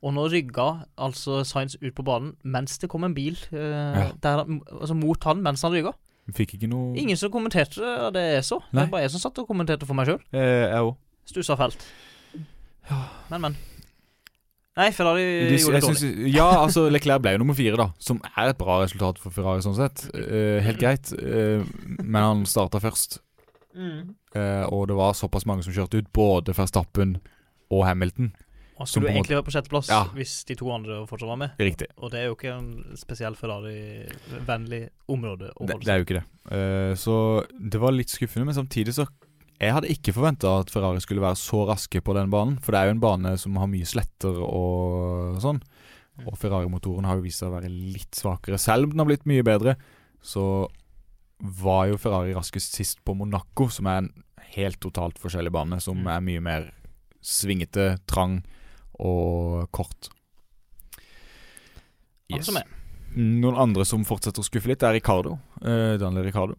Og 0.02 0.14
nå 0.16 0.30
rygga 0.32 0.86
altså 0.98 1.42
Sainz 1.44 1.76
ut 1.82 1.94
på 1.94 2.06
banen 2.08 2.38
mens 2.48 2.78
det 2.80 2.88
kom 2.90 3.04
en 3.04 3.14
bil 3.14 3.36
eh, 3.52 4.12
der, 4.24 4.46
altså 4.72 4.96
mot 4.96 5.22
han 5.28 5.42
mens 5.44 5.62
han 5.62 5.74
rygga. 5.76 5.92
Fikk 6.32 6.54
ikke 6.56 6.70
noe 6.70 6.94
Ingen 6.96 7.18
som 7.18 7.32
kommenterte 7.34 7.82
det, 7.82 8.14
det 8.16 8.24
jeg 8.38 8.44
så. 8.48 8.60
Det 8.72 8.78
er 8.80 8.86
var 8.86 8.92
bare 8.94 9.02
jeg 9.08 9.12
som 9.12 9.20
satt 9.26 9.40
og 9.42 9.48
kommenterte 9.50 9.86
for 9.90 9.98
meg 9.98 10.08
sjøl. 10.08 10.22
eh, 10.32 10.70
Jeg 10.72 10.80
òg. 10.88 10.96
Stussa 11.28 11.58
fælt. 11.60 11.84
Men, 13.30 13.42
men. 13.42 13.56
Nei, 14.80 14.90
Ferrari 14.96 15.24
De- 15.50 15.58
gjorde 15.60 15.76
det 15.76 15.84
dårlig. 15.84 15.98
synes- 16.00 16.34
Ja, 16.34 16.48
altså 16.64 16.86
Leclerc 16.90 17.22
ble 17.22 17.34
jo 17.36 17.42
nummer 17.44 17.58
fire, 17.58 17.76
da. 17.76 17.90
Som 18.00 18.22
er 18.38 18.50
et 18.54 18.58
bra 18.58 18.80
resultat 18.86 19.18
for 19.20 19.30
Ferrari, 19.36 19.60
sånn 19.66 19.76
sett. 19.76 20.06
Eh, 20.16 20.62
helt 20.64 20.80
greit. 20.80 21.12
Eh, 21.20 21.64
men 22.02 22.22
han 22.24 22.46
starta 22.46 22.80
først. 22.80 23.20
Mm. 23.76 24.16
Eh, 24.36 24.64
og 24.72 24.88
det 24.88 24.96
var 24.96 25.14
såpass 25.14 25.46
mange 25.46 25.64
som 25.64 25.74
kjørte 25.74 26.00
ut, 26.00 26.14
både 26.14 26.56
Verstappen 26.56 27.18
og 27.70 27.84
Hamilton. 27.86 28.32
Og 28.80 28.88
skulle 28.88 29.10
du 29.10 29.12
egentlig 29.12 29.36
vært 29.36 29.44
på 29.50 29.52
sjetteplass 29.52 29.90
Ja. 29.90 30.06
hvis 30.16 30.46
de 30.46 30.56
to 30.56 30.72
andre 30.72 31.06
fortsatt 31.06 31.28
var 31.28 31.36
med. 31.36 31.52
Riktig. 31.60 31.88
Og 31.98 32.12
det 32.12 32.22
er 32.22 32.28
jo 32.30 32.36
ikke 32.36 32.54
en 32.58 32.70
spesiell 32.96 33.36
Ferrari-vennlig 33.36 34.90
område 35.10 35.52
å 35.60 35.66
det 35.68 35.88
er 35.90 36.00
jo 36.00 36.06
ikke 36.06 36.20
det. 36.22 36.26
Uh, 36.50 36.94
så 36.96 37.46
det 37.70 37.80
var 37.82 37.92
litt 37.92 38.08
skuffende, 38.08 38.46
men 38.48 38.56
samtidig 38.56 38.94
så 38.96 39.06
Jeg 39.60 39.74
hadde 39.76 39.90
ikke 39.92 40.14
forventa 40.16 40.54
at 40.62 40.70
Ferrari 40.72 41.02
skulle 41.04 41.24
være 41.24 41.36
så 41.36 41.66
raske 41.68 42.00
på 42.02 42.14
den 42.16 42.30
banen. 42.32 42.58
For 42.64 42.72
det 42.72 42.80
er 42.80 42.86
jo 42.90 42.96
en 42.96 43.02
bane 43.04 43.34
som 43.42 43.58
har 43.60 43.68
mye 43.68 43.88
sletter 43.88 44.38
og 44.46 45.40
sånn. 45.44 45.60
Mm. 46.20 46.28
Og 46.32 46.38
Ferrari-motoren 46.40 47.08
har 47.08 47.20
jo 47.20 47.26
vist 47.26 47.42
seg 47.44 47.50
å 47.52 47.58
være 47.58 47.72
litt 47.72 48.16
svakere. 48.16 48.60
Selv 48.60 48.88
om 48.88 48.94
den 48.94 49.04
har 49.04 49.10
blitt 49.10 49.28
mye 49.28 49.44
bedre, 49.44 49.76
så 50.24 50.46
var 51.40 51.90
jo 51.92 52.00
Ferrari 52.00 52.34
raskest 52.36 52.76
sist 52.80 53.04
på 53.08 53.16
Monaco, 53.20 53.68
som 53.72 53.88
er 53.92 54.02
en 54.06 54.10
helt 54.56 54.80
totalt 54.84 55.20
forskjellig 55.20 55.52
bane, 55.56 55.80
som 55.84 55.98
Mm. 55.98 56.08
er 56.08 56.22
mye 56.22 56.42
mer 56.42 56.72
svingete, 57.22 58.00
trang 58.08 58.44
og 59.00 59.70
kort. 59.72 60.10
Yes. 62.30 62.50
Noen 63.16 63.58
andre 63.58 63.86
som 63.86 64.04
fortsetter 64.06 64.44
å 64.44 64.46
skuffe 64.48 64.68
litt, 64.70 64.84
er 64.84 64.94
Ricardo. 64.94 65.40
Eh, 65.62 65.98
Daniel 65.98 66.24
Ricardo. 66.28 66.56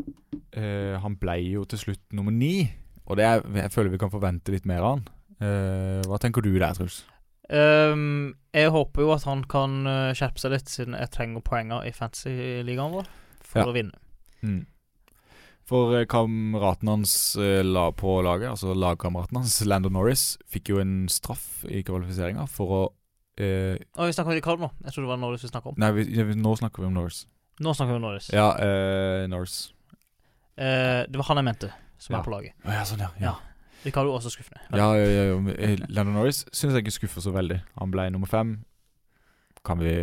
Eh, 0.53 0.99
han 0.99 1.15
ble 1.15 1.37
jo 1.53 1.65
til 1.65 1.79
slutt 1.79 2.01
nummer 2.13 2.33
ni, 2.35 2.69
og 3.11 3.19
det 3.19 3.27
er, 3.27 3.43
jeg 3.65 3.73
føler 3.75 3.91
vi 3.93 3.99
kan 4.01 4.13
forvente 4.13 4.55
litt 4.55 4.69
mer 4.71 4.85
av 4.87 4.93
han. 4.95 5.03
Uh, 5.41 6.01
hva 6.07 6.19
tenker 6.23 6.45
du 6.45 6.53
der, 6.55 6.73
Truls? 6.77 7.03
Um, 7.51 8.37
jeg 8.55 8.71
håper 8.71 9.03
jo 9.03 9.09
at 9.15 9.25
han 9.27 9.41
kan 9.51 9.81
eh, 9.91 10.13
skjerpe 10.15 10.39
seg 10.39 10.53
litt, 10.55 10.69
siden 10.71 10.95
jeg 10.95 11.11
trenger 11.11 11.43
poenger 11.43 11.83
i 11.89 11.91
fantasy-ligaen 11.95 12.93
vår 12.95 13.09
for 13.43 13.63
Ja. 13.63 13.65
å 13.67 13.75
vinne. 13.75 13.99
Mm. 14.47 14.61
For 15.67 15.97
eh, 15.99 16.05
kameraten 16.11 16.91
hans 16.93 17.15
eh, 17.43 17.61
la 17.67 17.89
på 17.95 18.21
laget, 18.27 18.53
altså 18.53 18.71
lagkameraten 18.75 19.41
hans, 19.41 19.57
Landon 19.67 19.95
Norris, 19.99 20.37
fikk 20.51 20.71
jo 20.73 20.79
en 20.83 21.09
straff 21.11 21.65
i 21.67 21.83
kvalifiseringa 21.87 22.47
for 22.51 22.77
å 22.77 22.81
eh, 23.39 23.77
Å, 23.99 24.07
vi 24.07 24.15
snakker 24.15 24.31
om 24.31 24.39
Ricardo 24.39 24.67
nå. 24.69 24.71
Jeg 24.85 24.95
trodde 24.95 25.09
det 25.09 25.13
var 25.17 25.23
Norris 25.25 25.47
vi 25.47 25.51
snakket 25.53 25.73
om. 25.75 25.79
Nei, 25.83 25.91
vi, 25.99 26.07
vi, 26.31 26.39
nå 26.39 26.55
snakker 26.63 26.83
vi 26.85 26.91
om 26.91 26.97
Norris. 26.99 27.25
Nå 27.63 27.75
snakker 27.75 27.95
vi 27.97 27.99
om 28.01 28.07
Norris. 28.07 28.31
Ja, 28.35 28.49
eh, 28.63 29.27
Norris. 29.31 29.59
Eh, 30.59 31.03
det 31.11 31.19
var 31.19 31.31
han 31.33 31.43
jeg 31.43 31.51
mente, 31.51 31.71
som 32.01 32.17
er 32.19 32.25
på 32.27 32.33
laget. 32.33 32.57
Å 32.65 32.73
ja, 32.75 32.83
sånn, 32.89 33.05
ja. 33.05 33.11
Ja. 33.21 33.35
Ricardo 33.85 34.13
også 34.17 34.33
skuffende. 34.35 34.61
Ja, 34.77 34.91
ja, 34.97 35.07
ja, 35.09 35.23
ja. 35.31 35.37
men, 35.41 35.55
eh, 35.57 36.03
Norris 36.05 36.43
syns 36.53 36.75
jeg 36.77 36.85
ikke 36.85 36.97
skuffer 36.99 37.25
så 37.25 37.33
veldig. 37.33 37.61
Han 37.81 37.93
ble 37.95 38.09
nummer 38.13 38.29
fem. 38.29 38.59
Kan 39.65 39.79
vi 39.81 39.95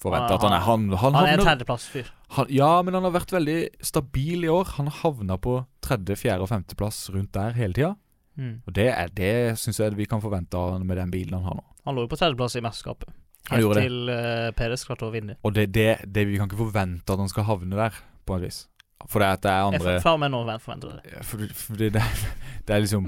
forvente 0.00 0.28
Han- 0.30 0.34
at 0.36 0.42
han 0.42 0.52
er 0.52 0.60
Han, 0.66 0.88
han, 0.92 1.14
Han 1.14 1.26
er 1.26 1.38
en 1.38 1.44
tredjeplass-fyr. 1.46 2.10
Ja, 2.48 2.82
men 2.82 2.94
han 2.94 3.02
har 3.02 3.10
vært 3.12 3.32
veldig 3.34 3.68
stabil 3.82 4.44
i 4.44 4.48
år. 4.48 4.64
Han 4.76 4.86
har 4.86 5.00
havna 5.02 5.36
på 5.38 5.66
tredje, 5.82 6.16
fjerde 6.16 6.42
og 6.46 6.48
femteplass 6.48 7.10
rundt 7.14 7.32
der 7.32 7.52
hele 7.52 7.72
tida. 7.74 7.96
Mm. 8.38 8.62
Og 8.66 8.72
det, 8.72 8.88
er- 8.88 9.08
det 9.14 9.58
syns 9.58 9.78
jeg 9.78 9.96
vi 9.96 10.06
kan 10.06 10.20
forvente 10.22 10.56
med 10.84 10.96
den 10.96 11.10
bilen 11.10 11.34
han 11.34 11.42
har 11.44 11.54
nå. 11.58 11.64
Han 11.86 11.94
lå 11.96 12.02
jo 12.06 12.12
på 12.14 12.16
tredjeplass 12.20 12.56
i 12.56 12.60
mesterskapet. 12.62 13.08
Helt 13.50 13.74
til 13.74 14.08
uh, 14.08 14.50
Perez 14.52 14.84
klarte 14.84 15.06
å 15.08 15.10
vinne. 15.10 15.34
Og 15.42 15.52
det, 15.56 15.72
det, 15.72 16.04
det 16.06 16.26
vi 16.28 16.36
kan 16.38 16.46
ikke 16.46 16.60
forvente 16.60 17.10
at 17.10 17.18
han 17.18 17.28
skal 17.28 17.44
havne 17.48 17.74
der, 17.74 17.90
på 18.26 18.36
et 18.36 18.42
vis. 18.46 18.68
For 19.08 19.22
det, 19.22 19.28
det 19.42 19.50
er 19.50 19.62
andre 19.64 19.94
fra 20.04 20.12
og 20.14 20.20
med 20.20 20.30
nå 20.34 20.40
forventer 20.60 20.90
du 20.90 20.98
det. 21.00 21.22
Fordi, 21.24 21.46
fordi 21.56 21.88
det, 21.94 22.02
det 22.68 22.74
er 22.76 22.82
liksom 22.84 23.06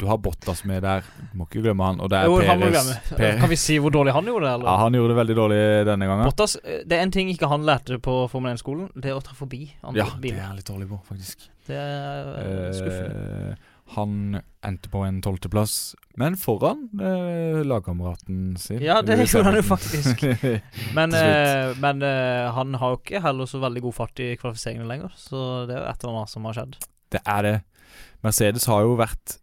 Du 0.00 0.06
har 0.10 0.18
Bottas 0.18 0.64
med 0.66 0.82
der, 0.82 1.06
du 1.30 1.38
må 1.38 1.46
ikke 1.46 1.62
glemme 1.62 1.86
han. 1.86 2.00
Og 2.02 2.10
det 2.10 2.18
er 2.18 2.26
Jo, 2.26 2.40
han 2.42 2.58
må 2.60 2.70
glemme. 2.72 2.96
Per- 3.16 3.38
Kan 3.40 3.52
vi 3.52 3.56
si 3.60 3.78
hvor 3.78 3.94
dårlig 3.94 4.12
han 4.16 4.26
gjorde 4.26 4.46
det? 4.48 4.54
Eller? 4.58 4.68
Ja, 4.70 4.76
han 4.82 4.98
gjorde 4.98 5.14
det 5.14 5.18
veldig 5.20 5.36
dårlig 5.38 5.60
denne 5.88 6.10
gangen. 6.10 6.24
Bottas, 6.28 6.56
eh, 6.64 6.82
det 6.86 6.98
er 6.98 7.06
en 7.06 7.14
ting 7.14 7.30
ikke 7.32 7.48
han 7.50 7.64
lærte 7.68 8.00
på 8.02 8.18
Formel 8.32 8.56
1-skolen. 8.56 8.90
Det 8.98 9.12
er 9.12 9.16
å 9.18 9.22
ta 9.24 9.34
forbi 9.38 9.62
andre 9.82 10.02
Ja, 10.04 10.10
det 10.20 10.34
er 10.34 10.44
han 10.50 10.58
litt 10.58 10.68
dårlig 10.68 10.90
på, 10.90 11.00
faktisk. 11.08 11.48
Det 11.68 11.76
er 11.78 12.34
eh, 12.42 12.70
skuffende. 12.76 13.54
Eh, 13.54 13.66
han 13.94 14.40
endte 14.66 14.90
på 14.92 15.00
en 15.06 15.20
tolvteplass, 15.24 15.94
men 16.20 16.36
foran 16.36 16.88
eh, 17.00 17.60
lagkameraten 17.64 18.56
sin. 18.60 18.82
Ja, 18.84 19.00
det 19.02 19.16
gjorde 19.22 19.46
han 19.46 19.58
jo 19.58 19.64
faktisk. 19.64 20.24
Men, 20.98 21.14
eh, 21.16 21.72
men 21.80 22.02
eh, 22.02 22.48
han 22.52 22.74
har 22.80 22.94
jo 22.94 22.98
ikke 23.00 23.22
heller 23.24 23.48
så 23.48 23.60
veldig 23.62 23.82
god 23.86 23.96
fart 23.96 24.20
i 24.20 24.32
kvalifiseringene 24.40 24.88
lenger. 24.90 25.14
Så 25.16 25.40
det 25.68 25.76
er 25.76 25.82
jo 25.82 25.90
et 25.92 26.04
eller 26.04 26.18
annet 26.18 26.32
som 26.34 26.48
har 26.48 26.58
skjedd. 26.58 26.78
det 27.14 27.22
er 27.24 27.46
det. 27.46 27.54
Mercedes 28.26 28.66
har 28.68 28.82
jo 28.84 28.98
vært 28.98 29.38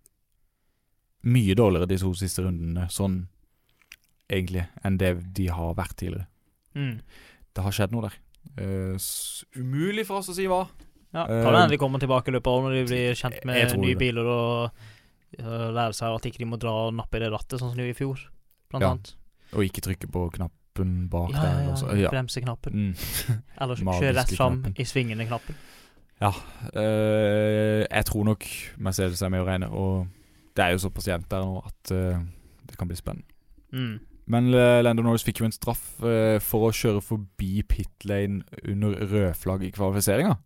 mye 1.26 1.56
dårligere 1.58 1.90
de 1.90 1.98
to 1.98 2.12
siste 2.18 2.44
rundene, 2.46 2.86
sånn 2.94 3.24
egentlig, 4.30 4.68
enn 4.86 5.00
det 5.02 5.16
de 5.38 5.50
har 5.54 5.74
vært 5.78 5.98
tidligere. 5.98 6.28
Mm. 6.76 7.00
Det 7.56 7.66
har 7.66 7.76
skjedd 7.76 7.96
noe 7.96 8.10
der. 8.10 8.20
Uh, 8.60 8.94
umulig 9.58 10.06
for 10.06 10.22
oss 10.22 10.30
å 10.30 10.36
si 10.38 10.46
hva. 10.50 10.66
Ja, 11.16 11.24
Eh, 11.24 11.42
kan 11.46 11.54
det 11.56 11.60
hende 11.62 11.72
de 11.78 11.80
kommer 11.80 12.00
tilbake 12.04 12.28
i 12.28 12.36
løpet 12.36 12.52
av 12.52 12.64
når 12.66 12.74
de 12.76 12.84
blir 12.90 13.16
kjent 13.16 13.46
med 13.48 13.76
nye 13.80 13.96
biler 13.96 14.28
og 14.28 14.72
uh, 15.40 15.70
lærer 15.72 15.96
seg 15.96 16.12
at 16.18 16.26
ikke 16.28 16.42
de 16.44 16.48
må 16.52 16.58
dra 16.60 16.74
og 16.90 16.94
nappe 16.98 17.16
i 17.18 17.24
det 17.24 17.30
rattet, 17.32 17.56
sånn 17.62 17.72
som 17.72 17.78
de 17.80 17.86
gjorde 17.86 17.96
i 17.96 18.00
fjor, 18.02 18.26
blant 18.72 18.84
Ja. 18.84 18.90
annet. 18.92 19.14
Og 19.56 19.64
ikke 19.64 19.82
trykke 19.86 20.10
på 20.12 20.26
knappen 20.36 21.08
bak 21.10 21.32
Ja, 21.32 21.42
der. 21.42 21.62
ja, 21.64 21.76
ja. 21.96 21.96
ja. 22.04 22.10
Bremseknappen. 22.12 22.74
Mm. 22.74 22.94
Eller 23.62 23.76
kjøre 23.80 24.16
rett 24.20 24.36
fram 24.36 24.60
knappen. 24.62 24.76
i 24.76 24.84
svingende 24.84 25.28
knappen. 25.30 25.56
Eh, 26.76 27.86
jeg 27.92 28.06
tror 28.06 28.26
nok 28.26 28.44
Mercedes 28.82 29.22
er 29.22 29.30
med 29.34 29.44
å 29.44 29.48
regne, 29.48 29.70
og 29.72 30.08
det 30.56 30.64
er 30.66 30.76
jo 30.76 30.84
såpass 30.88 31.08
jevnt 31.10 31.30
der 31.32 31.44
nå 31.46 31.62
at 31.66 31.92
øh, 31.96 32.20
det 32.68 32.78
kan 32.80 32.88
bli 32.90 32.98
spennende. 33.00 33.28
Mm. 33.76 34.00
Men 34.28 34.48
Lando 34.52 35.04
Norris 35.06 35.24
fikk 35.24 35.40
jo 35.44 35.46
en 35.46 35.54
straff 35.54 36.00
øh, 36.02 36.40
for 36.42 36.66
å 36.70 36.74
kjøre 36.74 37.02
forbi 37.04 37.62
pit 37.70 38.08
lane 38.10 38.42
under 38.66 38.96
rødflagg 39.06 39.68
i 39.68 39.72
kvalifiseringa. 39.76 40.38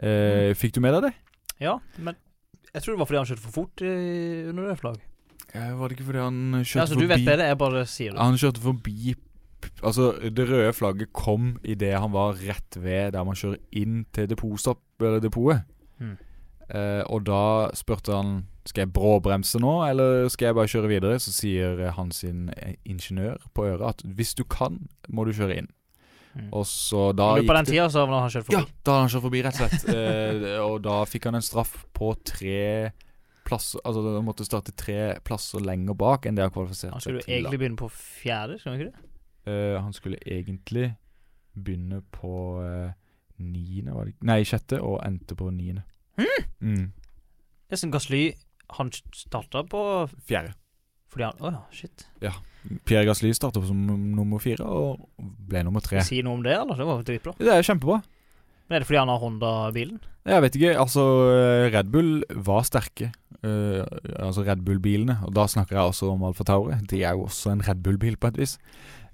Eh, 0.00 0.50
Fikk 0.58 0.76
du 0.76 0.82
med 0.84 0.96
deg 0.96 1.10
det? 1.10 1.14
Ja, 1.60 1.78
men 2.00 2.16
jeg 2.70 2.82
tror 2.82 2.94
det 2.94 3.00
var 3.00 3.08
fordi 3.10 3.20
han 3.20 3.30
kjørte 3.30 3.44
for 3.46 3.56
fort 3.56 3.82
eh, 3.84 4.50
under 4.50 4.70
det 4.70 4.76
flagg. 4.80 5.00
Eh, 5.50 5.72
var 5.76 5.90
det 5.90 5.98
ikke 5.98 6.06
fordi 6.08 6.22
han 6.22 6.38
kjørte 6.60 6.78
Ja, 6.78 6.84
altså, 6.84 6.94
forbi 6.94 7.08
du 7.08 7.12
vet 7.12 7.26
bedre, 7.26 7.50
jeg 7.50 7.58
bare 7.60 7.82
sier 7.90 8.14
det. 8.14 8.22
Han 8.22 8.40
kjørte 8.40 8.64
forbi 8.64 9.16
Altså, 9.84 10.12
det 10.32 10.46
røde 10.48 10.72
flagget 10.72 11.12
kom 11.12 11.58
idet 11.68 11.92
han 12.00 12.12
var 12.14 12.38
rett 12.40 12.76
ved 12.80 13.12
der 13.12 13.24
man 13.28 13.36
kjører 13.36 13.58
inn 13.76 14.06
til 14.14 14.28
depotstopp, 14.30 14.80
eller 15.02 15.20
depotet. 15.20 15.66
Mm. 16.00 16.16
Eh, 16.70 17.02
og 17.10 17.26
da 17.26 17.68
spurte 17.74 18.14
han 18.14 18.44
Skal 18.68 18.84
jeg 18.84 18.92
bråbremse 18.94 19.58
nå, 19.58 19.72
eller 19.88 20.28
skal 20.30 20.50
jeg 20.50 20.54
bare 20.54 20.70
kjøre 20.70 20.90
videre. 20.92 21.18
Så 21.18 21.32
sier 21.34 21.80
eh, 21.80 21.92
han 21.96 22.12
sin 22.14 22.48
eh, 22.56 22.76
ingeniør 22.84 23.40
på 23.56 23.66
øret 23.66 23.86
at 23.88 24.04
hvis 24.04 24.34
du 24.38 24.44
kan, 24.44 24.86
må 25.08 25.24
du 25.24 25.32
kjøre 25.34 25.56
inn. 25.62 25.70
Mm. 26.30 26.48
Og 26.54 26.64
så 26.68 27.10
da 27.16 27.32
gikk 27.40 27.50
av 27.50 27.56
den 27.58 27.68
tida 27.72 27.86
så 27.90 28.04
hadde 28.04 28.18
han 28.22 28.32
kjørt 28.32 28.46
forbi? 28.46 28.58
Ja, 28.58 28.62
da 28.86 28.94
hadde 28.94 29.04
han 29.04 29.12
kjørt 29.14 29.24
forbi, 29.26 29.42
rett 29.46 29.56
og 29.56 29.62
slett. 29.64 29.86
eh, 29.96 30.58
og 30.62 30.76
da 30.86 30.96
fikk 31.10 31.26
han 31.30 31.38
en 31.40 31.46
straff 31.46 31.72
på 31.96 32.12
tre 32.26 32.60
plasser 33.46 33.82
Altså 33.88 34.04
han 34.04 34.26
måtte 34.26 34.46
starte 34.46 34.74
tre 34.78 35.16
plasser 35.26 35.64
lenger 35.64 35.96
bak 35.98 36.28
enn 36.28 36.36
det 36.38 36.44
han 36.44 36.52
kvalifiserte 36.54 36.94
Han 36.94 37.02
skulle 37.02 37.22
jo 37.22 37.26
da. 37.26 37.32
egentlig 37.34 37.60
begynne 37.62 37.80
på 37.80 37.88
fjerde, 37.96 38.58
skulle 38.60 38.76
du 38.76 38.84
ikke 38.84 38.92
det? 38.92 39.08
Eh, 39.50 39.76
han 39.80 39.96
skulle 39.96 40.20
egentlig 40.22 40.90
begynne 41.56 42.02
på 42.14 42.34
eh, 42.62 42.92
niende, 43.40 43.96
var 43.96 44.06
det 44.06 44.14
ikke? 44.14 44.28
Nei, 44.30 44.40
sjette, 44.46 44.80
og 44.84 45.00
endte 45.06 45.34
på 45.38 45.50
niende. 45.50 45.82
Mm. 46.60 46.90
Nesten 47.72 47.92
Gasly 47.94 48.34
Han 48.76 48.90
starta 48.92 49.62
på 49.66 49.80
Fjerde. 50.28 50.52
Fordi 51.10 51.26
han 51.26 51.42
Å 51.42 51.52
ja, 51.52 51.60
shit. 51.74 52.06
Pierre 52.86 53.06
Gasly 53.08 53.32
startet 53.34 53.66
som 53.66 53.78
nummer 53.88 54.42
fire 54.42 54.66
og 54.66 55.06
ble 55.18 55.62
nummer 55.66 55.82
tre. 55.84 56.02
Si 56.06 56.20
noe 56.24 56.38
om 56.38 56.44
det, 56.44 56.54
eller? 56.58 56.76
Det 56.78 56.88
var 56.88 57.04
dritbra. 57.06 57.34
Det 57.40 57.54
er 57.54 57.66
kjempebra. 57.66 58.00
Men 58.68 58.76
er 58.76 58.84
det 58.84 58.86
fordi 58.86 59.00
han 59.00 59.10
har 59.10 59.22
Honda-bilen? 59.22 59.96
Jeg 60.30 60.44
vet 60.44 60.56
ikke, 60.58 60.74
altså 60.78 61.04
eh, 61.32 61.64
Red 61.72 61.88
Bull 61.90 62.20
var 62.46 62.62
sterke. 62.68 63.08
uh, 63.40 63.80
altså 64.20 64.44
Red 64.46 64.62
Bull-bilene. 64.66 65.16
Og 65.26 65.34
da 65.34 65.46
snakker 65.50 65.78
jeg 65.78 65.94
også 65.94 66.12
om 66.12 66.22
Alfa 66.28 66.44
Tauri. 66.46 66.76
De 66.90 67.00
er 67.02 67.16
jo 67.16 67.24
også 67.26 67.54
en 67.54 67.64
Red 67.66 67.82
Bull-bil 67.82 68.20
på 68.20 68.30
et 68.30 68.38
vis. 68.38 68.58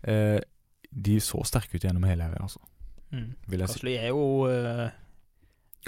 uh, 0.08 0.42
de 0.96 1.16
så 1.20 1.42
sterke 1.44 1.76
ut 1.76 1.84
gjennom 1.84 2.04
hele 2.08 2.24
her, 2.24 2.36
altså. 2.40 2.60
Mm. 3.12 3.32
Jeg 3.52 3.68
si. 3.70 3.94
Er 3.94 4.08
jo 4.08 4.48
uh, 4.48 4.88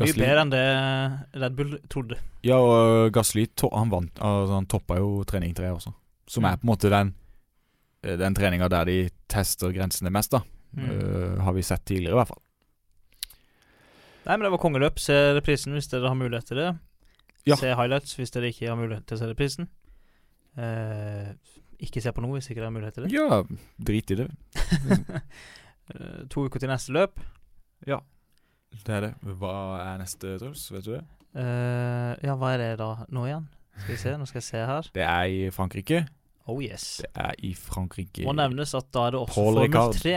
mye 0.05 0.13
Gasly- 0.13 0.25
bedre 0.25 0.43
enn 0.45 0.53
det 0.53 1.41
Red 1.43 1.57
Bull 1.59 1.79
trodde. 1.91 2.19
Ja, 2.47 2.59
og 2.59 3.13
Gasly 3.13 3.47
to 3.59 3.71
han 3.75 3.91
vant 3.91 4.21
Altså 4.23 4.55
han 4.55 4.69
toppa 4.71 4.99
jo 5.01 5.25
trening 5.29 5.55
tre 5.57 5.73
også. 5.75 5.93
Som 6.29 6.45
er 6.45 6.59
på 6.61 6.67
en 6.67 6.71
måte 6.73 6.91
den 6.93 7.15
eh, 8.05 8.17
Den 8.21 8.37
treninga 8.37 8.69
der 8.69 8.85
de 8.85 8.99
tester 9.29 9.73
grensene 9.75 10.13
mest, 10.15 10.33
da. 10.33 10.43
Mm. 10.77 10.85
Uh, 10.89 11.41
har 11.43 11.53
vi 11.57 11.63
sett 11.65 11.85
tidligere, 11.89 12.13
i 12.13 12.19
hvert 12.21 12.29
fall. 12.29 12.43
Nei, 14.27 14.35
men 14.37 14.45
det 14.45 14.51
var 14.53 14.61
kongeløp. 14.61 14.99
Se 15.01 15.17
reprisen 15.39 15.73
hvis 15.73 15.89
dere 15.89 16.11
har 16.13 16.19
mulighet 16.19 16.51
til 16.51 16.61
det. 16.61 16.69
Ja. 17.49 17.57
Se 17.57 17.73
highlights 17.73 18.13
hvis 18.19 18.31
dere 18.35 18.51
ikke 18.53 18.69
har 18.69 18.77
mulighet 18.77 19.07
til 19.09 19.17
å 19.17 19.21
se 19.23 19.31
reprisen. 19.31 19.71
Uh, 20.59 21.33
ikke 21.81 22.03
se 22.05 22.13
på 22.13 22.21
noe 22.25 22.37
hvis 22.37 22.51
ikke 22.51 22.61
dere 22.61 22.69
har 22.69 22.77
mulighet 22.77 22.99
til 22.99 23.07
det. 23.07 23.15
Ja, 23.17 23.43
drit 23.81 24.13
i 24.13 24.21
det. 24.23 24.29
To 26.29 26.43
uker 26.45 26.61
til 26.61 26.69
neste 26.69 26.93
løp. 26.93 27.21
Ja. 27.89 28.03
Det 28.73 28.95
er 28.95 29.01
det. 29.09 29.13
Hva 29.41 29.55
er 29.85 29.99
neste, 30.03 30.37
Truls? 30.41 30.67
Vet 30.73 30.85
du 30.87 30.93
det? 30.97 31.05
Uh, 31.37 32.15
ja, 32.25 32.35
hva 32.41 32.55
er 32.55 32.63
det 32.63 32.71
da 32.81 32.91
nå 33.13 33.27
igjen? 33.29 33.49
Skal 33.79 33.93
vi 33.95 33.99
se, 34.01 34.15
nå 34.19 34.27
skal 34.27 34.41
jeg 34.41 34.47
se 34.49 34.63
her. 34.71 34.89
Det 34.95 35.05
er 35.05 35.25
i 35.31 35.51
Frankrike. 35.55 36.03
Oh 36.49 36.63
yes. 36.65 37.03
Det 37.05 37.11
er 37.15 37.35
i 37.45 37.53
Frankrike. 37.55 38.25
Må 38.27 38.33
nevnes 38.37 38.73
at 38.75 38.89
da 38.95 39.07
er 39.09 39.15
det 39.15 39.21
også 39.21 39.35
Paul 39.37 39.59
Formel 39.59 39.69
Ricard. 39.69 39.99
3. 40.01 40.15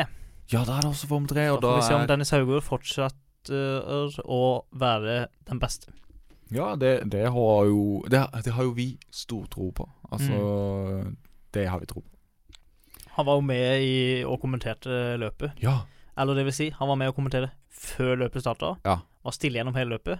Ja, 0.51 0.63
da 0.67 0.77
er 0.77 0.85
det 0.85 0.91
også 0.91 1.07
Form 1.07 1.27
3, 1.27 1.35
Da 1.45 1.51
og 1.55 1.61
da 1.63 1.73
får 1.73 1.77
vi 1.81 1.87
se 1.87 1.95
om 1.95 2.05
er 2.05 2.11
Dennis 2.11 2.31
Haugård 2.35 2.63
fortsetter 2.67 4.21
å 4.27 4.41
være 4.71 5.17
den 5.49 5.59
beste. 5.61 5.91
Ja, 6.51 6.73
det, 6.75 7.09
det 7.11 7.27
har 7.31 7.67
jo 7.69 8.01
det, 8.11 8.25
det 8.43 8.53
har 8.55 8.67
jo 8.67 8.73
vi 8.75 8.89
stor 9.11 9.45
tro 9.51 9.69
på. 9.75 9.87
Altså 10.11 10.31
Mm. 10.31 11.15
Det 11.51 11.65
har 11.67 11.79
vi 11.79 11.85
tro 11.85 11.99
på. 11.99 12.07
Han 13.17 13.25
var 13.27 13.35
jo 13.35 13.41
med 13.43 13.83
i 13.83 14.23
og 14.23 14.39
kommenterte 14.39 15.17
løpet. 15.19 15.51
Ja. 15.59 15.81
Eller 16.17 16.33
det 16.35 16.45
vil 16.47 16.53
si, 16.55 16.69
han 16.71 16.87
var 16.87 16.95
med 16.95 17.11
og 17.11 17.15
kommentere 17.15 17.51
før 17.71 18.17
løpet 18.25 18.43
starta. 18.43 18.73
Ja. 18.85 18.97
Var 19.23 19.35
stille 19.35 19.59
gjennom 19.61 19.75
hele 19.77 19.95
løpet. 19.97 20.19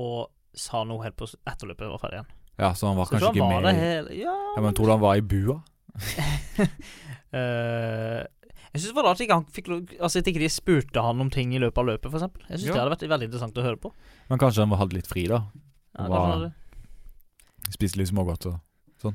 Og 0.00 0.30
sa 0.54 0.84
noe 0.86 1.02
helt 1.04 1.16
på 1.18 1.26
etter 1.46 1.66
løpet 1.70 1.90
var 1.90 1.98
ferdig 2.02 2.20
igjen. 2.20 2.30
ja, 2.58 2.72
så 2.74 2.86
han 2.88 2.96
var 2.98 3.06
Så 3.08 3.14
kanskje 3.16 3.26
tror 3.26 3.34
ikke 3.34 3.44
han 3.44 3.54
var 3.54 3.62
med 3.62 3.74
det 3.74 3.80
hele 3.82 4.16
Ja. 4.20 4.34
ja, 4.56 4.60
Men 4.62 4.74
tror 4.74 4.86
du 4.86 4.92
han 4.94 5.00
var 5.02 5.16
i 5.18 5.20
bua? 5.22 5.56
uh, 7.34 8.22
jeg 8.74 8.80
syns 8.80 8.88
det 8.90 8.96
var 8.96 9.06
rart 9.08 9.20
ikke 9.22 9.34
han 9.38 9.46
fikk 9.54 9.68
Altså 10.00 10.18
at 10.22 10.26
ikke 10.30 10.42
de 10.42 10.50
spurte 10.50 11.02
han 11.02 11.20
om 11.22 11.30
ting 11.30 11.54
i 11.54 11.60
løpet 11.62 11.78
av 11.82 11.88
løpet, 11.92 12.10
f.eks. 12.10 12.26
Jeg 12.50 12.58
syns 12.60 12.70
det 12.72 12.78
hadde 12.80 12.94
vært 12.94 13.06
veldig 13.14 13.28
interessant 13.30 13.58
å 13.58 13.66
høre 13.66 13.80
på. 13.82 13.92
Men 14.30 14.38
kanskje 14.42 14.64
han 14.66 14.74
hadde 14.78 14.94
litt 14.98 15.10
fri, 15.10 15.26
da. 15.30 15.42
Ja, 15.98 16.08
han 16.10 16.32
hadde- 16.34 16.52
Spiste 17.74 17.98
litt 17.98 18.10
smågodt 18.10 18.46
og 18.50 18.60
Jeg 19.04 19.12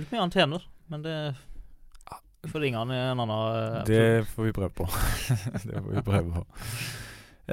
lurer 0.00 0.04
på 0.04 0.10
hvor 0.10 0.16
mye 0.18 0.24
han 0.24 0.30
tjener, 0.34 0.62
men 0.90 1.02
det 1.04 1.16
får 2.52 2.60
ringe 2.64 2.78
han 2.80 2.90
i 2.90 2.98
en 2.98 3.20
annen 3.20 3.80
episode. 3.80 3.86
Det 3.88 4.26
får 4.34 4.44
vi 4.48 4.52
prøve 4.56 4.70
på. 4.74 4.86
det 5.68 5.80
får 5.80 5.90
vi 5.94 6.02
prøve 6.06 6.32
på. 6.34 6.44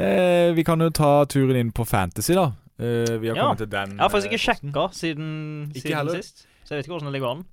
Eh, 0.01 0.51
vi 0.55 0.63
kan 0.63 0.79
jo 0.81 0.89
ta 0.95 1.11
turen 1.25 1.57
inn 1.59 1.71
på 1.75 1.85
Fantasy, 1.87 2.33
da. 2.37 2.51
Eh, 2.79 3.17
vi 3.19 3.27
har 3.29 3.35
Ja. 3.35 3.43
kommet 3.49 3.57
til 3.63 3.69
den. 3.71 3.97
Jeg 3.97 3.99
har 4.05 4.09
faktisk 4.09 4.31
eh, 4.31 4.37
ikke 4.37 4.45
posten. 4.45 4.71
sjekka 4.71 4.85
siden, 4.95 5.71
Ikke 5.75 5.87
siden 5.87 6.09
sist, 6.21 6.45
så 6.63 6.73
jeg 6.73 6.77
vet 6.77 6.85
ikke 6.87 6.95
hvordan 6.95 7.11
det 7.11 7.13
ligger 7.17 7.31
an. 7.35 7.43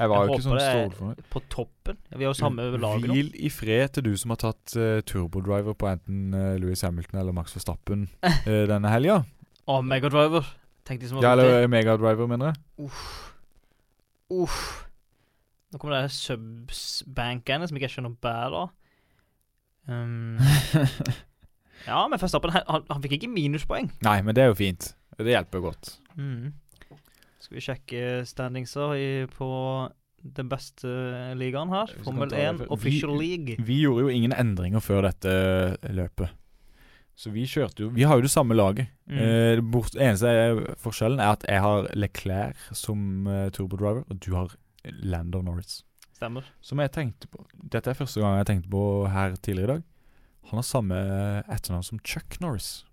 Jeg 0.00 0.08
var 0.08 0.16
Jeg 0.22 0.28
jo 0.28 0.32
ikke 0.34 0.44
sånn 0.46 0.60
stålfornøyd. 0.64 1.22
På 1.30 1.40
toppen. 1.50 1.96
Vi 2.16 2.24
har 2.24 2.30
jo 2.30 2.38
samme 2.38 2.62
lag 2.80 3.00
nå. 3.02 3.12
Hvil 3.12 3.32
i 3.36 3.50
fred 3.52 3.88
til 3.92 4.02
du 4.06 4.16
som 4.16 4.30
har 4.30 4.38
tatt 4.40 4.76
uh, 4.78 5.00
turbodriver 5.04 5.74
på 5.76 5.88
enten 5.90 6.32
uh, 6.32 6.54
Louis 6.62 6.80
Hamilton 6.80 7.20
eller 7.20 7.32
Max 7.36 7.52
Verstappen 7.52 8.08
uh, 8.24 8.46
denne 8.72 8.88
helga. 8.88 9.18
Å, 9.68 9.80
Megadriver. 9.84 10.46
Tenk 10.88 11.02
de 11.02 11.10
som 11.10 11.20
Ja, 11.20 11.34
har 11.34 11.42
ja, 11.42 11.44
eller 11.44 11.68
Megadriver, 11.68 12.26
mener 12.30 12.52
jeg. 12.54 12.86
Uff. 12.86 13.34
Uff. 14.30 14.86
Nå 15.70 15.78
kommer 15.78 16.00
det 16.00 16.14
subs-bankene 16.14 17.68
som 17.68 17.76
ikke 17.78 17.86
jeg 17.86 17.94
skjønner 17.94 18.16
bedre. 18.22 18.64
Um, 19.86 20.38
ja, 21.88 22.00
men 22.10 22.18
Verstappen 22.20 22.52
han, 22.54 22.66
han, 22.66 22.88
han 22.90 23.04
fikk 23.04 23.18
ikke 23.20 23.30
minuspoeng. 23.30 23.90
Nei, 24.06 24.16
men 24.26 24.36
det 24.36 24.44
er 24.44 24.50
jo 24.50 24.58
fint. 24.58 24.92
Det 25.20 25.30
hjelper 25.30 25.62
godt. 25.62 25.94
Mm. 26.16 26.50
Skal 27.40 27.56
vi 27.56 27.64
sjekke 27.64 28.02
standingser 28.28 28.96
i, 28.98 29.08
på 29.30 29.48
den 30.20 30.50
beste 30.50 30.90
ligaen 31.38 31.72
her? 31.72 31.92
Formel 32.04 32.32
1 32.36 32.66
Official 32.68 33.14
vi- 33.16 33.30
League. 33.30 33.64
Vi 33.66 33.80
gjorde 33.84 34.06
jo 34.06 34.12
ingen 34.12 34.34
endringer 34.36 34.82
før 34.84 35.06
dette 35.08 35.32
løpet. 35.88 36.34
Så 37.20 37.28
vi 37.34 37.44
kjørte 37.44 37.84
jo 37.84 37.90
Vi 37.92 38.06
har 38.08 38.16
jo 38.16 38.24
det 38.24 38.32
samme 38.32 38.56
laget. 38.56 38.88
Mm. 39.06 39.18
Eh, 39.20 39.60
bort, 39.60 39.92
eneste 39.94 40.30
forskjellen 40.80 41.20
er 41.20 41.34
at 41.34 41.44
jeg 41.48 41.60
har 41.60 41.88
Leclerc 41.94 42.70
som 42.72 43.26
uh, 43.28 43.48
turbodriver, 43.52 44.06
og 44.08 44.20
du 44.24 44.30
har 44.38 44.54
Lando 44.84 45.42
Norris. 45.44 45.82
Stemmer. 46.16 46.44
Som 46.60 46.80
jeg 46.82 46.92
tenkte 46.92 47.28
på 47.32 47.46
Dette 47.72 47.92
er 47.92 47.96
første 47.96 48.20
gang 48.20 48.36
jeg 48.40 48.48
tenkte 48.50 48.70
på 48.72 48.84
her 49.08 49.36
tidligere 49.40 49.64
i 49.64 49.72
dag. 49.74 49.82
Han 50.50 50.58
har 50.60 50.66
samme 50.66 51.00
etternavn 51.46 51.86
som 51.86 52.00
Chuck 52.04 52.40
Norris. 52.42 52.84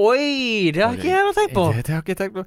Oi! 0.00 0.70
Det 0.74 0.82
har 0.82 0.96
ikke 0.96 1.10
jeg 1.10 1.34
tenkt 1.36 1.54
på. 1.56 1.66
Det, 1.72 1.84
det 1.86 1.94
har 1.94 2.02
ikke 2.02 2.14
jeg 2.14 2.20
tenkt 2.22 2.38
på. 2.38 2.44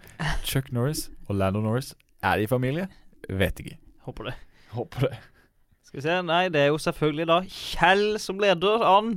Chuck 0.47 0.71
Norris 0.75 1.07
og 1.27 1.39
Lando 1.39 1.61
Norris, 1.63 1.93
er 2.23 2.39
de 2.39 2.47
i 2.47 2.49
familie? 2.49 2.87
Vet 3.29 3.61
ikke. 3.61 3.77
Håper 4.05 4.29
det. 4.31 4.35
Håper 4.75 5.07
det. 5.07 5.19
Skal 5.85 5.99
vi 5.99 6.05
se. 6.05 6.17
Nei, 6.25 6.43
det 6.53 6.61
er 6.61 6.71
jo 6.73 6.79
selvfølgelig 6.81 7.27
da 7.29 7.39
Kjell 7.49 8.05
som 8.21 8.41
leder 8.41 8.85
an. 8.89 9.15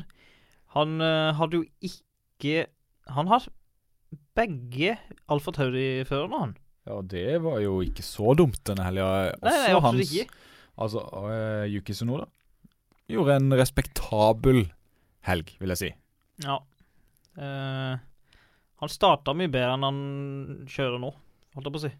Han 0.76 1.00
eh, 1.00 1.34
hadde 1.38 1.62
jo 1.62 1.64
ikke 1.80 2.66
Han 3.16 3.30
har 3.32 3.46
begge 4.36 4.96
Alfa 5.28 5.52
Tauri-førerne, 5.56 6.40
han. 6.40 6.56
Ja, 6.88 6.98
det 7.04 7.38
var 7.44 7.60
jo 7.60 7.78
ikke 7.84 8.04
så 8.06 8.32
dumt 8.38 8.60
denne 8.64 8.86
helga. 8.86 9.06
Også 9.42 9.76
absolutt 9.76 10.04
ikke. 10.06 10.42
Altså, 10.78 11.02
uh, 11.04 11.64
Yuki 11.68 11.94
Sunoda 11.96 12.28
gjorde 13.08 13.38
en 13.40 13.54
respektabel 13.56 14.62
helg, 15.28 15.52
vil 15.60 15.72
jeg 15.74 15.80
si. 15.80 15.88
Ja. 16.44 16.58
Uh, 17.38 17.98
han 18.78 18.92
starta 18.92 19.34
mye 19.36 19.50
bedre 19.52 19.74
enn 19.74 19.86
han 19.86 20.00
kjører 20.70 21.02
nå, 21.02 21.10
holdt 21.56 21.68
jeg 21.68 21.74
på 21.74 21.80
å 21.80 21.84
si. 21.84 21.92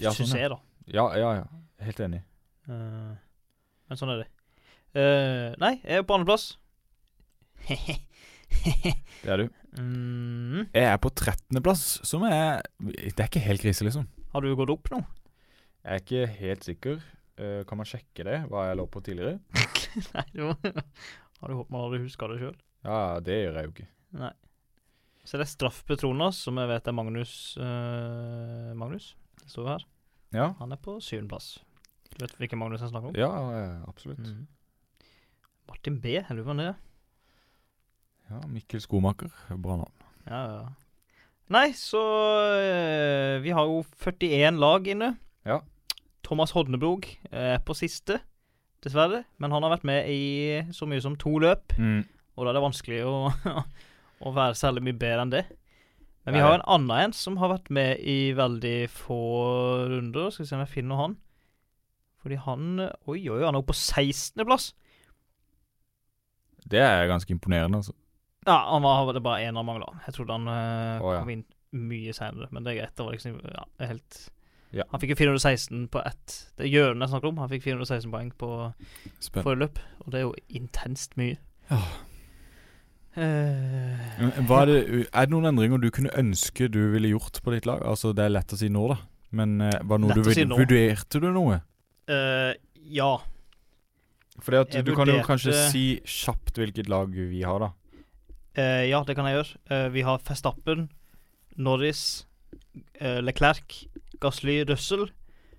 Ja, 0.00 0.10
sånn, 0.10 0.30
syns 0.30 0.38
jeg, 0.38 0.50
da. 0.54 0.58
ja, 0.90 1.06
ja, 1.18 1.30
ja. 1.40 1.44
Helt 1.84 2.00
enig. 2.06 2.22
Uh, 2.70 3.12
men 3.90 4.00
sånn 4.00 4.14
er 4.14 4.24
det. 4.24 4.28
Uh, 4.94 5.48
nei, 5.60 5.74
jeg 5.82 6.00
er 6.00 6.06
på 6.06 6.16
andreplass. 6.16 6.54
Det 9.24 9.30
er 9.34 9.40
du. 9.42 9.48
mm, 9.80 10.60
Jeg 10.74 10.84
er 10.90 10.98
på 11.02 11.10
13.-plass, 11.10 11.84
som 12.06 12.24
er 12.28 12.62
Det 12.80 13.14
er 13.18 13.28
ikke 13.28 13.42
helt 13.44 13.62
krise, 13.64 13.84
liksom. 13.86 14.06
har 14.34 14.44
du 14.44 14.54
gått 14.58 14.72
opp 14.74 14.90
nå? 14.92 15.00
Jeg 15.84 15.92
er 15.98 16.02
ikke 16.04 16.26
helt 16.40 16.64
sikker. 16.64 17.02
Uh, 17.34 17.60
kan 17.68 17.80
man 17.80 17.88
sjekke 17.88 18.24
det, 18.26 18.38
hva 18.50 18.68
jeg 18.68 18.78
lå 18.78 18.86
på 18.94 19.02
tidligere? 19.04 19.40
nei, 20.14 20.24
du 20.32 20.44
Har 20.54 21.50
du 21.50 21.56
håpet 21.58 21.72
man 21.74 21.82
hadde 21.88 22.02
huska 22.04 22.28
det 22.30 22.38
sjøl. 22.40 22.54
Ja, 22.86 22.98
det 23.24 23.36
gjør 23.40 23.58
jeg 23.58 23.66
jo 23.68 23.72
ikke. 23.74 23.88
Nei. 24.22 24.30
Så 25.24 25.38
det 25.40 25.46
er 25.46 25.50
Straff 25.50 25.82
Petronas, 25.88 26.38
som 26.44 26.58
jeg 26.60 26.68
vet 26.70 26.88
er 26.90 26.94
Magnus 26.96 27.34
uh, 27.58 28.70
Magnus. 28.76 29.10
Det 29.42 29.50
står 29.52 29.70
her. 29.74 29.86
Ja, 30.36 30.48
Han 30.60 30.72
er 30.74 30.80
på 30.82 30.96
syvendeplass. 31.04 31.54
Du 32.14 32.20
vet 32.24 32.34
hvilken 32.38 32.60
Magnus 32.60 32.82
jeg 32.84 32.92
snakker 32.92 33.10
om? 33.10 33.16
ja 33.18 33.30
absolutt. 33.90 34.20
Mm. 34.22 34.44
Martin 35.68 35.96
B. 36.02 36.18
Lurer 36.30 36.44
på 36.46 36.52
om 36.54 36.60
det 36.60 36.66
er. 36.70 36.76
Ja, 38.30 38.40
Mikkel 38.48 38.80
Skomaker. 38.80 39.30
Bra 39.60 39.76
navn. 39.82 39.92
Ja, 40.28 40.40
ja. 40.48 40.64
Nei, 41.52 41.66
så 41.76 42.00
eh, 42.56 43.38
Vi 43.44 43.52
har 43.52 43.66
jo 43.68 43.82
41 44.00 44.56
lag 44.58 44.86
inne. 44.88 45.10
Ja. 45.44 45.58
Thomas 46.24 46.54
Hodnebrog 46.56 47.04
er 47.30 47.58
på 47.66 47.74
siste, 47.76 48.16
dessverre. 48.84 49.24
Men 49.38 49.52
han 49.52 49.62
har 49.66 49.74
vært 49.74 49.84
med 49.84 50.08
i 50.08 50.62
så 50.72 50.88
mye 50.88 51.02
som 51.04 51.18
to 51.20 51.34
løp, 51.42 51.74
Mm. 51.78 52.04
og 52.36 52.44
da 52.46 52.50
er 52.50 52.56
det 52.56 52.62
vanskelig 52.64 53.02
å, 53.04 53.18
å 54.24 54.32
være 54.34 54.56
særlig 54.56 54.82
mye 54.88 54.96
bedre 54.98 55.26
enn 55.26 55.34
det. 55.34 55.44
Men 56.24 56.38
vi 56.38 56.40
har 56.40 56.54
en 56.56 56.64
annen 56.72 56.96
en 57.04 57.12
som 57.12 57.36
har 57.36 57.50
vært 57.52 57.68
med 57.68 58.00
i 58.00 58.32
veldig 58.32 58.88
få 58.88 59.18
runder. 59.92 60.30
Skal 60.32 60.46
vi 60.46 60.48
se 60.48 60.56
om 60.56 60.62
jeg 60.64 60.72
finner 60.72 60.96
han. 61.02 61.16
Fordi 62.24 62.38
han 62.40 62.78
Oi, 63.04 63.18
oi, 63.28 63.42
han 63.44 63.52
er 63.52 63.60
oppe 63.60 63.74
på 63.74 63.76
16.-plass. 63.76 64.70
Det 66.64 66.80
er 66.80 67.04
ganske 67.10 67.28
imponerende, 67.36 67.82
altså. 67.82 67.92
Ja, 68.44 68.56
han 68.70 68.82
var 68.84 69.12
det 69.16 69.22
bare 69.24 69.42
én 69.46 69.56
han 69.56 69.66
mangla. 69.66 69.90
Jeg 70.06 70.16
trodde 70.18 70.36
han 70.36 70.48
uh, 70.48 71.02
oh, 71.04 71.12
ja. 71.14 71.20
kom 71.22 71.32
inn 71.32 71.44
mye 71.74 72.14
senere, 72.14 72.48
men 72.54 72.64
det 72.64 72.74
er 72.74 72.80
greit. 72.82 72.94
Det 72.96 73.06
var 73.06 73.16
liksom 73.16 73.38
ja, 73.42 73.66
helt 73.90 74.22
Ja. 74.74 74.84
Han 74.90 75.00
fikk 75.02 75.14
jo 75.14 75.20
416 75.20 75.84
på 75.94 76.00
ett 76.02 76.32
Det 76.58 76.64
er 76.66 76.72
Jørund 76.72 77.04
jeg 77.04 77.12
snakker 77.12 77.30
om. 77.30 77.38
Han 77.42 77.50
fikk 77.52 77.66
416 77.68 78.10
poeng 78.10 78.32
på 78.38 78.50
forrige 79.36 79.60
løp, 79.62 79.78
og 80.02 80.10
det 80.12 80.20
er 80.20 80.26
jo 80.26 80.34
intenst 80.60 81.16
mye. 81.20 81.38
Ja. 81.70 81.80
Uh, 83.14 83.94
Men 84.18 84.48
Hva 84.48 84.64
er, 84.64 84.72
det, 84.72 84.78
er 85.06 85.28
det 85.28 85.30
noen 85.30 85.46
endringer 85.52 85.78
du 85.78 85.86
kunne 85.94 86.10
ønske 86.18 86.66
du 86.66 86.80
ville 86.90 87.12
gjort 87.12 87.38
på 87.44 87.54
ditt 87.54 87.68
lag? 87.70 87.84
Altså, 87.86 88.10
Det 88.12 88.26
er 88.26 88.34
lett 88.34 88.54
å 88.54 88.58
si 88.58 88.70
nå, 88.72 88.88
da. 88.90 88.98
Men 89.34 89.60
uh, 89.62 89.70
var 89.86 90.02
noe 90.02 90.14
Lett 90.14 90.26
du 90.26 90.34
si 90.34 90.46
nå. 90.46 90.58
vurderte 90.58 91.22
du 91.22 91.28
noe? 91.34 91.60
Uh, 92.10 92.52
ja. 92.90 93.12
Fordi 94.42 94.60
at 94.60 94.74
Jeg 94.74 94.86
Du 94.88 94.94
kan 94.98 95.10
jo 95.10 95.20
kanskje 95.24 95.54
si 95.70 95.84
kjapt 96.02 96.58
hvilket 96.58 96.90
lag 96.90 97.14
vi 97.14 97.42
har, 97.46 97.62
da. 97.62 97.70
Eh, 98.56 98.84
ja, 98.90 99.00
det 99.06 99.16
kan 99.18 99.26
jeg 99.26 99.38
gjøre. 99.40 99.56
Uh, 99.70 99.88
vi 99.94 100.02
har 100.06 100.18
Festappen, 100.22 100.88
Norris, 101.56 102.26
uh, 103.00 103.20
Leclerc, 103.24 103.84
Gasly, 104.22 104.60
Russell 104.68 105.08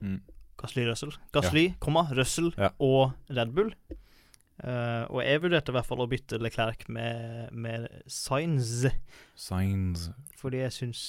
Mm. 0.01 0.19
Gasly, 0.59 0.83
Russell 0.85 1.13
Gasly, 1.33 1.69
komma, 1.79 2.01
Russell 2.15 2.51
Ja. 2.59 2.69
og 2.79 3.13
Red 3.29 3.53
Bull. 3.55 3.71
Og 4.63 5.19
jeg 5.23 5.41
vurderte 5.41 5.71
i 5.71 5.75
hvert 5.75 5.85
fall 5.87 5.99
å 6.03 6.07
bytte 6.07 6.37
Leclerc 6.39 6.85
med, 6.89 7.49
med 7.51 7.87
Sainz, 8.07 8.85
Signs 9.35 10.09
fordi 10.39 10.61
jeg 10.61 10.71
syns 10.71 11.01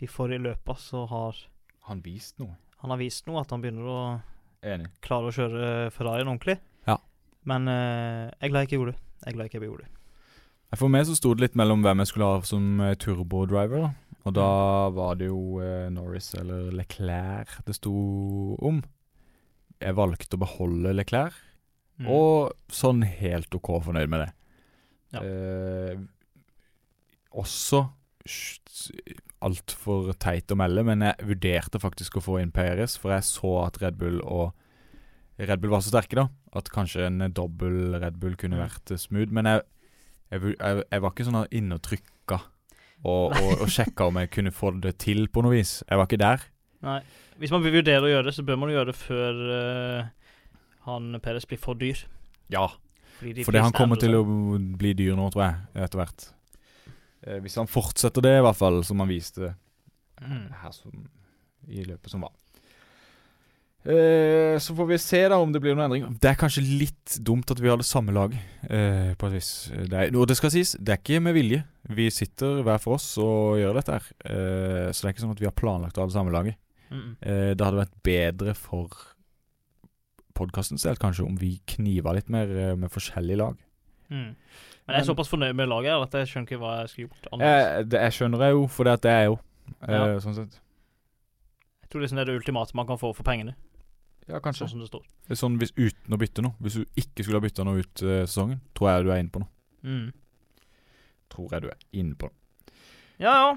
de 0.00 0.08
forrige 0.10 0.42
løpa 0.44 0.74
så 0.80 1.06
har 1.08 1.36
Han 1.88 2.02
vist 2.04 2.38
noe. 2.40 2.56
Han 2.82 2.90
har 2.90 2.98
vist 3.00 3.26
noe, 3.28 3.40
at 3.40 3.50
han 3.50 3.62
begynner 3.62 3.88
å 3.88 4.22
Enig. 4.62 4.90
klare 5.04 5.30
å 5.30 5.34
kjøre 5.36 5.90
Ferrarien 5.94 6.28
ordentlig. 6.28 6.58
Ja. 6.88 6.96
Men 7.44 7.66
jeg 7.66 8.36
er 8.40 8.48
glad 8.52 8.60
jeg 8.66 8.68
ikke 8.72 8.80
gjorde 8.80 8.92
det. 8.96 9.00
Jeg 9.22 9.28
er 9.32 9.36
glad 9.36 9.44
jeg 9.48 9.52
ikke 9.54 9.66
gjorde 9.68 9.86
det. 9.86 9.92
For 10.78 10.88
meg 10.88 11.04
så 11.06 11.14
sto 11.18 11.34
det 11.34 11.42
litt 11.48 11.56
mellom 11.58 11.82
hvem 11.84 12.00
jeg 12.02 12.08
skulle 12.12 12.28
ha 12.30 12.40
som 12.48 12.80
eh, 12.80 12.94
turbodriver. 12.96 13.90
Og 14.24 14.34
da 14.36 14.46
var 14.94 15.16
det 15.18 15.26
jo 15.28 15.58
eh, 15.60 15.88
Norris 15.92 16.30
eller 16.38 16.70
Leclerc 16.72 17.58
det 17.66 17.74
sto 17.76 17.92
om. 18.62 18.78
Jeg 19.82 19.96
valgte 19.98 20.38
å 20.38 20.42
beholde 20.44 20.94
Leclerc, 20.96 21.34
Mm. 22.00 22.06
og 22.08 22.54
sånn 22.72 23.02
helt 23.04 23.52
OK 23.54 23.68
fornøyd 23.84 24.08
med 24.08 24.22
det. 24.24 24.30
Ja. 25.12 25.20
Eh, 25.22 25.98
også 27.36 27.82
altfor 29.44 30.12
teit 30.22 30.50
å 30.50 30.56
melde, 30.58 30.82
men 30.88 31.04
jeg 31.04 31.26
vurderte 31.28 31.80
faktisk 31.82 32.16
å 32.18 32.22
få 32.24 32.38
inn 32.40 32.50
Peres, 32.54 32.96
for 32.98 33.12
jeg 33.14 33.26
så 33.28 33.52
at 33.66 33.76
Red 33.82 33.98
Bull 34.00 34.20
og 34.24 34.54
Red 35.42 35.60
Bull 35.62 35.72
var 35.74 35.84
så 35.84 35.92
sterke, 35.92 36.16
da. 36.16 36.26
At 36.56 36.70
kanskje 36.72 37.06
en 37.10 37.20
dobbel 37.36 37.96
Red 38.00 38.18
Bull 38.22 38.34
kunne 38.40 38.56
Mm. 38.58 38.64
vært 38.68 38.90
eh, 38.96 38.96
smooth. 39.04 39.30
Men 39.30 39.44
jeg, 39.44 39.62
jeg, 40.32 40.54
jeg, 40.56 40.82
jeg 40.88 41.04
var 41.04 41.12
ikke 41.14 41.26
sånn 41.28 41.40
inne 41.54 41.76
og 41.78 41.84
trykka 41.86 42.38
og, 43.02 43.34
og, 43.34 43.50
og 43.64 43.68
sjekka 43.72 44.06
om 44.08 44.18
jeg 44.22 44.30
kunne 44.32 44.52
få 44.54 44.72
det 44.82 44.94
til 45.02 45.26
på 45.32 45.42
noe 45.44 45.56
vis. 45.58 45.80
Jeg 45.88 45.98
var 46.00 46.08
ikke 46.08 46.20
der. 46.22 46.44
Nei. 46.86 47.00
Hvis 47.42 47.50
man 47.54 47.62
vil 47.64 47.74
vurdere 47.78 48.06
å 48.06 48.10
gjøre 48.10 48.28
det, 48.28 48.34
så 48.36 48.44
bør 48.46 48.60
man 48.62 48.70
gjøre 48.70 48.92
det 48.92 48.98
før 48.98 49.40
uh, 49.50 50.36
han 50.86 51.16
Peres 51.24 51.46
blir 51.50 51.58
for 51.62 51.78
dyr. 51.78 51.98
Ja, 52.52 52.68
Fordi 53.18 53.44
Fordi 53.46 53.62
han 53.62 53.74
kommer 53.74 53.98
til 53.98 54.14
å 54.18 54.22
bli 54.26 54.92
dyr 54.98 55.16
nå, 55.18 55.28
tror 55.34 55.44
jeg, 55.46 55.58
etter 55.86 56.00
hvert. 56.02 56.24
Eh, 57.22 57.38
hvis 57.42 57.54
han 57.58 57.70
fortsetter 57.70 58.24
det, 58.24 58.32
i 58.38 58.44
hvert 58.44 58.58
fall, 58.58 58.80
som 58.86 59.02
han 59.02 59.10
viste 59.10 59.54
Mm. 60.22 60.52
her 60.54 60.70
som, 60.70 60.92
i 61.66 61.82
løpet 61.82 62.12
som 62.12 62.22
var. 62.22 62.30
Eh, 63.82 64.56
så 64.62 64.74
får 64.78 64.86
vi 64.92 64.98
se 65.02 65.20
da 65.32 65.38
om 65.42 65.50
det 65.50 65.58
blir 65.62 65.74
noen 65.74 65.88
endringer. 65.88 66.10
Det 66.22 66.28
er 66.30 66.36
kanskje 66.38 66.62
litt 66.62 67.16
dumt 67.26 67.50
at 67.50 67.58
vi 67.58 67.70
har 67.72 67.80
det 67.80 67.86
samme 67.88 68.14
lag, 68.14 68.34
eh, 68.70 69.14
på 69.18 69.26
et 69.26 69.32
vis. 69.34 69.48
Det 69.74 69.92
er, 69.98 70.14
og 70.14 70.28
det 70.30 70.36
skal 70.38 70.52
sies, 70.54 70.76
det 70.78 70.94
er 70.94 71.00
ikke 71.02 71.22
med 71.24 71.34
vilje. 71.34 71.64
Vi 71.90 72.06
sitter 72.14 72.62
hver 72.62 72.78
for 72.78 72.94
oss 72.94 73.08
og 73.18 73.58
gjør 73.58 73.80
dette 73.80 73.96
her. 73.96 74.06
Eh, 74.22 74.90
så 74.94 75.02
det 75.02 75.08
er 75.08 75.14
ikke 75.16 75.24
sånn 75.26 75.34
at 75.34 75.42
vi 75.42 75.48
har 75.50 75.56
planlagt 75.58 75.98
å 75.98 76.04
ha 76.04 76.10
det 76.12 76.14
samme 76.14 76.30
laget. 76.34 76.60
Mm. 76.92 77.16
Eh, 77.26 77.50
det 77.58 77.64
hadde 77.66 77.82
vært 77.82 77.98
bedre 78.06 78.54
for 78.54 78.92
podkastens 80.38 80.84
del, 80.86 80.96
kanskje, 81.00 81.26
om 81.26 81.34
vi 81.40 81.56
kniva 81.68 82.14
litt 82.16 82.30
mer 82.32 82.48
eh, 82.54 82.74
med 82.78 82.92
forskjellige 82.92 83.40
lag. 83.42 83.58
Mm. 84.12 84.30
Men 84.86 84.96
jeg 84.96 85.04
er 85.04 85.08
såpass 85.10 85.30
fornøyd 85.30 85.54
med 85.58 85.68
laget 85.70 85.92
her 85.92 86.02
at 86.06 86.14
jeg 86.18 86.30
skjønner 86.30 86.48
ikke 86.50 86.60
hva 86.62 86.72
jeg 86.80 86.88
skulle 86.92 87.08
gjort 87.10 87.28
annerledes. 87.32 87.66
Jeg, 87.76 87.88
det, 87.92 88.00
jeg 88.06 88.14
skjønner 88.16 88.46
jeg 88.46 88.56
jo, 88.56 88.62
for 88.76 88.88
det, 88.88 88.94
at 88.98 89.04
det 89.06 89.12
er 89.12 89.24
jo 89.28 89.36
eh, 89.36 89.92
Ja. 89.94 90.06
sånn 90.24 90.38
sett. 90.38 90.56
Jeg 91.82 91.92
tror 91.92 92.02
liksom 92.06 92.18
det 92.18 92.24
er 92.24 92.30
det 92.32 92.38
ultimate 92.40 92.74
man 92.78 92.88
kan 92.88 92.98
få 93.00 93.12
for 93.14 93.26
pengene, 93.26 93.54
Ja, 94.28 94.38
kanskje. 94.40 94.66
sånn 94.66 94.74
som 94.76 94.80
det 94.84 94.88
står. 94.88 95.02
Det 95.26 95.34
er 95.34 95.40
sånn 95.40 95.58
hvis 95.58 95.72
uten 95.76 96.14
å 96.14 96.18
bytte 96.20 96.42
noe. 96.46 96.54
Hvis 96.62 96.78
du 96.78 96.84
ikke 96.96 97.24
skulle 97.24 97.40
ha 97.40 97.44
bytta 97.46 97.64
noe 97.66 97.82
ut 97.82 98.02
eh, 98.06 98.22
sesongen, 98.26 98.60
tror 98.74 98.90
jeg 98.92 99.04
du 99.06 99.10
er 99.12 99.20
inne 99.24 99.32
på 99.34 99.42
noe. 99.42 99.50
Mm. 99.82 100.12
Tror 101.32 101.54
jeg 101.56 101.62
du 101.64 101.68
er 101.72 101.78
inne 101.98 102.14
på 102.18 102.28
noe. 102.30 102.74
Ja, 103.22 103.32
ja. 103.34 103.52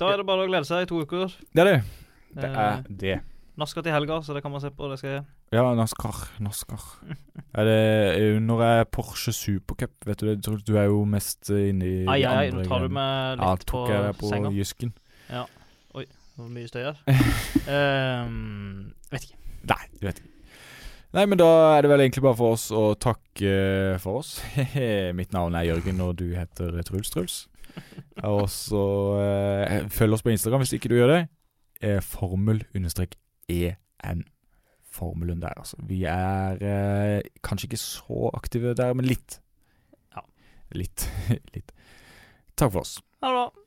Da 0.00 0.08
er 0.14 0.22
det 0.22 0.26
bare 0.26 0.46
å 0.46 0.48
glede 0.48 0.64
seg 0.68 0.86
i 0.86 0.88
to 0.88 1.02
uker. 1.04 1.34
Det 1.52 1.60
er 1.64 1.68
det. 1.70 1.80
Det 2.34 2.48
Eh, 2.48 2.56
er 2.56 2.82
det. 2.88 3.18
NASCAR 3.60 3.82
til 3.84 3.92
helga, 3.92 4.20
så 4.24 4.32
det 4.32 4.40
kan 4.42 4.52
man 4.54 4.60
se 4.62 4.70
på. 4.72 4.88
Det 4.90 4.98
skal 5.00 5.10
jeg 5.10 5.24
Ja, 5.52 5.64
nasker 5.74 6.14
Nasker 6.40 6.78
er 7.58 7.64
det 7.66 7.80
eh, 8.16 8.38
Når 8.38 8.60
jeg 8.62 8.80
er 8.80 8.84
Porsche 8.94 9.32
Supercup, 9.34 9.90
vet 10.06 10.20
du 10.22 10.26
det? 10.30 10.36
Du 10.64 10.76
er 10.78 10.86
jo 10.86 11.02
mest 11.04 11.50
eh, 11.50 11.68
inne 11.72 11.84
i 11.84 12.06
Ai, 12.06 12.22
ai, 12.24 12.50
nå 12.54 12.62
tar 12.68 12.86
du 12.86 12.88
meg 12.88 12.94
meg 12.94 13.42
Ja, 13.42 13.50
litt 13.52 13.66
på, 13.66 13.82
tok 13.82 13.90
jeg 13.90 14.04
deg 14.06 14.20
på 14.22 14.52
jysken. 14.54 14.92
Ja. 15.28 15.42
Oi, 15.98 16.04
det 16.06 16.38
Hvor 16.38 16.48
mye 16.54 16.70
støy 16.70 16.84
her. 16.86 17.02
um, 18.24 18.94
vet 19.12 19.26
ikke. 19.26 19.39
Nei, 19.68 19.82
du 20.00 20.06
vet 20.08 20.20
ikke. 20.20 20.30
Nei, 21.10 21.24
men 21.26 21.40
da 21.40 21.48
er 21.74 21.82
det 21.82 21.90
vel 21.90 22.04
egentlig 22.04 22.22
bare 22.22 22.38
for 22.38 22.54
oss 22.54 22.68
å 22.70 22.92
takke 22.94 23.54
for 24.02 24.20
oss. 24.20 24.36
Mitt 25.18 25.34
navn 25.34 25.56
er 25.58 25.66
Jørgen, 25.66 25.98
og 26.04 26.14
du 26.20 26.28
heter 26.36 26.76
Truls 26.86 27.10
Truls. 27.10 27.38
Og 28.26 28.44
så 28.50 28.82
eh, 29.22 29.88
følg 29.90 30.14
oss 30.14 30.22
på 30.22 30.30
Instagram 30.30 30.62
hvis 30.62 30.76
ikke 30.78 30.90
du 30.92 30.98
gjør 31.00 31.14
det. 31.16 31.22
Eh, 31.82 31.98
Formel-en. 32.04 32.86
Formelen 34.90 35.42
der, 35.42 35.54
altså. 35.56 35.78
Vi 35.86 36.04
er 36.04 36.62
eh, 36.62 37.20
kanskje 37.46 37.70
ikke 37.70 37.82
så 37.82 38.30
aktive 38.34 38.74
der, 38.78 38.94
men 38.94 39.08
litt. 39.10 39.40
Ja. 40.14 40.22
Litt. 40.78 41.08
litt. 41.56 41.74
Takk 42.54 42.70
for 42.74 42.84
oss. 42.84 42.98
Ha 43.22 43.30
det 43.30 43.38
bra. 43.38 43.59